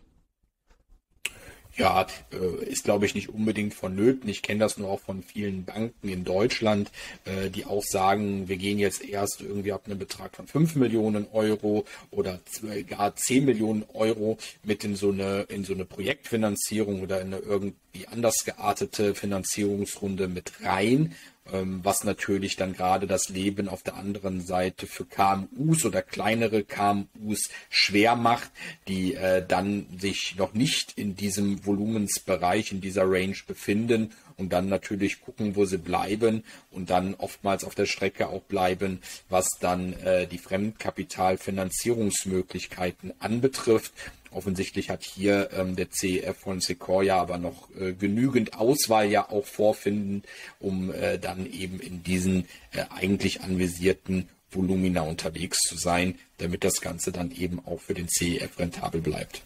Ja, 1.79 2.07
äh, 2.33 2.65
ist 2.65 2.83
glaube 2.83 3.05
ich 3.05 3.15
nicht 3.15 3.29
unbedingt 3.29 3.73
vonnöten. 3.73 4.29
Ich 4.29 4.41
kenne 4.41 4.59
das 4.59 4.77
nur 4.77 4.89
auch 4.89 4.99
von 4.99 5.23
vielen 5.23 5.63
Banken 5.63 6.09
in 6.09 6.25
Deutschland, 6.25 6.91
äh, 7.23 7.49
die 7.49 7.65
auch 7.65 7.83
sagen, 7.83 8.49
wir 8.49 8.57
gehen 8.57 8.79
jetzt 8.79 9.01
erst 9.07 9.41
irgendwie 9.41 9.71
ab 9.71 9.83
einem 9.85 9.97
Betrag 9.97 10.35
von 10.35 10.45
5 10.45 10.75
Millionen 10.75 11.25
Euro 11.31 11.85
oder 12.11 12.39
gar 12.87 13.15
10 13.15 13.45
Millionen 13.45 13.85
Euro 13.93 14.37
mit 14.63 14.83
in 14.83 14.97
so 14.97 15.11
eine, 15.11 15.43
in 15.43 15.63
so 15.63 15.73
eine 15.73 15.85
Projektfinanzierung 15.85 17.01
oder 17.01 17.21
in 17.21 17.33
eine 17.33 17.37
irgendwie 17.37 18.07
anders 18.11 18.43
geartete 18.43 19.15
Finanzierungsrunde 19.15 20.27
mit 20.27 20.51
rein 20.61 21.15
was 21.51 22.03
natürlich 22.03 22.55
dann 22.55 22.73
gerade 22.73 23.07
das 23.07 23.29
Leben 23.29 23.69
auf 23.69 23.83
der 23.83 23.95
anderen 23.95 24.41
Seite 24.41 24.87
für 24.87 25.05
KMUs 25.05 25.85
oder 25.85 26.01
kleinere 26.01 26.63
KMUs 26.63 27.49
schwer 27.69 28.15
macht, 28.15 28.51
die 28.87 29.15
äh, 29.15 29.45
dann 29.45 29.85
sich 29.97 30.35
noch 30.37 30.53
nicht 30.53 30.97
in 30.97 31.15
diesem 31.15 31.65
Volumensbereich, 31.65 32.71
in 32.71 32.81
dieser 32.81 33.09
Range 33.09 33.37
befinden 33.47 34.11
und 34.39 34.51
dann 34.53 34.69
natürlich 34.69 35.21
gucken, 35.21 35.55
wo 35.55 35.65
sie 35.65 35.77
bleiben 35.77 36.43
und 36.71 36.89
dann 36.89 37.13
oftmals 37.15 37.65
auf 37.65 37.75
der 37.75 37.85
Strecke 37.85 38.29
auch 38.29 38.43
bleiben, 38.43 39.01
was 39.27 39.49
dann 39.59 39.91
äh, 39.93 40.27
die 40.27 40.37
Fremdkapitalfinanzierungsmöglichkeiten 40.37 43.13
anbetrifft. 43.19 43.91
Offensichtlich 44.31 44.89
hat 44.89 45.03
hier 45.03 45.49
ähm, 45.53 45.75
der 45.75 45.89
CEF 45.89 46.37
von 46.37 46.61
Sequoia 46.61 47.19
aber 47.19 47.37
noch 47.37 47.69
äh, 47.79 47.93
genügend 47.93 48.53
Auswahl 48.55 49.09
ja 49.09 49.29
auch 49.29 49.45
vorfinden, 49.45 50.23
um 50.59 50.93
äh, 50.93 51.17
dann 51.17 51.51
eben 51.51 51.79
in 51.79 52.03
diesen 52.03 52.45
äh, 52.71 52.83
eigentlich 52.95 53.41
anvisierten 53.41 54.29
Volumina 54.51 55.01
unterwegs 55.01 55.59
zu 55.59 55.77
sein, 55.77 56.15
damit 56.37 56.63
das 56.63 56.81
Ganze 56.81 57.11
dann 57.11 57.31
eben 57.31 57.61
auch 57.65 57.79
für 57.79 57.93
den 57.93 58.07
CEF 58.07 58.57
rentabel 58.59 59.01
bleibt. 59.01 59.41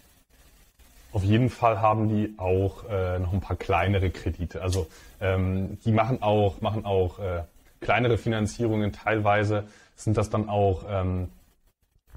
Auf 1.14 1.24
jeden 1.24 1.50
Fall 1.50 1.80
haben 1.80 2.10
die 2.10 2.34
auch 2.38 2.86
äh, 2.90 3.20
noch 3.20 3.34
ein 3.34 3.42
paar 3.42 3.56
kleinere 3.56 4.10
Kredite. 4.10 4.62
Also 4.62 4.88
ähm, 5.22 5.78
die 5.86 5.92
machen 5.92 6.22
auch, 6.22 6.60
machen 6.62 6.86
auch 6.86 7.20
äh, 7.20 7.44
kleinere 7.82 8.18
Finanzierungen. 8.18 8.92
Teilweise 8.94 9.66
sind 9.96 10.18
das 10.18 10.30
dann 10.30 10.50
auch 10.50 10.86
ähm, 10.90 11.30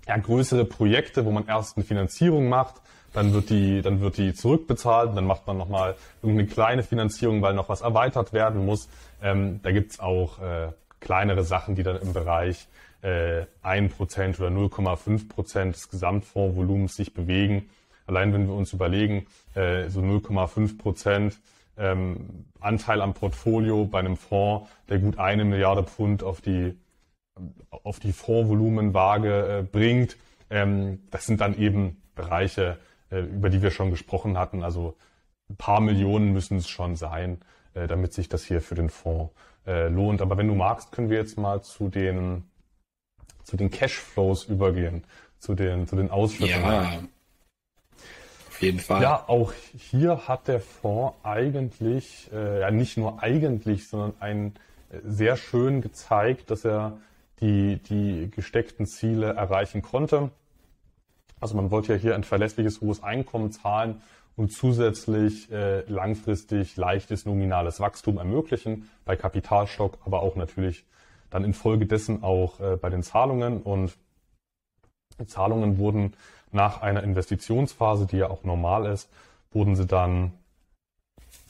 ja, 0.06 0.16
größere 0.16 0.64
Projekte, 0.64 1.24
wo 1.24 1.30
man 1.30 1.46
erst 1.46 1.76
eine 1.76 1.84
Finanzierung 1.84 2.48
macht, 2.48 2.76
dann 3.12 3.32
wird 3.32 3.50
die, 3.50 3.82
dann 3.82 4.00
wird 4.00 4.18
die 4.18 4.34
zurückbezahlt, 4.34 5.16
dann 5.16 5.26
macht 5.26 5.46
man 5.46 5.56
nochmal 5.56 5.96
irgendeine 6.22 6.48
kleine 6.48 6.82
Finanzierung, 6.82 7.42
weil 7.42 7.54
noch 7.54 7.68
was 7.68 7.80
erweitert 7.80 8.32
werden 8.32 8.64
muss. 8.66 8.88
Ähm, 9.22 9.60
da 9.62 9.72
gibt's 9.72 10.00
auch 10.00 10.38
äh, 10.40 10.68
kleinere 11.00 11.44
Sachen, 11.44 11.74
die 11.74 11.82
dann 11.82 12.00
im 12.00 12.12
Bereich 12.12 12.68
äh, 13.02 13.44
1% 13.64 14.38
oder 14.38 14.48
0,5% 14.48 15.72
des 15.72 15.88
Gesamtfondsvolumens 15.88 16.94
sich 16.94 17.14
bewegen. 17.14 17.70
Allein 18.06 18.32
wenn 18.32 18.46
wir 18.46 18.54
uns 18.54 18.72
überlegen, 18.72 19.26
äh, 19.54 19.88
so 19.88 20.00
0,5% 20.00 21.34
ähm, 21.78 22.44
Anteil 22.60 23.00
am 23.00 23.14
Portfolio 23.14 23.84
bei 23.84 23.98
einem 23.98 24.16
Fonds, 24.16 24.68
der 24.88 24.98
gut 24.98 25.18
eine 25.18 25.44
Milliarde 25.44 25.84
Pfund 25.84 26.22
auf 26.22 26.40
die 26.40 26.76
auf 27.70 28.00
die 28.00 28.12
Fondsvolumenwaage 28.12 29.58
äh, 29.58 29.62
bringt. 29.62 30.16
Ähm, 30.50 31.00
das 31.10 31.26
sind 31.26 31.40
dann 31.40 31.56
eben 31.58 32.00
Bereiche, 32.14 32.78
äh, 33.10 33.20
über 33.20 33.50
die 33.50 33.62
wir 33.62 33.70
schon 33.70 33.90
gesprochen 33.90 34.38
hatten. 34.38 34.62
Also 34.62 34.96
ein 35.50 35.56
paar 35.56 35.80
Millionen 35.80 36.32
müssen 36.32 36.58
es 36.58 36.68
schon 36.68 36.96
sein, 36.96 37.40
äh, 37.74 37.86
damit 37.86 38.12
sich 38.12 38.28
das 38.28 38.44
hier 38.44 38.60
für 38.60 38.74
den 38.74 38.90
Fonds 38.90 39.32
lohnt. 39.68 40.22
Aber 40.22 40.38
wenn 40.38 40.46
du 40.46 40.54
magst, 40.54 40.92
können 40.92 41.10
wir 41.10 41.18
jetzt 41.18 41.36
mal 41.38 41.60
zu 41.60 41.88
den, 41.88 42.44
zu 43.42 43.56
den 43.56 43.68
Cashflows 43.68 44.44
übergehen, 44.44 45.02
zu 45.40 45.56
den, 45.56 45.88
zu 45.88 45.96
den 45.96 46.08
Ausschüttungen. 46.08 46.62
Ja, 46.62 47.00
auf 48.48 48.62
jeden 48.62 48.78
Fall. 48.78 49.02
Ja, 49.02 49.24
auch 49.26 49.52
hier 49.76 50.28
hat 50.28 50.46
der 50.46 50.60
Fonds 50.60 51.16
eigentlich, 51.24 52.30
ja 52.32 52.70
nicht 52.70 52.96
nur 52.96 53.20
eigentlich, 53.24 53.88
sondern 53.88 54.14
ein 54.20 54.54
sehr 55.04 55.36
schön 55.36 55.80
gezeigt, 55.80 56.52
dass 56.52 56.64
er 56.64 56.98
die, 57.40 57.78
die 57.78 58.30
gesteckten 58.30 58.86
Ziele 58.86 59.34
erreichen 59.34 59.82
konnte. 59.82 60.30
Also 61.40 61.56
man 61.56 61.70
wollte 61.70 61.92
ja 61.92 61.98
hier 61.98 62.14
ein 62.14 62.24
verlässliches 62.24 62.80
hohes 62.80 63.02
Einkommen 63.02 63.52
zahlen 63.52 64.00
und 64.36 64.52
zusätzlich 64.52 65.50
äh, 65.50 65.80
langfristig 65.90 66.76
leichtes 66.76 67.26
nominales 67.26 67.80
Wachstum 67.80 68.18
ermöglichen 68.18 68.88
bei 69.04 69.16
Kapitalstock, 69.16 69.98
aber 70.04 70.22
auch 70.22 70.36
natürlich 70.36 70.84
dann 71.30 71.44
infolgedessen 71.44 72.22
auch 72.22 72.60
äh, 72.60 72.76
bei 72.76 72.90
den 72.90 73.02
Zahlungen. 73.02 73.62
Und 73.62 73.96
die 75.18 75.26
Zahlungen 75.26 75.78
wurden 75.78 76.14
nach 76.52 76.80
einer 76.82 77.02
Investitionsphase, 77.02 78.06
die 78.06 78.18
ja 78.18 78.30
auch 78.30 78.44
normal 78.44 78.86
ist, 78.86 79.10
wurden 79.52 79.76
sie 79.76 79.86
dann 79.86 80.32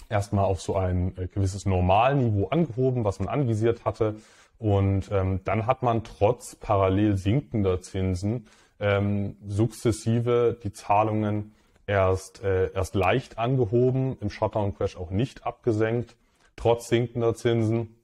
erstmal 0.08 0.44
auf 0.44 0.60
so 0.60 0.76
ein 0.76 1.16
äh, 1.16 1.26
gewisses 1.26 1.66
Normalniveau 1.66 2.48
angehoben, 2.48 3.04
was 3.04 3.18
man 3.18 3.28
anvisiert 3.28 3.84
hatte 3.84 4.16
und 4.58 5.10
ähm, 5.10 5.40
dann 5.44 5.66
hat 5.66 5.82
man 5.82 6.04
trotz 6.04 6.56
parallel 6.56 7.16
sinkender 7.16 7.82
Zinsen 7.82 8.46
ähm, 8.80 9.36
sukzessive 9.46 10.56
die 10.62 10.72
Zahlungen 10.72 11.54
erst, 11.86 12.42
äh, 12.42 12.72
erst 12.72 12.94
leicht 12.94 13.38
angehoben, 13.38 14.16
im 14.20 14.30
Shutdown-Crash 14.30 14.96
auch 14.96 15.10
nicht 15.10 15.46
abgesenkt, 15.46 16.16
trotz 16.56 16.88
sinkender 16.88 17.34
Zinsen. 17.34 17.94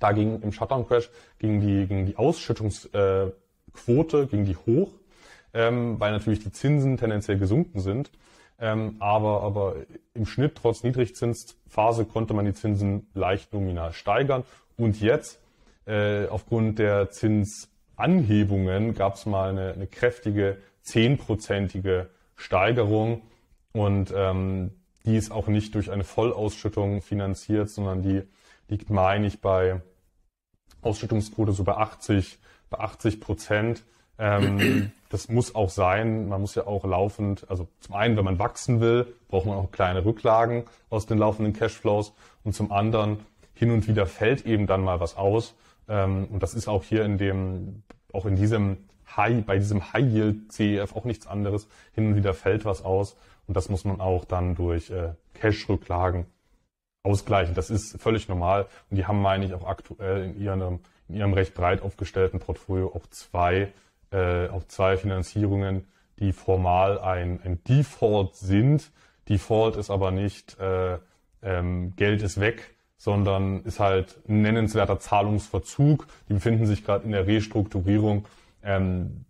Da 0.00 0.12
ging 0.12 0.40
im 0.42 0.52
Shutdown-Crash 0.52 1.10
ging 1.38 1.60
die, 1.60 1.86
ging 1.86 2.06
die 2.06 2.16
Ausschüttungsquote 2.16 3.32
äh, 4.22 4.26
ging 4.26 4.44
die 4.44 4.56
hoch, 4.56 4.90
ähm, 5.52 5.98
weil 5.98 6.12
natürlich 6.12 6.40
die 6.40 6.52
Zinsen 6.52 6.96
tendenziell 6.96 7.38
gesunken 7.38 7.80
sind. 7.80 8.10
Ähm, 8.60 8.96
aber, 9.00 9.42
aber 9.42 9.76
im 10.14 10.26
Schnitt 10.26 10.54
trotz 10.54 10.84
Niedrigzinsphase 10.84 12.04
konnte 12.04 12.34
man 12.34 12.44
die 12.44 12.54
Zinsen 12.54 13.08
leicht 13.14 13.52
nominal 13.52 13.92
steigern. 13.92 14.44
Und 14.76 15.00
jetzt, 15.00 15.40
äh, 15.86 16.26
aufgrund 16.26 16.78
der 16.78 17.10
Zinsanhebungen, 17.10 18.94
gab 18.94 19.14
es 19.14 19.26
mal 19.26 19.50
eine, 19.50 19.72
eine 19.72 19.86
kräftige 19.86 20.58
zehnprozentige 20.82 22.10
Steigerung. 22.36 23.22
Und 23.72 24.12
ähm, 24.16 24.70
die 25.04 25.16
ist 25.16 25.32
auch 25.32 25.48
nicht 25.48 25.74
durch 25.74 25.90
eine 25.90 26.04
Vollausschüttung 26.04 27.02
finanziert, 27.02 27.68
sondern 27.70 28.02
die 28.02 28.22
liegt, 28.68 28.90
meine 28.90 29.26
ich, 29.26 29.40
bei 29.40 29.80
Ausschüttungsquote 30.82 31.52
so 31.52 31.64
bei 31.64 31.76
80, 31.76 32.38
bei 32.70 32.78
80 32.78 33.20
Prozent. 33.20 33.84
Ähm, 34.18 34.92
das 35.10 35.28
muss 35.28 35.54
auch 35.54 35.70
sein. 35.70 36.28
Man 36.28 36.40
muss 36.40 36.54
ja 36.54 36.66
auch 36.66 36.84
laufend, 36.84 37.48
also 37.50 37.68
zum 37.80 37.94
einen, 37.94 38.16
wenn 38.16 38.24
man 38.24 38.38
wachsen 38.38 38.80
will, 38.80 39.14
braucht 39.28 39.46
man 39.46 39.56
auch 39.56 39.70
kleine 39.70 40.04
Rücklagen 40.04 40.64
aus 40.90 41.06
den 41.06 41.18
laufenden 41.18 41.52
Cashflows 41.52 42.12
und 42.44 42.54
zum 42.54 42.72
anderen 42.72 43.18
hin 43.54 43.70
und 43.70 43.88
wieder 43.88 44.06
fällt 44.06 44.46
eben 44.46 44.66
dann 44.66 44.82
mal 44.82 45.00
was 45.00 45.16
aus. 45.16 45.54
Ähm, 45.88 46.26
und 46.30 46.42
das 46.42 46.54
ist 46.54 46.68
auch 46.68 46.84
hier 46.84 47.04
in 47.04 47.18
dem, 47.18 47.82
auch 48.12 48.26
in 48.26 48.36
diesem 48.36 48.78
High, 49.16 49.44
bei 49.44 49.58
diesem 49.58 49.92
High 49.92 50.12
Yield 50.12 50.52
CEF 50.52 50.94
auch 50.96 51.04
nichts 51.04 51.26
anderes. 51.26 51.68
Hin 51.92 52.06
und 52.06 52.16
wieder 52.16 52.34
fällt 52.34 52.64
was 52.64 52.84
aus 52.84 53.16
und 53.46 53.56
das 53.56 53.68
muss 53.68 53.84
man 53.84 54.00
auch 54.00 54.24
dann 54.24 54.54
durch 54.54 54.90
äh, 54.90 55.12
Cash-Rücklagen 55.34 56.26
ausgleichen. 57.02 57.54
Das 57.54 57.70
ist 57.70 58.00
völlig 58.00 58.28
normal 58.28 58.66
und 58.90 58.96
die 58.96 59.06
haben, 59.06 59.20
meine 59.20 59.44
ich, 59.44 59.54
auch 59.54 59.66
aktuell 59.66 60.24
in 60.24 60.40
ihrem, 60.40 60.80
in 61.08 61.16
ihrem 61.16 61.34
recht 61.34 61.54
breit 61.54 61.82
aufgestellten 61.82 62.40
Portfolio 62.40 62.88
auch 62.94 63.06
zwei, 63.08 63.72
äh, 64.10 64.48
auch 64.48 64.64
zwei 64.64 64.96
Finanzierungen, 64.96 65.86
die 66.18 66.32
formal 66.32 66.98
ein, 66.98 67.40
ein 67.44 67.62
Default 67.64 68.36
sind. 68.36 68.90
Default 69.28 69.76
ist 69.76 69.90
aber 69.90 70.10
nicht 70.10 70.58
äh, 70.58 70.98
ähm, 71.42 71.94
Geld 71.96 72.22
ist 72.22 72.40
weg, 72.40 72.73
sondern 73.04 73.60
ist 73.64 73.80
halt 73.80 74.16
ein 74.26 74.40
nennenswerter 74.40 74.98
Zahlungsverzug. 74.98 76.06
Die 76.30 76.32
befinden 76.32 76.64
sich 76.64 76.86
gerade 76.86 77.04
in 77.04 77.10
der 77.10 77.26
Restrukturierung 77.26 78.24
ähm, 78.62 79.26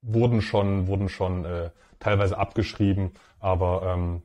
wurden 0.00 0.40
schon, 0.40 0.86
wurden 0.86 1.10
schon 1.10 1.44
äh, 1.44 1.68
teilweise 2.00 2.38
abgeschrieben, 2.38 3.10
aber 3.38 3.82
ähm, 3.84 4.22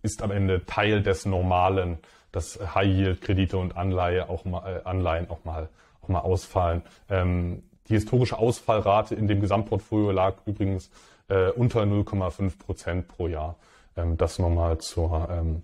ist 0.00 0.22
am 0.22 0.30
Ende 0.30 0.64
Teil 0.64 1.02
des 1.02 1.26
Normalen, 1.26 1.98
dass 2.32 2.58
High-Yield-Kredite 2.74 3.58
und 3.58 3.76
Anleihe 3.76 4.30
auch 4.30 4.46
mal, 4.46 4.66
äh, 4.66 4.88
Anleihen 4.88 5.28
auch 5.28 5.44
mal, 5.44 5.68
auch 6.00 6.08
mal 6.08 6.20
ausfallen. 6.20 6.80
Ähm, 7.10 7.62
die 7.90 7.92
historische 7.92 8.38
Ausfallrate 8.38 9.14
in 9.14 9.28
dem 9.28 9.42
Gesamtportfolio 9.42 10.12
lag 10.12 10.36
übrigens 10.46 10.90
äh, 11.28 11.50
unter 11.50 11.82
0,5 11.82 12.58
Prozent 12.58 13.08
pro 13.08 13.26
Jahr. 13.26 13.56
Ähm, 13.98 14.16
das 14.16 14.38
nochmal 14.38 14.78
zur, 14.78 15.28
ähm, 15.30 15.62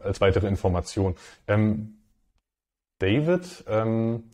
als 0.00 0.20
weitere 0.20 0.46
Information. 0.46 1.16
Ähm, 1.46 1.98
David, 2.98 3.64
ähm, 3.66 4.24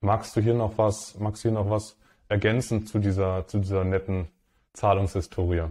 magst 0.00 0.36
du 0.36 0.40
hier 0.40 0.54
noch 0.54 0.78
was, 0.78 1.18
magst 1.18 1.44
du 1.44 1.48
hier 1.48 1.58
noch 1.58 1.70
was 1.70 1.96
ergänzend 2.28 2.88
zu 2.88 2.98
dieser, 2.98 3.46
zu 3.46 3.58
dieser 3.58 3.84
netten 3.84 4.28
Zahlungshistorie? 4.74 5.64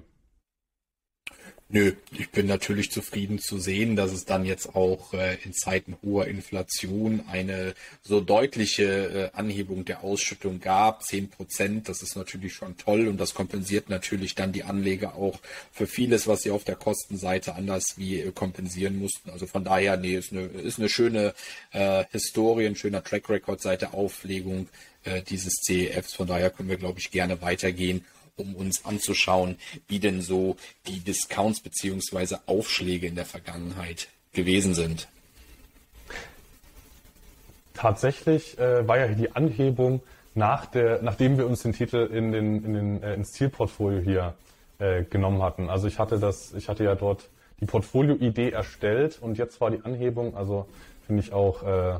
Nö, 1.76 1.91
ich 2.17 2.30
bin 2.30 2.47
natürlich 2.47 2.89
zufrieden 2.89 3.38
zu 3.38 3.59
sehen, 3.59 3.97
dass 3.97 4.13
es 4.13 4.23
dann 4.23 4.45
jetzt 4.45 4.76
auch 4.76 5.13
äh, 5.13 5.36
in 5.43 5.51
Zeiten 5.51 5.97
hoher 6.01 6.26
Inflation 6.26 7.21
eine 7.30 7.73
so 8.01 8.21
deutliche 8.21 9.32
äh, 9.34 9.38
Anhebung 9.38 9.84
der 9.84 10.01
Ausschüttung 10.01 10.61
gab. 10.61 11.03
Zehn 11.03 11.28
Prozent, 11.30 11.89
das 11.89 12.01
ist 12.01 12.15
natürlich 12.15 12.53
schon 12.53 12.78
toll 12.78 13.09
und 13.09 13.17
das 13.17 13.34
kompensiert 13.34 13.89
natürlich 13.89 14.36
dann 14.36 14.53
die 14.53 14.63
Anleger 14.63 15.15
auch 15.15 15.38
für 15.73 15.86
vieles, 15.86 16.28
was 16.28 16.43
sie 16.43 16.51
auf 16.51 16.63
der 16.63 16.78
Kostenseite 16.78 17.55
anders 17.55 17.97
wie 17.97 18.21
äh, 18.21 18.32
kompensieren 18.32 18.97
mussten. 18.97 19.30
Also 19.30 19.45
von 19.45 19.65
daher, 19.65 19.97
nee, 19.97 20.15
ist 20.15 20.32
eine, 20.32 20.43
ist 20.43 20.80
eine 20.80 20.88
schöne 20.88 21.34
äh, 21.73 22.05
Historie, 22.09 22.67
ein 22.67 22.78
schöner 22.78 23.03
Track 23.03 23.30
Record 23.30 23.61
seit 23.61 23.82
der 23.82 23.93
Auflegung 23.93 24.69
äh, 25.03 25.21
dieses 25.23 25.55
CEFs. 25.55 26.13
Von 26.13 26.28
daher 26.28 26.51
können 26.51 26.69
wir, 26.69 26.78
glaube 26.78 26.99
ich, 26.99 27.11
gerne 27.11 27.41
weitergehen 27.41 28.05
um 28.38 28.56
uns 28.56 28.86
anzuschauen, 28.86 29.58
wie 29.88 30.00
denn 30.00 30.22
so 30.22 30.58
die 30.88 31.00
Discounts 31.00 31.62
beziehungsweise 31.62 32.42
Aufschläge 32.48 33.08
in 33.08 33.16
der 33.16 33.26
Vergangenheit 33.26 34.08
gewesen 34.34 34.74
sind. 34.74 35.08
Tatsächlich 37.74 38.58
äh, 38.58 38.88
war 38.88 38.98
ja 38.98 39.08
die 39.08 39.36
Anhebung 39.36 40.02
nach 40.34 40.66
der, 40.66 41.02
nachdem 41.02 41.38
wir 41.38 41.48
uns 41.48 41.62
den 41.62 41.74
Titel 41.74 42.10
in 42.12 42.32
den, 42.32 42.64
in 42.64 42.74
den, 42.74 43.04
äh, 43.04 43.14
ins 43.14 43.32
Zielportfolio 43.32 44.00
hier 44.00 44.34
äh, 44.80 45.04
genommen 45.04 45.42
hatten. 45.42 45.70
Also 45.70 45.88
ich 45.88 46.00
hatte 46.00 46.20
das, 46.20 46.54
ich 46.54 46.70
hatte 46.70 46.84
ja 46.84 46.96
dort 46.96 47.30
die 47.62 47.66
Portfolio-Idee 47.66 48.52
erstellt 48.52 49.18
und 49.22 49.38
jetzt 49.38 49.62
war 49.62 49.72
die 49.72 49.82
Anhebung, 49.84 50.36
also 50.36 50.68
finde 51.06 51.22
ich 51.22 51.32
auch 51.32 51.64
äh, 51.64 52.00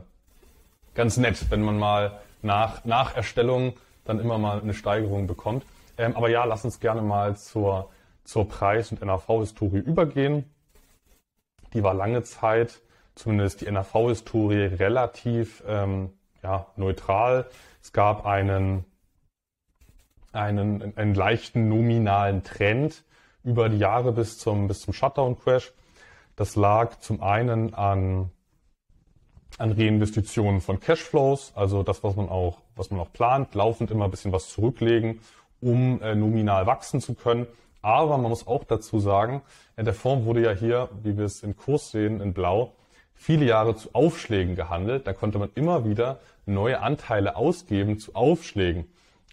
ganz 0.94 1.18
nett, 1.18 1.50
wenn 1.50 1.62
man 1.62 1.78
mal 1.80 2.20
nach, 2.42 2.84
nach 2.84 3.16
Erstellung 3.16 3.74
dann 4.04 4.20
immer 4.20 4.38
mal 4.38 4.62
eine 4.62 4.74
Steigerung 4.74 5.28
bekommt. 5.28 5.66
Ähm, 5.98 6.16
aber 6.16 6.30
ja, 6.30 6.43
lass 6.46 6.66
uns 6.66 6.80
gerne 6.80 7.02
mal 7.02 7.38
zur, 7.38 7.89
zur 8.24 8.48
Preis- 8.48 8.91
und 8.91 9.02
NAV-Historie 9.02 9.80
übergehen. 9.80 10.46
Die 11.74 11.84
war 11.84 11.93
lange 11.93 12.24
Zeit, 12.24 12.82
zumindest 13.16 13.62
die 13.62 13.72
NAV-Historie, 13.72 14.66
relativ 14.66 15.64
ähm, 15.68 16.12
ja, 16.43 16.68
neutral. 16.76 17.48
Es 17.82 17.93
gab 17.93 18.26
einen, 18.26 18.86
einen, 20.32 20.98
einen 20.98 21.16
leichten 21.16 21.70
nominalen 21.70 22.43
Trend 22.43 23.04
über 23.43 23.70
die 23.70 23.78
Jahre 23.78 24.12
bis 24.12 24.38
zum, 24.38 24.68
bis 24.68 24.82
zum 24.82 24.93
Shutdown-Crash. 24.93 25.72
Das 26.36 26.58
lag 26.58 27.00
zum 27.00 27.24
einen 27.24 27.74
an, 27.74 28.32
an 29.58 29.72
Reinvestitionen 29.72 30.60
von 30.60 30.82
Cashflows, 30.82 31.54
also 31.56 31.84
das, 31.84 32.04
was 32.04 32.18
man 32.18 32.28
auch, 32.28 32.58
was 32.76 32.91
man 32.91 33.00
auch 33.00 33.14
plant, 33.14 33.56
laufend 33.56 33.91
immer 33.91 34.06
ein 34.06 34.12
bisschen 34.12 34.34
was 34.34 34.50
zurücklegen 34.50 35.22
um 35.62 36.01
äh, 36.01 36.16
nominal 36.16 36.66
wachsen 36.66 37.01
zu 37.01 37.14
können. 37.14 37.47
Aber 37.82 38.18
man 38.18 38.30
muss 38.30 38.47
auch 38.47 38.64
dazu 38.64 38.99
sagen, 38.99 39.41
äh, 39.76 39.84
der 39.84 39.93
Fonds 39.93 40.26
wurde 40.26 40.41
ja 40.41 40.51
hier, 40.51 40.89
wie 41.03 41.18
wir 41.18 41.26
es 41.26 41.43
im 41.43 41.56
Kurs 41.56 41.91
sehen, 41.91 42.22
in 42.22 42.34
Blau, 42.34 42.74
viele 43.14 43.45
Jahre 43.45 43.76
zu 43.76 43.93
Aufschlägen 43.93 44.56
gehandelt. 44.56 45.08
Da 45.08 45.14
konnte 45.14 45.39
man 45.39 45.49
immer 45.56 45.86
wieder 45.86 46.20
neue 46.45 46.82
Anteile 46.82 47.36
ausgeben 47.36 47.99
zu 47.99 48.16
Aufschlägen. 48.16 48.86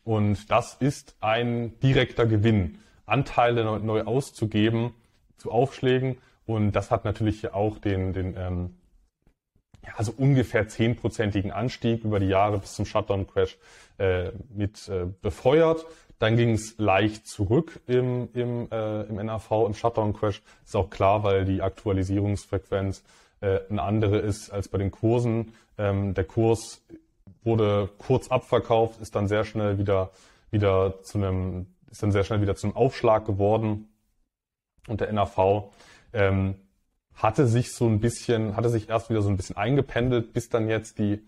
Und 0.04 0.50
das 0.50 0.74
ist 0.74 1.16
ein 1.20 1.78
direkter 1.80 2.26
Gewinn, 2.26 2.78
Anteile 3.06 3.64
neu, 3.64 3.78
neu 3.78 4.02
auszugeben 4.02 4.94
zu 5.36 5.50
Aufschlägen. 5.50 6.18
Und 6.46 6.72
das 6.72 6.90
hat 6.90 7.04
natürlich 7.04 7.52
auch 7.52 7.78
den, 7.78 8.12
den 8.12 8.36
ähm, 8.36 8.74
ja, 9.84 9.94
also 9.96 10.12
ungefähr 10.16 10.68
zehnprozentigen 10.68 11.52
Anstieg 11.52 12.04
über 12.04 12.20
die 12.20 12.26
Jahre 12.26 12.58
bis 12.58 12.74
zum 12.74 12.84
Shutdown-Crash 12.84 13.58
äh, 13.98 14.30
mit 14.54 14.88
äh, 14.88 15.06
befeuert. 15.20 15.84
Dann 16.22 16.36
ging 16.36 16.50
es 16.50 16.78
leicht 16.78 17.26
zurück 17.26 17.80
im, 17.88 18.28
im, 18.32 18.68
äh, 18.70 19.02
im 19.06 19.16
NAV, 19.16 19.66
im 19.66 19.74
Shutdown-Crash. 19.74 20.40
Ist 20.64 20.76
auch 20.76 20.88
klar, 20.88 21.24
weil 21.24 21.44
die 21.44 21.62
Aktualisierungsfrequenz 21.62 23.02
äh, 23.40 23.58
eine 23.68 23.82
andere 23.82 24.18
ist 24.18 24.50
als 24.50 24.68
bei 24.68 24.78
den 24.78 24.92
Kursen. 24.92 25.52
Ähm, 25.78 26.14
der 26.14 26.22
Kurs 26.22 26.80
wurde 27.42 27.88
kurz 27.98 28.28
abverkauft, 28.28 29.00
ist 29.00 29.16
dann 29.16 29.26
sehr 29.26 29.44
schnell 29.44 29.78
wieder, 29.78 30.12
wieder 30.52 31.02
zu 31.02 31.18
einem, 31.18 31.66
ist 31.90 32.04
dann 32.04 32.12
sehr 32.12 32.22
schnell 32.22 32.40
wieder 32.40 32.54
zum 32.54 32.76
Aufschlag 32.76 33.26
geworden. 33.26 33.88
Und 34.86 35.00
der 35.00 35.12
NAV 35.12 35.72
ähm, 36.12 36.54
hatte 37.14 37.48
sich 37.48 37.72
so 37.72 37.88
ein 37.88 37.98
bisschen, 37.98 38.54
hatte 38.54 38.68
sich 38.68 38.88
erst 38.88 39.10
wieder 39.10 39.22
so 39.22 39.28
ein 39.28 39.36
bisschen 39.36 39.56
eingependelt, 39.56 40.32
bis 40.32 40.48
dann 40.48 40.68
jetzt 40.68 41.00
die 41.00 41.20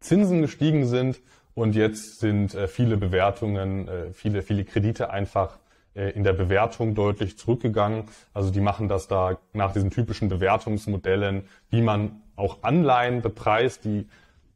Zinsen 0.00 0.42
gestiegen 0.42 0.84
sind 0.84 1.22
und 1.54 1.74
jetzt 1.74 2.20
sind 2.20 2.54
äh, 2.54 2.68
viele 2.68 2.96
Bewertungen, 2.96 3.88
äh, 3.88 4.12
viele, 4.12 4.42
viele 4.42 4.64
Kredite 4.64 5.10
einfach 5.10 5.58
äh, 5.94 6.10
in 6.10 6.24
der 6.24 6.32
Bewertung 6.32 6.94
deutlich 6.94 7.36
zurückgegangen. 7.36 8.04
Also 8.32 8.50
die 8.50 8.60
machen 8.60 8.88
das 8.88 9.08
da 9.08 9.38
nach 9.52 9.72
diesen 9.72 9.90
typischen 9.90 10.28
Bewertungsmodellen, 10.28 11.44
wie 11.68 11.82
man 11.82 12.22
auch 12.36 12.62
Anleihen 12.62 13.20
bepreist. 13.20 13.84
Die 13.84 14.08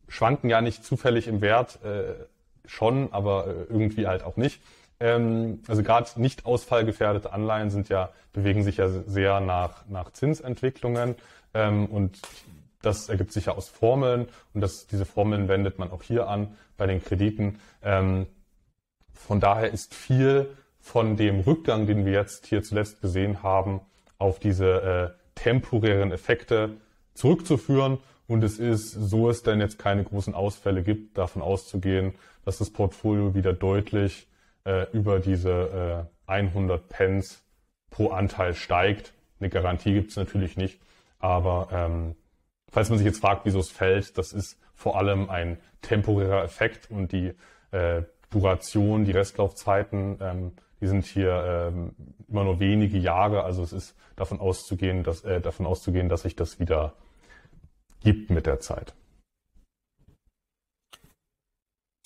schwanken 0.09 0.49
ja 0.49 0.61
nicht 0.61 0.84
zufällig 0.84 1.28
im 1.28 1.42
Wert, 1.42 1.78
äh, 1.84 2.14
schon, 2.64 3.12
aber 3.12 3.47
äh, 3.47 3.51
irgendwie 3.68 4.07
halt 4.07 4.22
auch 4.22 4.36
nicht. 4.36 4.62
Ähm, 4.99 5.61
also 5.68 5.82
gerade 5.82 6.09
nicht 6.16 6.47
ausfallgefährdete 6.47 7.32
Anleihen 7.32 7.70
sind 7.70 7.90
ja, 7.90 8.11
bewegen 8.32 8.62
sich 8.62 8.78
ja 8.78 8.88
sehr 8.88 9.40
nach, 9.40 9.86
nach 9.88 10.12
Zinsentwicklungen. 10.12 11.16
Ähm, 11.53 11.86
und 11.86 12.18
das 12.87 13.09
ergibt 13.09 13.32
sich 13.32 13.47
ja 13.47 13.55
aus 13.55 13.68
Formeln 13.68 14.28
und 14.55 14.61
das, 14.61 14.87
diese 14.87 15.05
Formeln 15.05 15.49
wendet 15.49 15.78
man 15.78 15.91
auch 15.91 16.03
hier 16.03 16.28
an 16.28 16.57
bei 16.76 16.87
den 16.87 17.03
Krediten. 17.03 17.59
Ähm, 17.82 18.26
von 19.12 19.41
daher 19.41 19.72
ist 19.72 19.95
viel 19.95 20.49
von 20.78 21.16
dem 21.16 21.41
Rückgang, 21.41 21.87
den 21.87 22.07
wir 22.07 22.12
jetzt 22.12 22.47
hier 22.47 22.62
zuletzt 22.62 23.01
gesehen 23.01 23.43
haben, 23.43 23.80
auf 24.18 24.39
diese 24.39 25.14
äh, 25.16 25.20
temporären 25.34 26.12
Effekte 26.12 26.76
zurückzuführen. 27.14 27.99
Und 28.28 28.45
es 28.45 28.59
ist, 28.59 28.93
so 28.93 29.30
es 29.30 29.43
denn 29.43 29.61
jetzt 29.61 29.78
keine 29.78 30.05
großen 30.05 30.34
Ausfälle 30.34 30.82
gibt, 30.82 31.18
davon 31.18 31.43
auszugehen, 31.43 32.14
dass 32.45 32.59
das 32.59 32.70
Portfolio 32.70 33.34
wieder 33.34 33.53
deutlich 33.53 34.28
äh, 34.64 34.87
über 34.93 35.18
diese 35.18 36.07
äh, 36.26 36.30
100 36.30 36.89
Pence 36.89 37.43
pro 37.91 38.11
Anteil 38.11 38.55
steigt. 38.55 39.12
Eine 39.41 39.49
Garantie 39.49 39.93
gibt 39.93 40.11
es 40.11 40.16
natürlich 40.16 40.57
nicht, 40.57 40.80
aber 41.18 41.68
ähm, 41.72 42.16
falls 42.70 42.88
man 42.88 42.98
sich 42.98 43.06
jetzt 43.06 43.20
fragt, 43.20 43.44
wieso 43.44 43.60
es 43.60 43.70
fällt, 43.70 44.16
das 44.18 44.32
ist 44.32 44.58
vor 44.74 44.98
allem 44.98 45.30
ein 45.30 45.58
temporärer 45.82 46.44
Effekt 46.44 46.90
und 46.90 47.12
die 47.12 47.32
äh, 47.70 48.02
Duration, 48.30 49.04
die 49.04 49.12
Restlaufzeiten, 49.12 50.18
ähm, 50.20 50.52
die 50.80 50.86
sind 50.86 51.06
hier 51.06 51.72
ähm, 51.72 51.94
immer 52.28 52.44
nur 52.44 52.60
wenige 52.60 52.98
Jahre. 52.98 53.44
Also 53.44 53.62
es 53.62 53.72
ist 53.72 53.94
davon 54.14 54.40
auszugehen, 54.40 55.04
dass 55.04 55.24
äh, 55.24 55.40
davon 55.40 55.66
auszugehen, 55.66 56.08
dass 56.08 56.22
sich 56.22 56.36
das 56.36 56.60
wieder 56.60 56.92
gibt 58.00 58.30
mit 58.30 58.46
der 58.46 58.60
Zeit. 58.60 58.94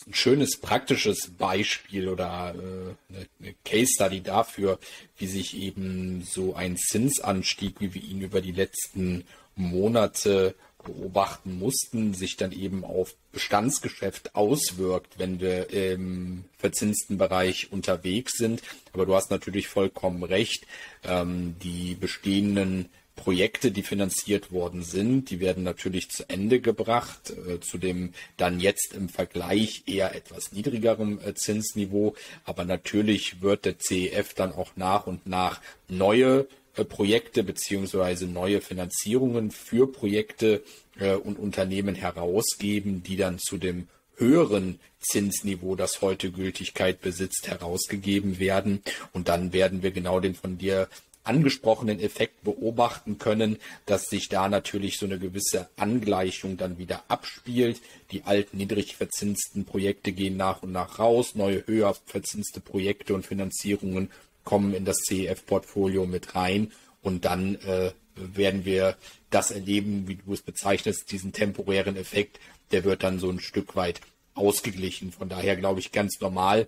Ein 0.06 0.14
schönes 0.14 0.58
praktisches 0.58 1.32
Beispiel 1.36 2.08
oder 2.08 2.54
äh, 2.54 3.24
eine 3.38 3.54
Case 3.64 3.92
Study 3.94 4.22
dafür, 4.22 4.78
wie 5.18 5.26
sich 5.26 5.56
eben 5.56 6.22
so 6.22 6.54
ein 6.54 6.76
Zinsanstieg, 6.76 7.80
wie 7.80 7.92
wir 7.92 8.02
ihn 8.02 8.22
über 8.22 8.40
die 8.40 8.52
letzten 8.52 9.26
Monate 9.57 10.55
beobachten 10.84 11.59
mussten, 11.59 12.14
sich 12.14 12.36
dann 12.36 12.53
eben 12.53 12.84
auf 12.84 13.14
Bestandsgeschäft 13.32 14.34
auswirkt, 14.34 15.18
wenn 15.18 15.40
wir 15.40 15.70
im 15.70 16.44
verzinsten 16.57 17.18
Bereich 17.18 17.70
unterwegs 17.70 18.36
sind. 18.36 18.62
Aber 18.92 19.07
du 19.07 19.14
hast 19.14 19.30
natürlich 19.30 19.68
vollkommen 19.68 20.22
recht. 20.22 20.66
Ähm, 21.05 21.57
die 21.62 21.94
bestehenden 21.94 22.88
Projekte, 23.20 23.70
die 23.70 23.82
finanziert 23.82 24.51
worden 24.51 24.82
sind, 24.82 25.28
die 25.28 25.40
werden 25.40 25.62
natürlich 25.62 26.11
zu 26.11 26.28
Ende 26.28 26.61
gebracht, 26.61 27.30
äh, 27.30 27.61
zu 27.61 27.76
dem 27.76 28.14
dann 28.38 28.61
jetzt 28.61 28.94
im 28.94 29.11
Vergleich 29.11 29.82
eher 29.86 30.14
etwas 30.14 30.53
niedrigeren 30.53 31.22
äh, 31.22 31.34
Zinsniveau. 31.34 32.14
Aber 32.44 32.64
natürlich 32.64 33.42
wird 33.42 33.66
der 33.66 33.78
CEF 33.78 34.32
dann 34.32 34.53
auch 34.53 34.70
nach 34.76 35.07
und 35.07 35.26
nach 35.26 35.61
neue 35.88 36.46
Projekte 36.89 37.43
beziehungsweise 37.43 38.27
neue 38.27 38.61
Finanzierungen 38.61 39.51
für 39.51 39.91
Projekte 39.91 40.62
äh, 40.99 41.14
und 41.14 41.39
Unternehmen 41.39 41.95
herausgeben, 41.95 43.03
die 43.03 43.16
dann 43.16 43.39
zu 43.39 43.59
dem 43.59 43.89
höheren 44.16 44.79
Zinsniveau, 45.01 45.77
das 45.77 46.03
heute 46.03 46.31
Gültigkeit 46.31 47.01
besitzt, 47.01 47.49
herausgegeben 47.49 48.39
werden. 48.39 48.83
Und 49.12 49.29
dann 49.29 49.53
werden 49.53 49.83
wir 49.83 49.91
genau 49.91 50.21
den 50.21 50.35
von 50.35 50.59
dir 50.59 50.89
angesprochenen 51.23 52.01
Effekt 52.01 52.43
beobachten 52.45 53.18
können, 53.18 53.59
dass 53.87 54.09
sich 54.09 54.29
da 54.29 54.49
natürlich 54.49 54.99
so 54.99 55.07
eine 55.07 55.18
gewisse 55.18 55.68
Angleichung 55.77 56.57
dann 56.57 56.79
wieder 56.79 57.05
abspielt. 57.09 57.81
Die 58.11 58.25
alten 58.25 58.57
niedrig 58.57 58.97
verzinsten 58.97 59.64
Projekte 59.64 60.12
gehen 60.12 60.37
nach 60.37 60.62
und 60.62 60.73
nach 60.73 60.99
raus, 60.99 61.35
neue 61.35 61.66
höher 61.66 61.95
verzinste 62.07 62.61
Projekte 62.61 63.14
und 63.14 63.27
Finanzierungen 63.27 64.11
kommen 64.51 64.74
in 64.74 64.84
das 64.84 64.96
CEF-Portfolio 65.07 66.07
mit 66.07 66.34
rein. 66.34 66.72
Und 67.03 67.24
dann 67.24 67.55
äh, 67.55 67.92
werden 68.16 68.64
wir 68.64 68.96
das 69.30 69.53
erleben, 69.53 70.09
wie 70.09 70.16
du 70.16 70.32
es 70.32 70.42
bezeichnest, 70.42 71.12
diesen 71.12 71.32
temporären 71.32 71.96
Effekt, 71.96 72.40
der 72.72 72.82
wird 72.82 73.05
dann 73.05 73.20
so 73.20 73.30
ein 73.30 73.38
Stück 73.38 73.76
weit 73.76 74.01
ausgeglichen. 74.34 75.12
Von 75.12 75.28
daher 75.28 75.55
glaube 75.55 75.78
ich 75.78 75.92
ganz 75.92 76.20
normal, 76.20 76.66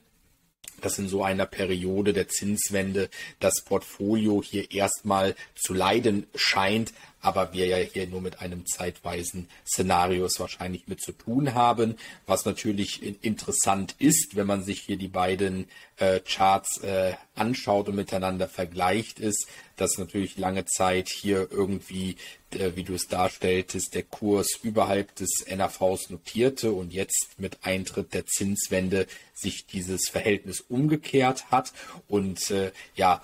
dass 0.82 0.98
in 0.98 1.08
so 1.08 1.24
einer 1.24 1.46
Periode 1.46 2.12
der 2.12 2.28
Zinswende 2.28 3.08
das 3.40 3.62
Portfolio 3.64 4.42
hier 4.42 4.70
erstmal 4.70 5.34
zu 5.54 5.72
leiden 5.72 6.26
scheint, 6.34 6.92
aber 7.22 7.52
wir 7.52 7.66
ja 7.66 7.76
hier 7.76 8.06
nur 8.08 8.20
mit 8.20 8.40
einem 8.40 8.66
zeitweisen 8.66 9.48
Szenarios 9.64 10.40
wahrscheinlich 10.40 10.88
mit 10.88 11.00
zu 11.00 11.12
tun 11.12 11.54
haben. 11.54 11.96
Was 12.26 12.44
natürlich 12.44 13.24
interessant 13.24 13.94
ist, 13.98 14.34
wenn 14.34 14.46
man 14.46 14.64
sich 14.64 14.80
hier 14.80 14.96
die 14.96 15.08
beiden 15.08 15.68
äh, 15.98 16.20
Charts 16.20 16.78
äh, 16.78 17.12
anschaut 17.36 17.88
und 17.88 17.94
miteinander 17.94 18.48
vergleicht, 18.48 19.20
ist, 19.20 19.46
dass 19.76 19.98
natürlich 19.98 20.36
lange 20.36 20.64
Zeit 20.64 21.08
hier 21.08 21.48
irgendwie, 21.50 22.16
äh, 22.50 22.72
wie 22.74 22.82
du 22.82 22.94
es 22.94 23.06
darstelltest, 23.06 23.94
der 23.94 24.02
Kurs 24.02 24.58
überhalb 24.62 25.14
des 25.14 25.30
NAVs 25.48 26.10
notierte 26.10 26.72
und 26.72 26.92
jetzt 26.92 27.38
mit 27.38 27.58
Eintritt 27.62 28.14
der 28.14 28.26
Zinswende 28.26 29.06
sich 29.32 29.66
dieses 29.66 30.08
Verhältnis 30.10 30.60
umgekehrt 30.72 31.50
hat. 31.50 31.72
Und 32.08 32.50
äh, 32.50 32.72
ja, 32.94 33.20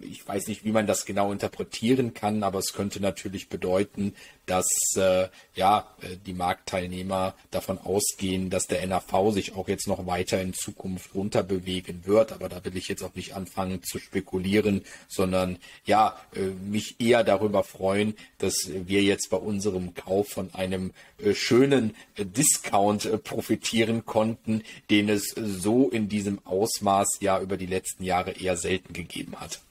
ich 0.00 0.26
weiß 0.26 0.48
nicht, 0.48 0.64
wie 0.64 0.72
man 0.72 0.86
das 0.86 1.04
genau 1.04 1.32
interpretieren 1.32 2.14
kann, 2.14 2.42
aber 2.42 2.58
es 2.58 2.72
könnte 2.72 3.00
natürlich 3.00 3.48
bedeuten, 3.48 4.14
dass 4.46 4.66
äh, 4.96 5.28
ja 5.54 5.88
äh, 6.00 6.16
die 6.24 6.32
Marktteilnehmer 6.32 7.34
davon 7.50 7.78
ausgehen, 7.78 8.48
dass 8.48 8.66
der 8.66 8.86
NAV 8.86 9.32
sich 9.32 9.54
auch 9.54 9.68
jetzt 9.68 9.88
noch 9.88 10.06
weiter 10.06 10.40
in 10.40 10.54
Zukunft 10.54 11.14
runterbewegen 11.14 12.06
wird. 12.06 12.32
Aber 12.32 12.48
da 12.48 12.64
will 12.64 12.76
ich 12.76 12.88
jetzt 12.88 13.02
auch 13.02 13.14
nicht 13.14 13.34
anfangen 13.34 13.82
zu 13.82 13.98
spekulieren, 13.98 14.82
sondern 15.08 15.58
ja 15.84 16.16
äh, 16.34 16.40
mich 16.40 16.96
eher 17.00 17.24
darüber 17.24 17.64
freuen, 17.64 18.14
dass 18.38 18.70
wir 18.70 19.02
jetzt 19.02 19.30
bei 19.30 19.36
unserem 19.36 19.94
Kauf 19.94 20.28
von 20.28 20.54
einem 20.54 20.92
äh, 21.18 21.34
schönen 21.34 21.94
äh, 22.14 22.24
Discount 22.24 23.04
äh, 23.04 23.18
profitieren 23.18 24.04
konnten, 24.04 24.62
den 24.90 25.08
es 25.08 25.34
so 25.36 25.90
in 25.90 26.08
diesem 26.08 26.44
Ausmaß 26.46 27.18
ja 27.20 27.40
über 27.40 27.56
die 27.56 27.66
letzten 27.66 28.04
Jahre 28.04 28.32
eher 28.32 28.56
selten 28.56 28.92
gegeben 28.92 29.36
hat. 29.36 29.65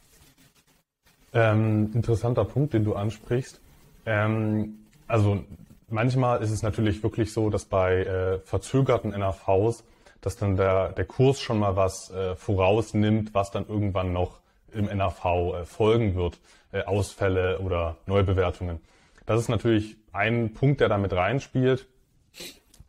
Ähm, 1.35 1.91
interessanter 1.93 2.45
Punkt, 2.45 2.73
den 2.73 2.85
du 2.85 2.95
ansprichst. 2.95 3.59
Ähm, 4.05 4.85
also 5.05 5.43
manchmal 5.89 6.41
ist 6.41 6.49
es 6.49 6.63
natürlich 6.63 7.03
wirklich 7.03 7.33
so, 7.33 7.49
dass 7.49 7.65
bei 7.65 8.03
äh, 8.03 8.39
verzögerten 8.39 9.11
NAVs, 9.11 9.83
dass 10.21 10.37
dann 10.37 10.55
der, 10.55 10.93
der 10.93 11.03
Kurs 11.03 11.41
schon 11.41 11.59
mal 11.59 11.75
was 11.75 12.09
äh, 12.11 12.37
vorausnimmt, 12.37 13.33
was 13.33 13.51
dann 13.51 13.67
irgendwann 13.67 14.13
noch 14.13 14.39
im 14.71 14.85
NAV 14.85 15.25
äh, 15.25 15.65
folgen 15.65 16.15
wird, 16.15 16.39
äh, 16.71 16.83
Ausfälle 16.83 17.59
oder 17.59 17.97
Neubewertungen. 18.05 18.79
Das 19.25 19.41
ist 19.41 19.49
natürlich 19.49 19.97
ein 20.13 20.53
Punkt, 20.53 20.79
der 20.79 20.87
da 20.87 20.97
mit 20.97 21.11
reinspielt. 21.11 21.85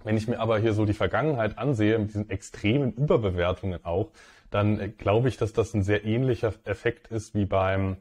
Wenn 0.05 0.17
ich 0.17 0.29
mir 0.29 0.39
aber 0.39 0.61
hier 0.61 0.73
so 0.73 0.85
die 0.85 0.93
Vergangenheit 0.93 1.59
ansehe, 1.59 1.99
mit 1.99 2.11
diesen 2.11 2.31
extremen 2.31 2.93
Überbewertungen 2.93 3.85
auch, 3.85 4.11
dann 4.53 4.79
äh, 4.79 4.89
glaube 4.89 5.29
ich, 5.29 5.37
dass 5.37 5.53
das 5.53 5.75
ein 5.75 5.83
sehr 5.83 6.05
ähnlicher 6.05 6.55
Effekt 6.65 7.09
ist 7.09 7.35
wie 7.35 7.45
beim 7.45 7.97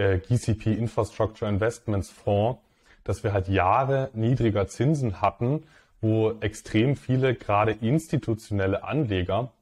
äh, 0.00 0.18
GCP 0.18 0.72
Infrastructure 0.72 1.48
Investments 1.48 2.10
Fonds, 2.10 2.60
dass 3.04 3.22
wir 3.22 3.32
halt 3.32 3.48
Jahre 3.48 4.10
niedriger 4.14 4.66
Zinsen 4.66 5.20
hatten, 5.20 5.64
wo 6.00 6.32
extrem 6.40 6.96
viele 6.96 7.34
gerade 7.34 7.72
institutionelle 7.72 8.82
Anleger 8.82 9.52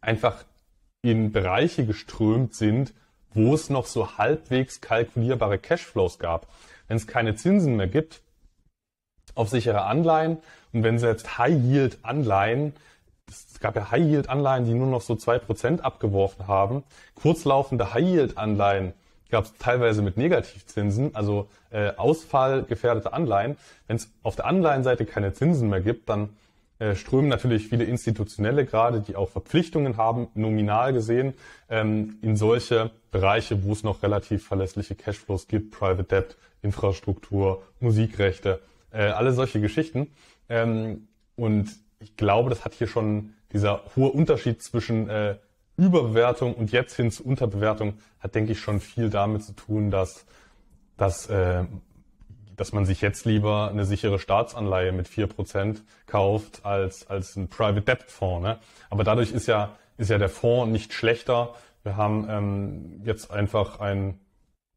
einfach 0.00 0.44
in 1.02 1.30
Bereiche 1.30 1.86
geströmt 1.86 2.54
sind, 2.54 2.92
wo 3.32 3.54
es 3.54 3.70
noch 3.70 3.86
so 3.86 4.18
halbwegs 4.18 4.80
kalkulierbare 4.80 5.58
Cashflows 5.58 6.18
gab. 6.18 6.48
Wenn 6.88 6.96
es 6.96 7.06
keine 7.06 7.36
Zinsen 7.36 7.76
mehr 7.76 7.88
gibt 7.88 8.20
auf 9.34 9.48
sichere 9.48 9.82
Anleihen 9.82 10.38
und 10.72 10.82
wenn 10.82 10.98
jetzt 10.98 11.38
High-Yield-Anleihen, 11.38 12.74
es 13.28 13.60
gab 13.60 13.76
ja 13.76 13.90
High-Yield-Anleihen, 13.90 14.64
die 14.64 14.74
nur 14.74 14.88
noch 14.88 15.00
so 15.00 15.14
zwei 15.14 15.38
Prozent 15.38 15.84
abgeworfen 15.84 16.48
haben, 16.48 16.82
kurzlaufende 17.14 17.94
High-Yield-Anleihen, 17.94 18.92
gab 19.32 19.46
es 19.46 19.54
teilweise 19.54 20.02
mit 20.02 20.16
Negativzinsen, 20.16 21.16
also 21.16 21.48
äh, 21.70 21.88
ausfallgefährdete 21.96 23.12
Anleihen. 23.12 23.56
Wenn 23.88 23.96
es 23.96 24.12
auf 24.22 24.36
der 24.36 24.44
Anleihenseite 24.44 25.06
keine 25.06 25.32
Zinsen 25.32 25.68
mehr 25.70 25.80
gibt, 25.80 26.08
dann 26.08 26.28
äh, 26.78 26.94
strömen 26.94 27.28
natürlich 27.28 27.66
viele 27.66 27.84
Institutionelle 27.84 28.66
gerade, 28.66 29.00
die 29.00 29.16
auch 29.16 29.30
Verpflichtungen 29.30 29.96
haben, 29.96 30.28
nominal 30.34 30.92
gesehen, 30.92 31.32
ähm, 31.70 32.18
in 32.22 32.36
solche 32.36 32.90
Bereiche, 33.10 33.64
wo 33.64 33.72
es 33.72 33.82
noch 33.82 34.02
relativ 34.02 34.46
verlässliche 34.46 34.94
Cashflows 34.94 35.48
gibt, 35.48 35.72
Private 35.72 36.04
Debt, 36.04 36.36
Infrastruktur, 36.60 37.62
Musikrechte, 37.80 38.60
äh, 38.92 39.04
alle 39.04 39.32
solche 39.32 39.60
Geschichten. 39.60 40.08
Ähm, 40.48 41.08
und 41.36 41.70
ich 42.00 42.16
glaube, 42.16 42.50
das 42.50 42.64
hat 42.64 42.74
hier 42.74 42.86
schon 42.86 43.32
dieser 43.52 43.82
hohe 43.96 44.10
Unterschied 44.10 44.62
zwischen 44.62 45.08
äh, 45.08 45.36
Überbewertung 45.76 46.54
und 46.54 46.72
jetzt 46.72 46.94
hin 46.94 47.10
zu 47.10 47.24
Unterbewertung 47.24 47.94
hat, 48.20 48.34
denke 48.34 48.52
ich, 48.52 48.60
schon 48.60 48.80
viel 48.80 49.10
damit 49.10 49.44
zu 49.44 49.52
tun, 49.52 49.90
dass, 49.90 50.26
dass, 50.96 51.28
äh, 51.28 51.64
dass 52.56 52.72
man 52.72 52.84
sich 52.84 53.00
jetzt 53.00 53.24
lieber 53.24 53.68
eine 53.70 53.84
sichere 53.84 54.18
Staatsanleihe 54.18 54.92
mit 54.92 55.08
vier 55.08 55.26
Prozent 55.26 55.82
kauft 56.06 56.64
als, 56.64 57.08
als 57.08 57.36
ein 57.36 57.48
Private 57.48 57.82
Debt 57.82 58.04
Fonds. 58.04 58.46
Ne? 58.46 58.58
Aber 58.90 59.04
dadurch 59.04 59.32
ist 59.32 59.46
ja, 59.46 59.76
ist 59.96 60.10
ja 60.10 60.18
der 60.18 60.28
Fonds 60.28 60.70
nicht 60.70 60.92
schlechter. 60.92 61.54
Wir 61.82 61.96
haben 61.96 62.26
ähm, 62.28 63.02
jetzt 63.04 63.30
einfach 63.30 63.80
ein 63.80 64.18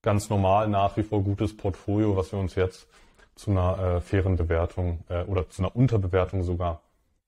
ganz 0.01 0.29
normal 0.29 0.69
nach 0.69 0.97
wie 0.97 1.03
vor 1.03 1.23
gutes 1.23 1.55
Portfolio, 1.55 2.15
was 2.15 2.31
wir 2.31 2.39
uns 2.39 2.55
jetzt 2.55 2.87
zu 3.35 3.51
einer 3.51 3.79
äh, 3.79 4.01
fairen 4.01 4.37
Bewertung 4.37 5.03
äh, 5.09 5.23
oder 5.23 5.49
zu 5.49 5.61
einer 5.61 5.75
Unterbewertung 5.75 6.43
sogar 6.43 6.81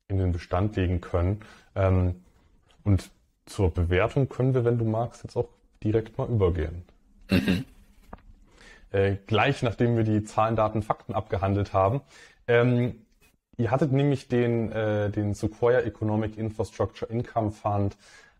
in 0.07 0.17
den 0.17 0.31
Bestand 0.31 0.75
legen 0.75 1.01
können. 1.01 1.41
Ähm, 1.75 2.21
und 2.83 3.09
zur 3.47 3.73
Bewertung 3.73 4.29
können 4.29 4.53
wir, 4.53 4.63
wenn 4.65 4.77
du 4.77 4.85
magst, 4.85 5.23
jetzt 5.23 5.35
auch 5.35 5.49
direkt 5.83 6.17
mal 6.17 6.29
übergehen. 6.29 6.83
Mhm. 7.29 7.65
Äh, 8.91 9.17
gleich 9.27 9.63
nachdem 9.63 9.97
wir 9.97 10.03
die 10.03 10.23
Zahlen, 10.23 10.55
Daten, 10.55 10.81
Fakten 10.81 11.13
abgehandelt 11.13 11.73
haben. 11.73 12.01
Ähm, 12.47 12.95
ihr 13.57 13.69
hattet 13.69 13.91
nämlich 13.91 14.29
den, 14.29 14.71
äh, 14.71 15.09
den 15.09 15.33
Sequoia 15.33 15.81
Economic 15.81 16.37
Infrastructure 16.37 17.11
Income 17.11 17.51
Fund 17.51 17.97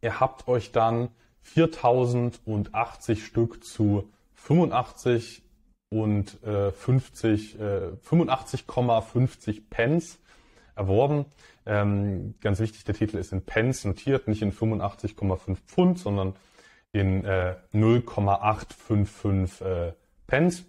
Ihr 0.00 0.20
habt 0.20 0.48
euch 0.48 0.72
dann 0.72 1.10
4080 1.42 3.22
Stück 3.24 3.62
zu 3.62 4.08
85 4.44 5.42
und 5.88 6.40
äh, 6.42 6.70
50, 6.70 7.58
äh, 7.58 7.92
85,50 8.06 9.62
Pence 9.70 10.18
erworben. 10.76 11.24
Ähm, 11.64 12.34
ganz 12.40 12.60
wichtig, 12.60 12.84
der 12.84 12.94
Titel 12.94 13.16
ist 13.16 13.32
in 13.32 13.46
Pence 13.46 13.86
notiert, 13.86 14.28
nicht 14.28 14.42
in 14.42 14.52
85,5 14.52 15.56
Pfund, 15.66 15.98
sondern 15.98 16.36
in 16.92 17.24
äh, 17.24 17.56
0,855 17.72 19.66
äh, 19.66 19.94
Pence. 20.26 20.66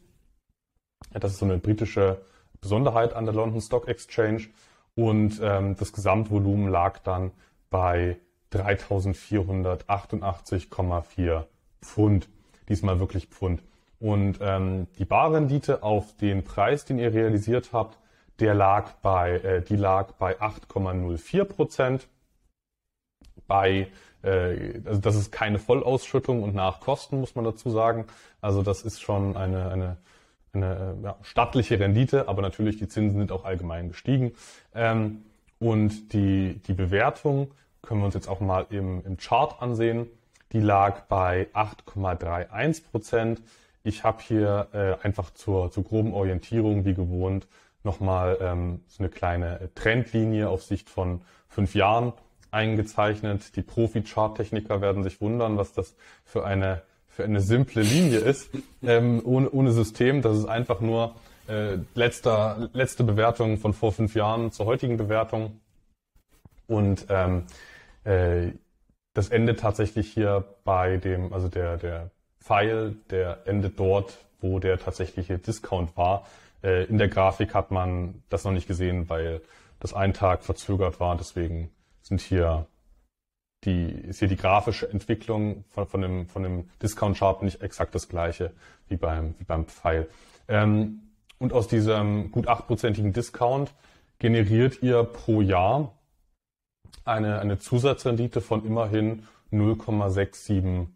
Das 1.11 1.34
ist 1.34 1.39
so 1.39 1.45
eine 1.45 1.57
britische 1.57 2.21
Besonderheit 2.61 3.13
an 3.13 3.26
der 3.26 3.34
London 3.34 3.59
Stock 3.59 3.89
Exchange. 3.89 4.43
Und 4.95 5.41
ähm, 5.43 5.76
das 5.76 5.91
Gesamtvolumen 5.91 6.69
lag 6.69 6.99
dann 6.99 7.32
bei 7.69 8.21
3.488,4 8.53 11.43
Pfund. 11.82 12.30
Diesmal 12.70 12.99
wirklich 12.99 13.28
Pfund. 13.28 13.61
Und 13.99 14.39
ähm, 14.41 14.88
die 14.97 15.05
Barrendite 15.05 15.84
auf 15.84 16.16
den 16.18 16.43
Preis, 16.43 16.86
den 16.86 16.99
ihr 16.99 17.13
realisiert 17.13 17.70
habt, 17.72 17.97
der 18.39 18.53
lag 18.53 18.91
bei, 19.01 19.38
äh, 19.38 19.61
die 19.61 19.78
lag 19.78 20.13
bei 20.13 20.39
8,04 20.39 21.45
Prozent. 21.45 22.07
Bei, 23.47 23.88
äh, 24.24 24.82
also 24.86 24.99
das 24.99 25.16
ist 25.16 25.32
keine 25.32 25.59
Vollausschüttung 25.59 26.43
und 26.43 26.55
nach 26.55 26.82
Kosten 26.82 27.20
muss 27.20 27.36
man 27.36 27.45
dazu 27.45 27.70
sagen. 27.70 28.05
Also 28.41 28.61
das 28.61 28.82
ist 28.82 29.01
schon 29.01 29.38
eine, 29.38 29.72
eine, 29.72 29.97
eine 30.53 30.97
ja, 31.03 31.16
stattliche 31.22 31.80
Rendite, 31.80 32.28
aber 32.28 32.41
natürlich 32.41 32.78
die 32.78 32.88
Zinsen 32.88 33.20
sind 33.20 33.32
auch 33.32 33.45
allgemein 33.45 33.88
gestiegen. 33.89 34.34
Ähm, 34.74 35.24
und 35.59 36.11
die, 36.13 36.61
die 36.68 36.74
Bewertung 36.74 37.51
können 37.82 38.01
wir 38.01 38.05
uns 38.05 38.16
jetzt 38.16 38.28
auch 38.28 38.41
mal 38.41 38.66
im, 38.70 39.03
im 39.05 39.18
Chart 39.18 39.61
ansehen. 39.61 40.07
Die 40.56 40.62
lag 40.62 41.01
bei 41.10 41.49
8,31 41.53 42.84
Prozent. 42.89 43.41
Ich 43.84 44.06
habe 44.06 44.24
hier 44.24 44.70
äh, 44.72 45.06
einfach 45.06 45.32
zur, 45.32 45.70
zur 45.70 45.84
groben 45.84 46.14
Orientierung, 46.14 46.86
wie 46.86 46.93
gewohnt, 46.93 47.45
nochmal 47.84 48.38
ähm, 48.39 48.80
so 48.88 49.03
eine 49.03 49.10
kleine 49.10 49.70
Trendlinie 49.76 50.47
auf 50.47 50.64
Sicht 50.64 50.89
von 50.89 51.20
fünf 51.49 51.76
Jahren 51.76 52.14
eingezeichnet. 52.51 53.58
Die 53.58 53.64
Profi-Chart-Techniker 53.64 54.80
werden 54.80 55.03
sich 55.03 55.20
wundern, 55.20 55.58
was 55.58 55.74
das 55.74 55.93
für 56.24 56.45
eine, 56.45 56.84
für 57.10 57.26
eine 57.26 57.41
simple 57.41 57.82
Linie 57.82 58.20
ist, 58.20 58.49
ähm, 58.82 59.22
ohne, 59.26 59.49
ohne 59.49 59.74
System. 59.74 60.22
Das 60.22 60.38
ist 60.38 60.45
einfach 60.45 60.80
nur 60.80 61.16
äh, 61.49 61.80
letzter, 61.95 62.70
letzte 62.72 63.03
Bewertung 63.03 63.58
von 63.58 63.74
vor 63.74 63.91
fünf 63.91 64.16
Jahren 64.16 64.53
zur 64.53 64.68
heutigen 64.68 64.95
Bewertung. 64.95 65.60
Und 66.66 67.08
ähm, 67.10 67.43
äh, 68.06 68.51
das 69.16 69.30
endet 69.30 69.61
tatsächlich 69.61 70.11
hier 70.11 70.43
bei 70.66 70.97
dem, 70.97 71.34
also 71.34 71.47
der, 71.47 71.78
der 71.78 72.11
Pfeil, 72.39 72.95
der 73.09 73.47
endet 73.47 73.80
dort, 73.80 74.18
wo 74.41 74.59
der 74.59 74.78
tatsächliche 74.78 75.39
Discount 75.39 75.97
war. 75.97 76.28
Äh, 76.61 76.84
in 76.86 76.97
der 76.97 77.07
Grafik 77.07 77.55
hat 77.55 77.72
man 77.72 78.22
das 78.30 78.43
noch 78.43 78.51
nicht 78.51 78.68
gesehen, 78.68 79.09
weil 79.09 79.41
das 79.80 79.93
ein 79.93 80.13
Tag 80.13 80.43
verzögert 80.43 80.99
war. 80.99 81.16
Deswegen 81.16 81.72
sind 82.01 82.20
hier 82.22 82.68
die, 83.63 83.89
ist 83.89 84.20
hier 84.20 84.28
die 84.28 84.36
grafische 84.36 84.89
Entwicklung 84.91 85.63
von, 85.70 85.88
von 85.88 86.01
dem, 86.01 86.28
von 86.28 86.43
dem 86.43 86.70
Discount-Chart 86.84 87.41
nicht 87.41 87.61
exakt 87.61 87.95
das 87.95 88.09
gleiche 88.09 88.51
wie 88.89 88.97
beim, 88.97 89.34
wie 89.39 89.45
beim 89.45 89.66
Pfeil. 89.66 90.09
Ähm, 90.49 90.99
und 91.39 91.53
aus 91.53 91.70
diesem 91.70 92.32
gut 92.32 92.49
achtprozentigen 92.49 93.13
Discount 93.13 93.74
generiert 94.20 94.84
ihr 94.84 95.03
pro 95.03 95.41
Jahr 95.41 95.95
eine, 97.04 97.39
eine 97.39 97.60
Zusatzrendite 97.60 98.41
von 98.41 98.66
immerhin 98.66 99.28
0,67 99.52 100.88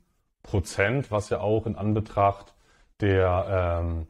Prozent, 0.44 1.12
was 1.12 1.30
ja 1.30 1.42
auch 1.42 1.66
in 1.66 1.76
Anbetracht 1.76 2.54
der, 3.02 3.82
ähm, 3.82 4.08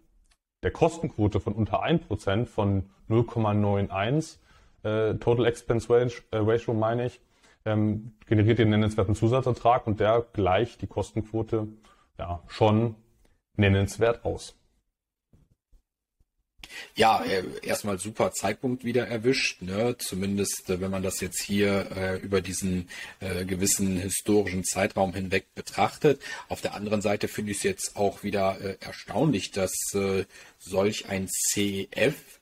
der 0.64 0.72
Kostenquote 0.72 1.40
von 1.40 1.54
unter 1.54 1.82
1 1.82 2.06
Prozent 2.06 2.50
von 2.50 2.90
0,91 3.10 4.38
äh, 4.84 5.16
Total 5.16 5.46
Expense 5.46 5.90
Ratio, 5.90 6.24
äh, 6.32 6.38
Ratio 6.38 6.74
meine 6.74 7.08
ich, 7.08 7.20
ähm, 7.66 8.14
generiert 8.26 8.60
den 8.60 8.70
nennenswerten 8.70 9.16
Zusatzertrag 9.16 9.88
und 9.88 10.00
der 10.00 10.26
gleicht 10.34 10.82
die 10.82 10.88
Kostenquote 10.88 11.68
ja 12.18 12.42
schon 12.48 12.96
nennenswert 13.56 14.24
aus. 14.24 14.59
Ja, 16.96 17.24
äh, 17.24 17.44
erstmal 17.62 18.00
super 18.00 18.32
Zeitpunkt 18.32 18.84
wieder 18.84 19.08
erwischt, 19.08 19.62
ne? 19.62 19.96
zumindest 19.98 20.70
äh, 20.70 20.82
wenn 20.82 20.92
man 20.92 21.04
das 21.04 21.22
jetzt 21.22 21.42
hier 21.42 21.90
äh, 21.96 22.18
über 22.20 22.42
diesen 22.42 22.90
äh, 23.20 23.46
gewissen 23.46 23.98
historischen 23.98 24.64
Zeitraum 24.64 25.14
hinweg 25.14 25.54
betrachtet. 25.56 26.22
Auf 26.48 26.62
der 26.62 26.74
anderen 26.74 27.02
Seite 27.02 27.28
finde 27.28 27.52
ich 27.52 27.58
es 27.58 27.64
jetzt 27.64 27.96
auch 27.96 28.24
wieder 28.24 28.60
äh, 28.62 28.78
erstaunlich, 28.80 29.52
dass 29.52 29.74
äh, 29.94 30.26
solch 30.60 31.08
ein 31.08 31.28
CF 31.28 32.39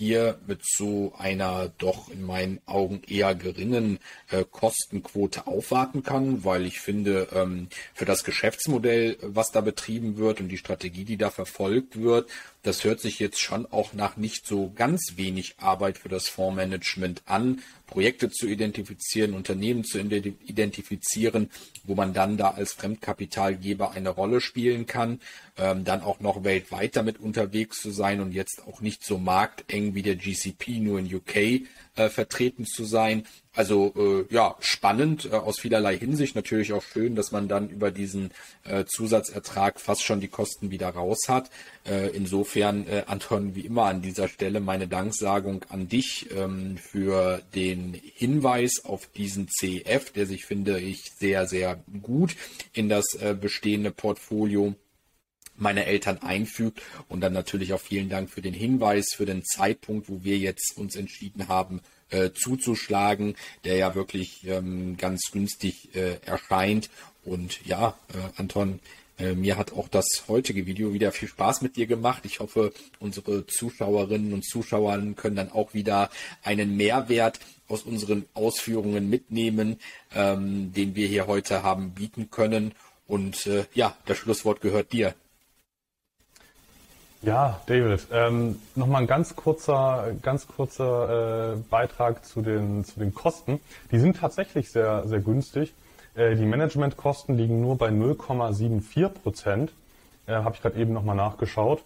hier 0.00 0.38
mit 0.46 0.62
so 0.64 1.12
einer 1.18 1.70
doch 1.76 2.08
in 2.08 2.22
meinen 2.22 2.58
Augen 2.64 3.02
eher 3.06 3.34
geringen 3.34 3.98
äh, 4.30 4.46
Kostenquote 4.50 5.46
aufwarten 5.46 6.02
kann, 6.02 6.42
weil 6.42 6.64
ich 6.64 6.80
finde, 6.80 7.28
ähm, 7.34 7.68
für 7.92 8.06
das 8.06 8.24
Geschäftsmodell, 8.24 9.18
was 9.20 9.50
da 9.50 9.60
betrieben 9.60 10.16
wird 10.16 10.40
und 10.40 10.48
die 10.48 10.56
Strategie, 10.56 11.04
die 11.04 11.18
da 11.18 11.28
verfolgt 11.28 12.00
wird, 12.00 12.30
das 12.62 12.82
hört 12.82 13.00
sich 13.00 13.18
jetzt 13.18 13.40
schon 13.40 13.66
auch 13.66 13.92
nach 13.92 14.16
nicht 14.16 14.46
so 14.46 14.72
ganz 14.74 15.16
wenig 15.16 15.56
Arbeit 15.58 15.98
für 15.98 16.08
das 16.08 16.28
Fondsmanagement 16.28 17.20
an, 17.26 17.60
Projekte 17.90 18.30
zu 18.30 18.46
identifizieren, 18.46 19.34
Unternehmen 19.34 19.84
zu 19.84 19.98
identifizieren, 19.98 21.50
wo 21.84 21.94
man 21.94 22.14
dann 22.14 22.36
da 22.36 22.50
als 22.50 22.72
Fremdkapitalgeber 22.72 23.90
eine 23.90 24.10
Rolle 24.10 24.40
spielen 24.40 24.86
kann, 24.86 25.20
ähm, 25.58 25.84
dann 25.84 26.02
auch 26.02 26.20
noch 26.20 26.44
weltweit 26.44 26.96
damit 26.96 27.18
unterwegs 27.18 27.82
zu 27.82 27.90
sein 27.90 28.20
und 28.20 28.32
jetzt 28.32 28.62
auch 28.66 28.80
nicht 28.80 29.04
so 29.04 29.18
markteng 29.18 29.94
wie 29.94 30.02
der 30.02 30.16
GCP 30.16 30.80
nur 30.80 30.98
in 30.98 31.14
UK 31.14 31.66
äh, 31.96 32.08
vertreten 32.08 32.64
zu 32.64 32.84
sein. 32.84 33.26
Also 33.52 33.92
äh, 33.96 34.32
ja, 34.32 34.54
spannend 34.60 35.28
äh, 35.30 35.34
aus 35.34 35.58
vielerlei 35.58 35.98
Hinsicht. 35.98 36.36
Natürlich 36.36 36.72
auch 36.72 36.82
schön, 36.82 37.16
dass 37.16 37.32
man 37.32 37.48
dann 37.48 37.68
über 37.68 37.90
diesen 37.90 38.30
äh, 38.64 38.84
Zusatzertrag 38.84 39.80
fast 39.80 40.02
schon 40.02 40.20
die 40.20 40.28
Kosten 40.28 40.70
wieder 40.70 40.90
raus 40.90 41.28
hat. 41.28 41.50
Äh, 41.84 42.10
insofern, 42.10 42.86
äh, 42.86 43.04
Anton, 43.06 43.54
wie 43.54 43.62
immer 43.62 43.84
an 43.86 44.02
dieser 44.02 44.28
Stelle 44.28 44.60
meine 44.60 44.86
Danksagung 44.86 45.64
an 45.68 45.88
dich 45.88 46.28
ähm, 46.34 46.76
für 46.76 47.42
den 47.54 47.94
Hinweis 47.94 48.84
auf 48.84 49.06
diesen 49.06 49.48
CF, 49.48 50.12
der 50.12 50.26
sich, 50.26 50.44
finde 50.44 50.78
ich, 50.78 51.10
sehr, 51.18 51.46
sehr 51.46 51.82
gut 52.02 52.36
in 52.72 52.88
das 52.88 53.14
äh, 53.14 53.34
bestehende 53.34 53.90
Portfolio 53.90 54.74
meine 55.60 55.86
Eltern 55.86 56.18
einfügt. 56.18 56.82
Und 57.08 57.20
dann 57.20 57.32
natürlich 57.32 57.72
auch 57.72 57.80
vielen 57.80 58.08
Dank 58.08 58.30
für 58.30 58.42
den 58.42 58.54
Hinweis, 58.54 59.14
für 59.14 59.26
den 59.26 59.44
Zeitpunkt, 59.44 60.08
wo 60.08 60.24
wir 60.24 60.38
jetzt 60.38 60.76
uns 60.76 60.96
entschieden 60.96 61.48
haben, 61.48 61.80
äh, 62.10 62.30
zuzuschlagen, 62.32 63.36
der 63.64 63.76
ja 63.76 63.94
wirklich 63.94 64.46
ähm, 64.46 64.96
ganz 64.96 65.30
günstig 65.32 65.94
äh, 65.94 66.16
erscheint. 66.24 66.90
Und 67.24 67.64
ja, 67.66 67.96
äh, 68.12 68.40
Anton, 68.40 68.80
äh, 69.20 69.34
mir 69.34 69.56
hat 69.56 69.72
auch 69.72 69.88
das 69.88 70.24
heutige 70.28 70.66
Video 70.66 70.92
wieder 70.92 71.12
viel 71.12 71.28
Spaß 71.28 71.62
mit 71.62 71.76
dir 71.76 71.86
gemacht. 71.86 72.24
Ich 72.24 72.40
hoffe, 72.40 72.72
unsere 72.98 73.46
Zuschauerinnen 73.46 74.32
und 74.32 74.44
Zuschauer 74.44 74.98
können 75.16 75.36
dann 75.36 75.52
auch 75.52 75.74
wieder 75.74 76.10
einen 76.42 76.76
Mehrwert 76.76 77.38
aus 77.68 77.82
unseren 77.82 78.24
Ausführungen 78.34 79.08
mitnehmen, 79.10 79.76
ähm, 80.14 80.72
den 80.72 80.94
wir 80.94 81.06
hier 81.06 81.26
heute 81.26 81.62
haben 81.62 81.92
bieten 81.92 82.30
können. 82.30 82.72
Und 83.06 83.46
äh, 83.46 83.66
ja, 83.74 83.96
das 84.06 84.18
Schlusswort 84.18 84.60
gehört 84.60 84.92
dir. 84.92 85.14
Ja, 87.22 87.60
David, 87.66 88.06
ähm, 88.12 88.58
nochmal 88.74 89.02
ein 89.02 89.06
ganz 89.06 89.36
kurzer, 89.36 90.12
ganz 90.22 90.48
kurzer 90.48 91.52
äh, 91.52 91.56
Beitrag 91.68 92.24
zu 92.24 92.40
den, 92.40 92.82
zu 92.86 92.98
den 92.98 93.12
Kosten. 93.12 93.60
Die 93.92 93.98
sind 93.98 94.16
tatsächlich 94.16 94.70
sehr, 94.70 95.06
sehr 95.06 95.20
günstig. 95.20 95.74
Äh, 96.14 96.36
die 96.36 96.46
Managementkosten 96.46 97.36
liegen 97.36 97.60
nur 97.60 97.76
bei 97.76 97.90
0,74 97.90 99.08
Prozent. 99.10 99.72
Äh, 100.26 100.32
Habe 100.32 100.54
ich 100.54 100.62
gerade 100.62 100.78
eben 100.80 100.94
nochmal 100.94 101.14
nachgeschaut. 101.14 101.82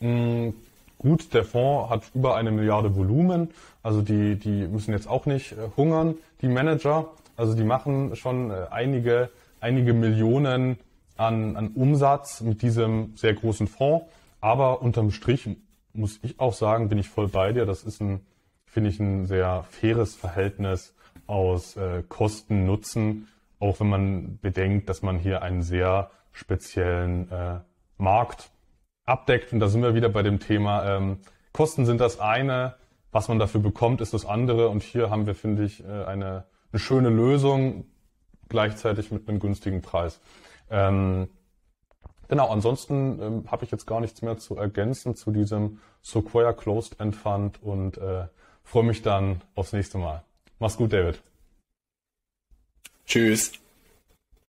Mhm, 0.00 0.54
gut, 0.98 1.32
der 1.32 1.44
Fonds 1.44 1.88
hat 1.88 2.02
über 2.12 2.34
eine 2.34 2.50
Milliarde 2.50 2.96
Volumen. 2.96 3.50
Also 3.84 4.02
die, 4.02 4.34
die 4.34 4.66
müssen 4.66 4.92
jetzt 4.92 5.08
auch 5.08 5.26
nicht 5.26 5.52
äh, 5.52 5.56
hungern, 5.76 6.16
die 6.40 6.48
Manager. 6.48 7.08
Also 7.36 7.54
die 7.54 7.62
machen 7.62 8.16
schon 8.16 8.50
äh, 8.50 8.66
einige, 8.72 9.30
einige 9.60 9.92
Millionen 9.92 10.76
an, 11.16 11.56
an 11.56 11.68
Umsatz 11.68 12.40
mit 12.40 12.62
diesem 12.62 13.12
sehr 13.14 13.34
großen 13.34 13.68
Fonds. 13.68 14.06
Aber 14.42 14.82
unterm 14.82 15.12
Strich 15.12 15.48
muss 15.94 16.18
ich 16.22 16.40
auch 16.40 16.52
sagen, 16.52 16.88
bin 16.88 16.98
ich 16.98 17.08
voll 17.08 17.28
bei 17.28 17.52
dir. 17.52 17.64
Das 17.64 17.84
ist 17.84 18.00
ein, 18.00 18.26
finde 18.66 18.90
ich, 18.90 19.00
ein 19.00 19.24
sehr 19.24 19.64
faires 19.70 20.14
Verhältnis 20.14 20.94
aus 21.26 21.76
äh, 21.76 22.02
Kosten, 22.08 22.66
Nutzen, 22.66 23.28
auch 23.60 23.78
wenn 23.80 23.88
man 23.88 24.38
bedenkt, 24.40 24.88
dass 24.88 25.00
man 25.00 25.18
hier 25.18 25.42
einen 25.42 25.62
sehr 25.62 26.10
speziellen 26.32 27.30
äh, 27.30 27.60
Markt 27.98 28.50
abdeckt. 29.04 29.52
Und 29.52 29.60
da 29.60 29.68
sind 29.68 29.82
wir 29.82 29.94
wieder 29.94 30.08
bei 30.08 30.22
dem 30.22 30.40
Thema, 30.40 30.96
ähm, 30.96 31.18
Kosten 31.52 31.86
sind 31.86 32.00
das 32.00 32.18
eine, 32.18 32.74
was 33.12 33.28
man 33.28 33.38
dafür 33.38 33.60
bekommt, 33.60 34.00
ist 34.00 34.12
das 34.12 34.26
andere. 34.26 34.68
Und 34.70 34.82
hier 34.82 35.08
haben 35.08 35.26
wir, 35.26 35.36
finde 35.36 35.64
ich, 35.64 35.84
äh, 35.84 36.04
eine, 36.04 36.46
eine 36.72 36.80
schöne 36.80 37.10
Lösung, 37.10 37.84
gleichzeitig 38.48 39.12
mit 39.12 39.28
einem 39.28 39.38
günstigen 39.38 39.82
Preis. 39.82 40.20
Ähm, 40.68 41.28
genau, 42.32 42.48
ansonsten 42.48 43.20
ähm, 43.20 43.44
habe 43.52 43.66
ich 43.66 43.70
jetzt 43.70 43.86
gar 43.86 44.00
nichts 44.00 44.22
mehr 44.22 44.38
zu 44.38 44.56
ergänzen 44.56 45.14
zu 45.14 45.32
diesem 45.32 45.80
Sequoia 46.00 46.54
Closed 46.54 46.98
End 46.98 47.14
Fund 47.14 47.62
und 47.62 47.98
äh, 47.98 48.24
freue 48.64 48.84
mich 48.84 49.02
dann 49.02 49.42
aufs 49.54 49.74
nächste 49.74 49.98
Mal. 49.98 50.22
Mach's 50.58 50.78
gut, 50.78 50.94
David. 50.94 51.22
Tschüss. 53.04 53.52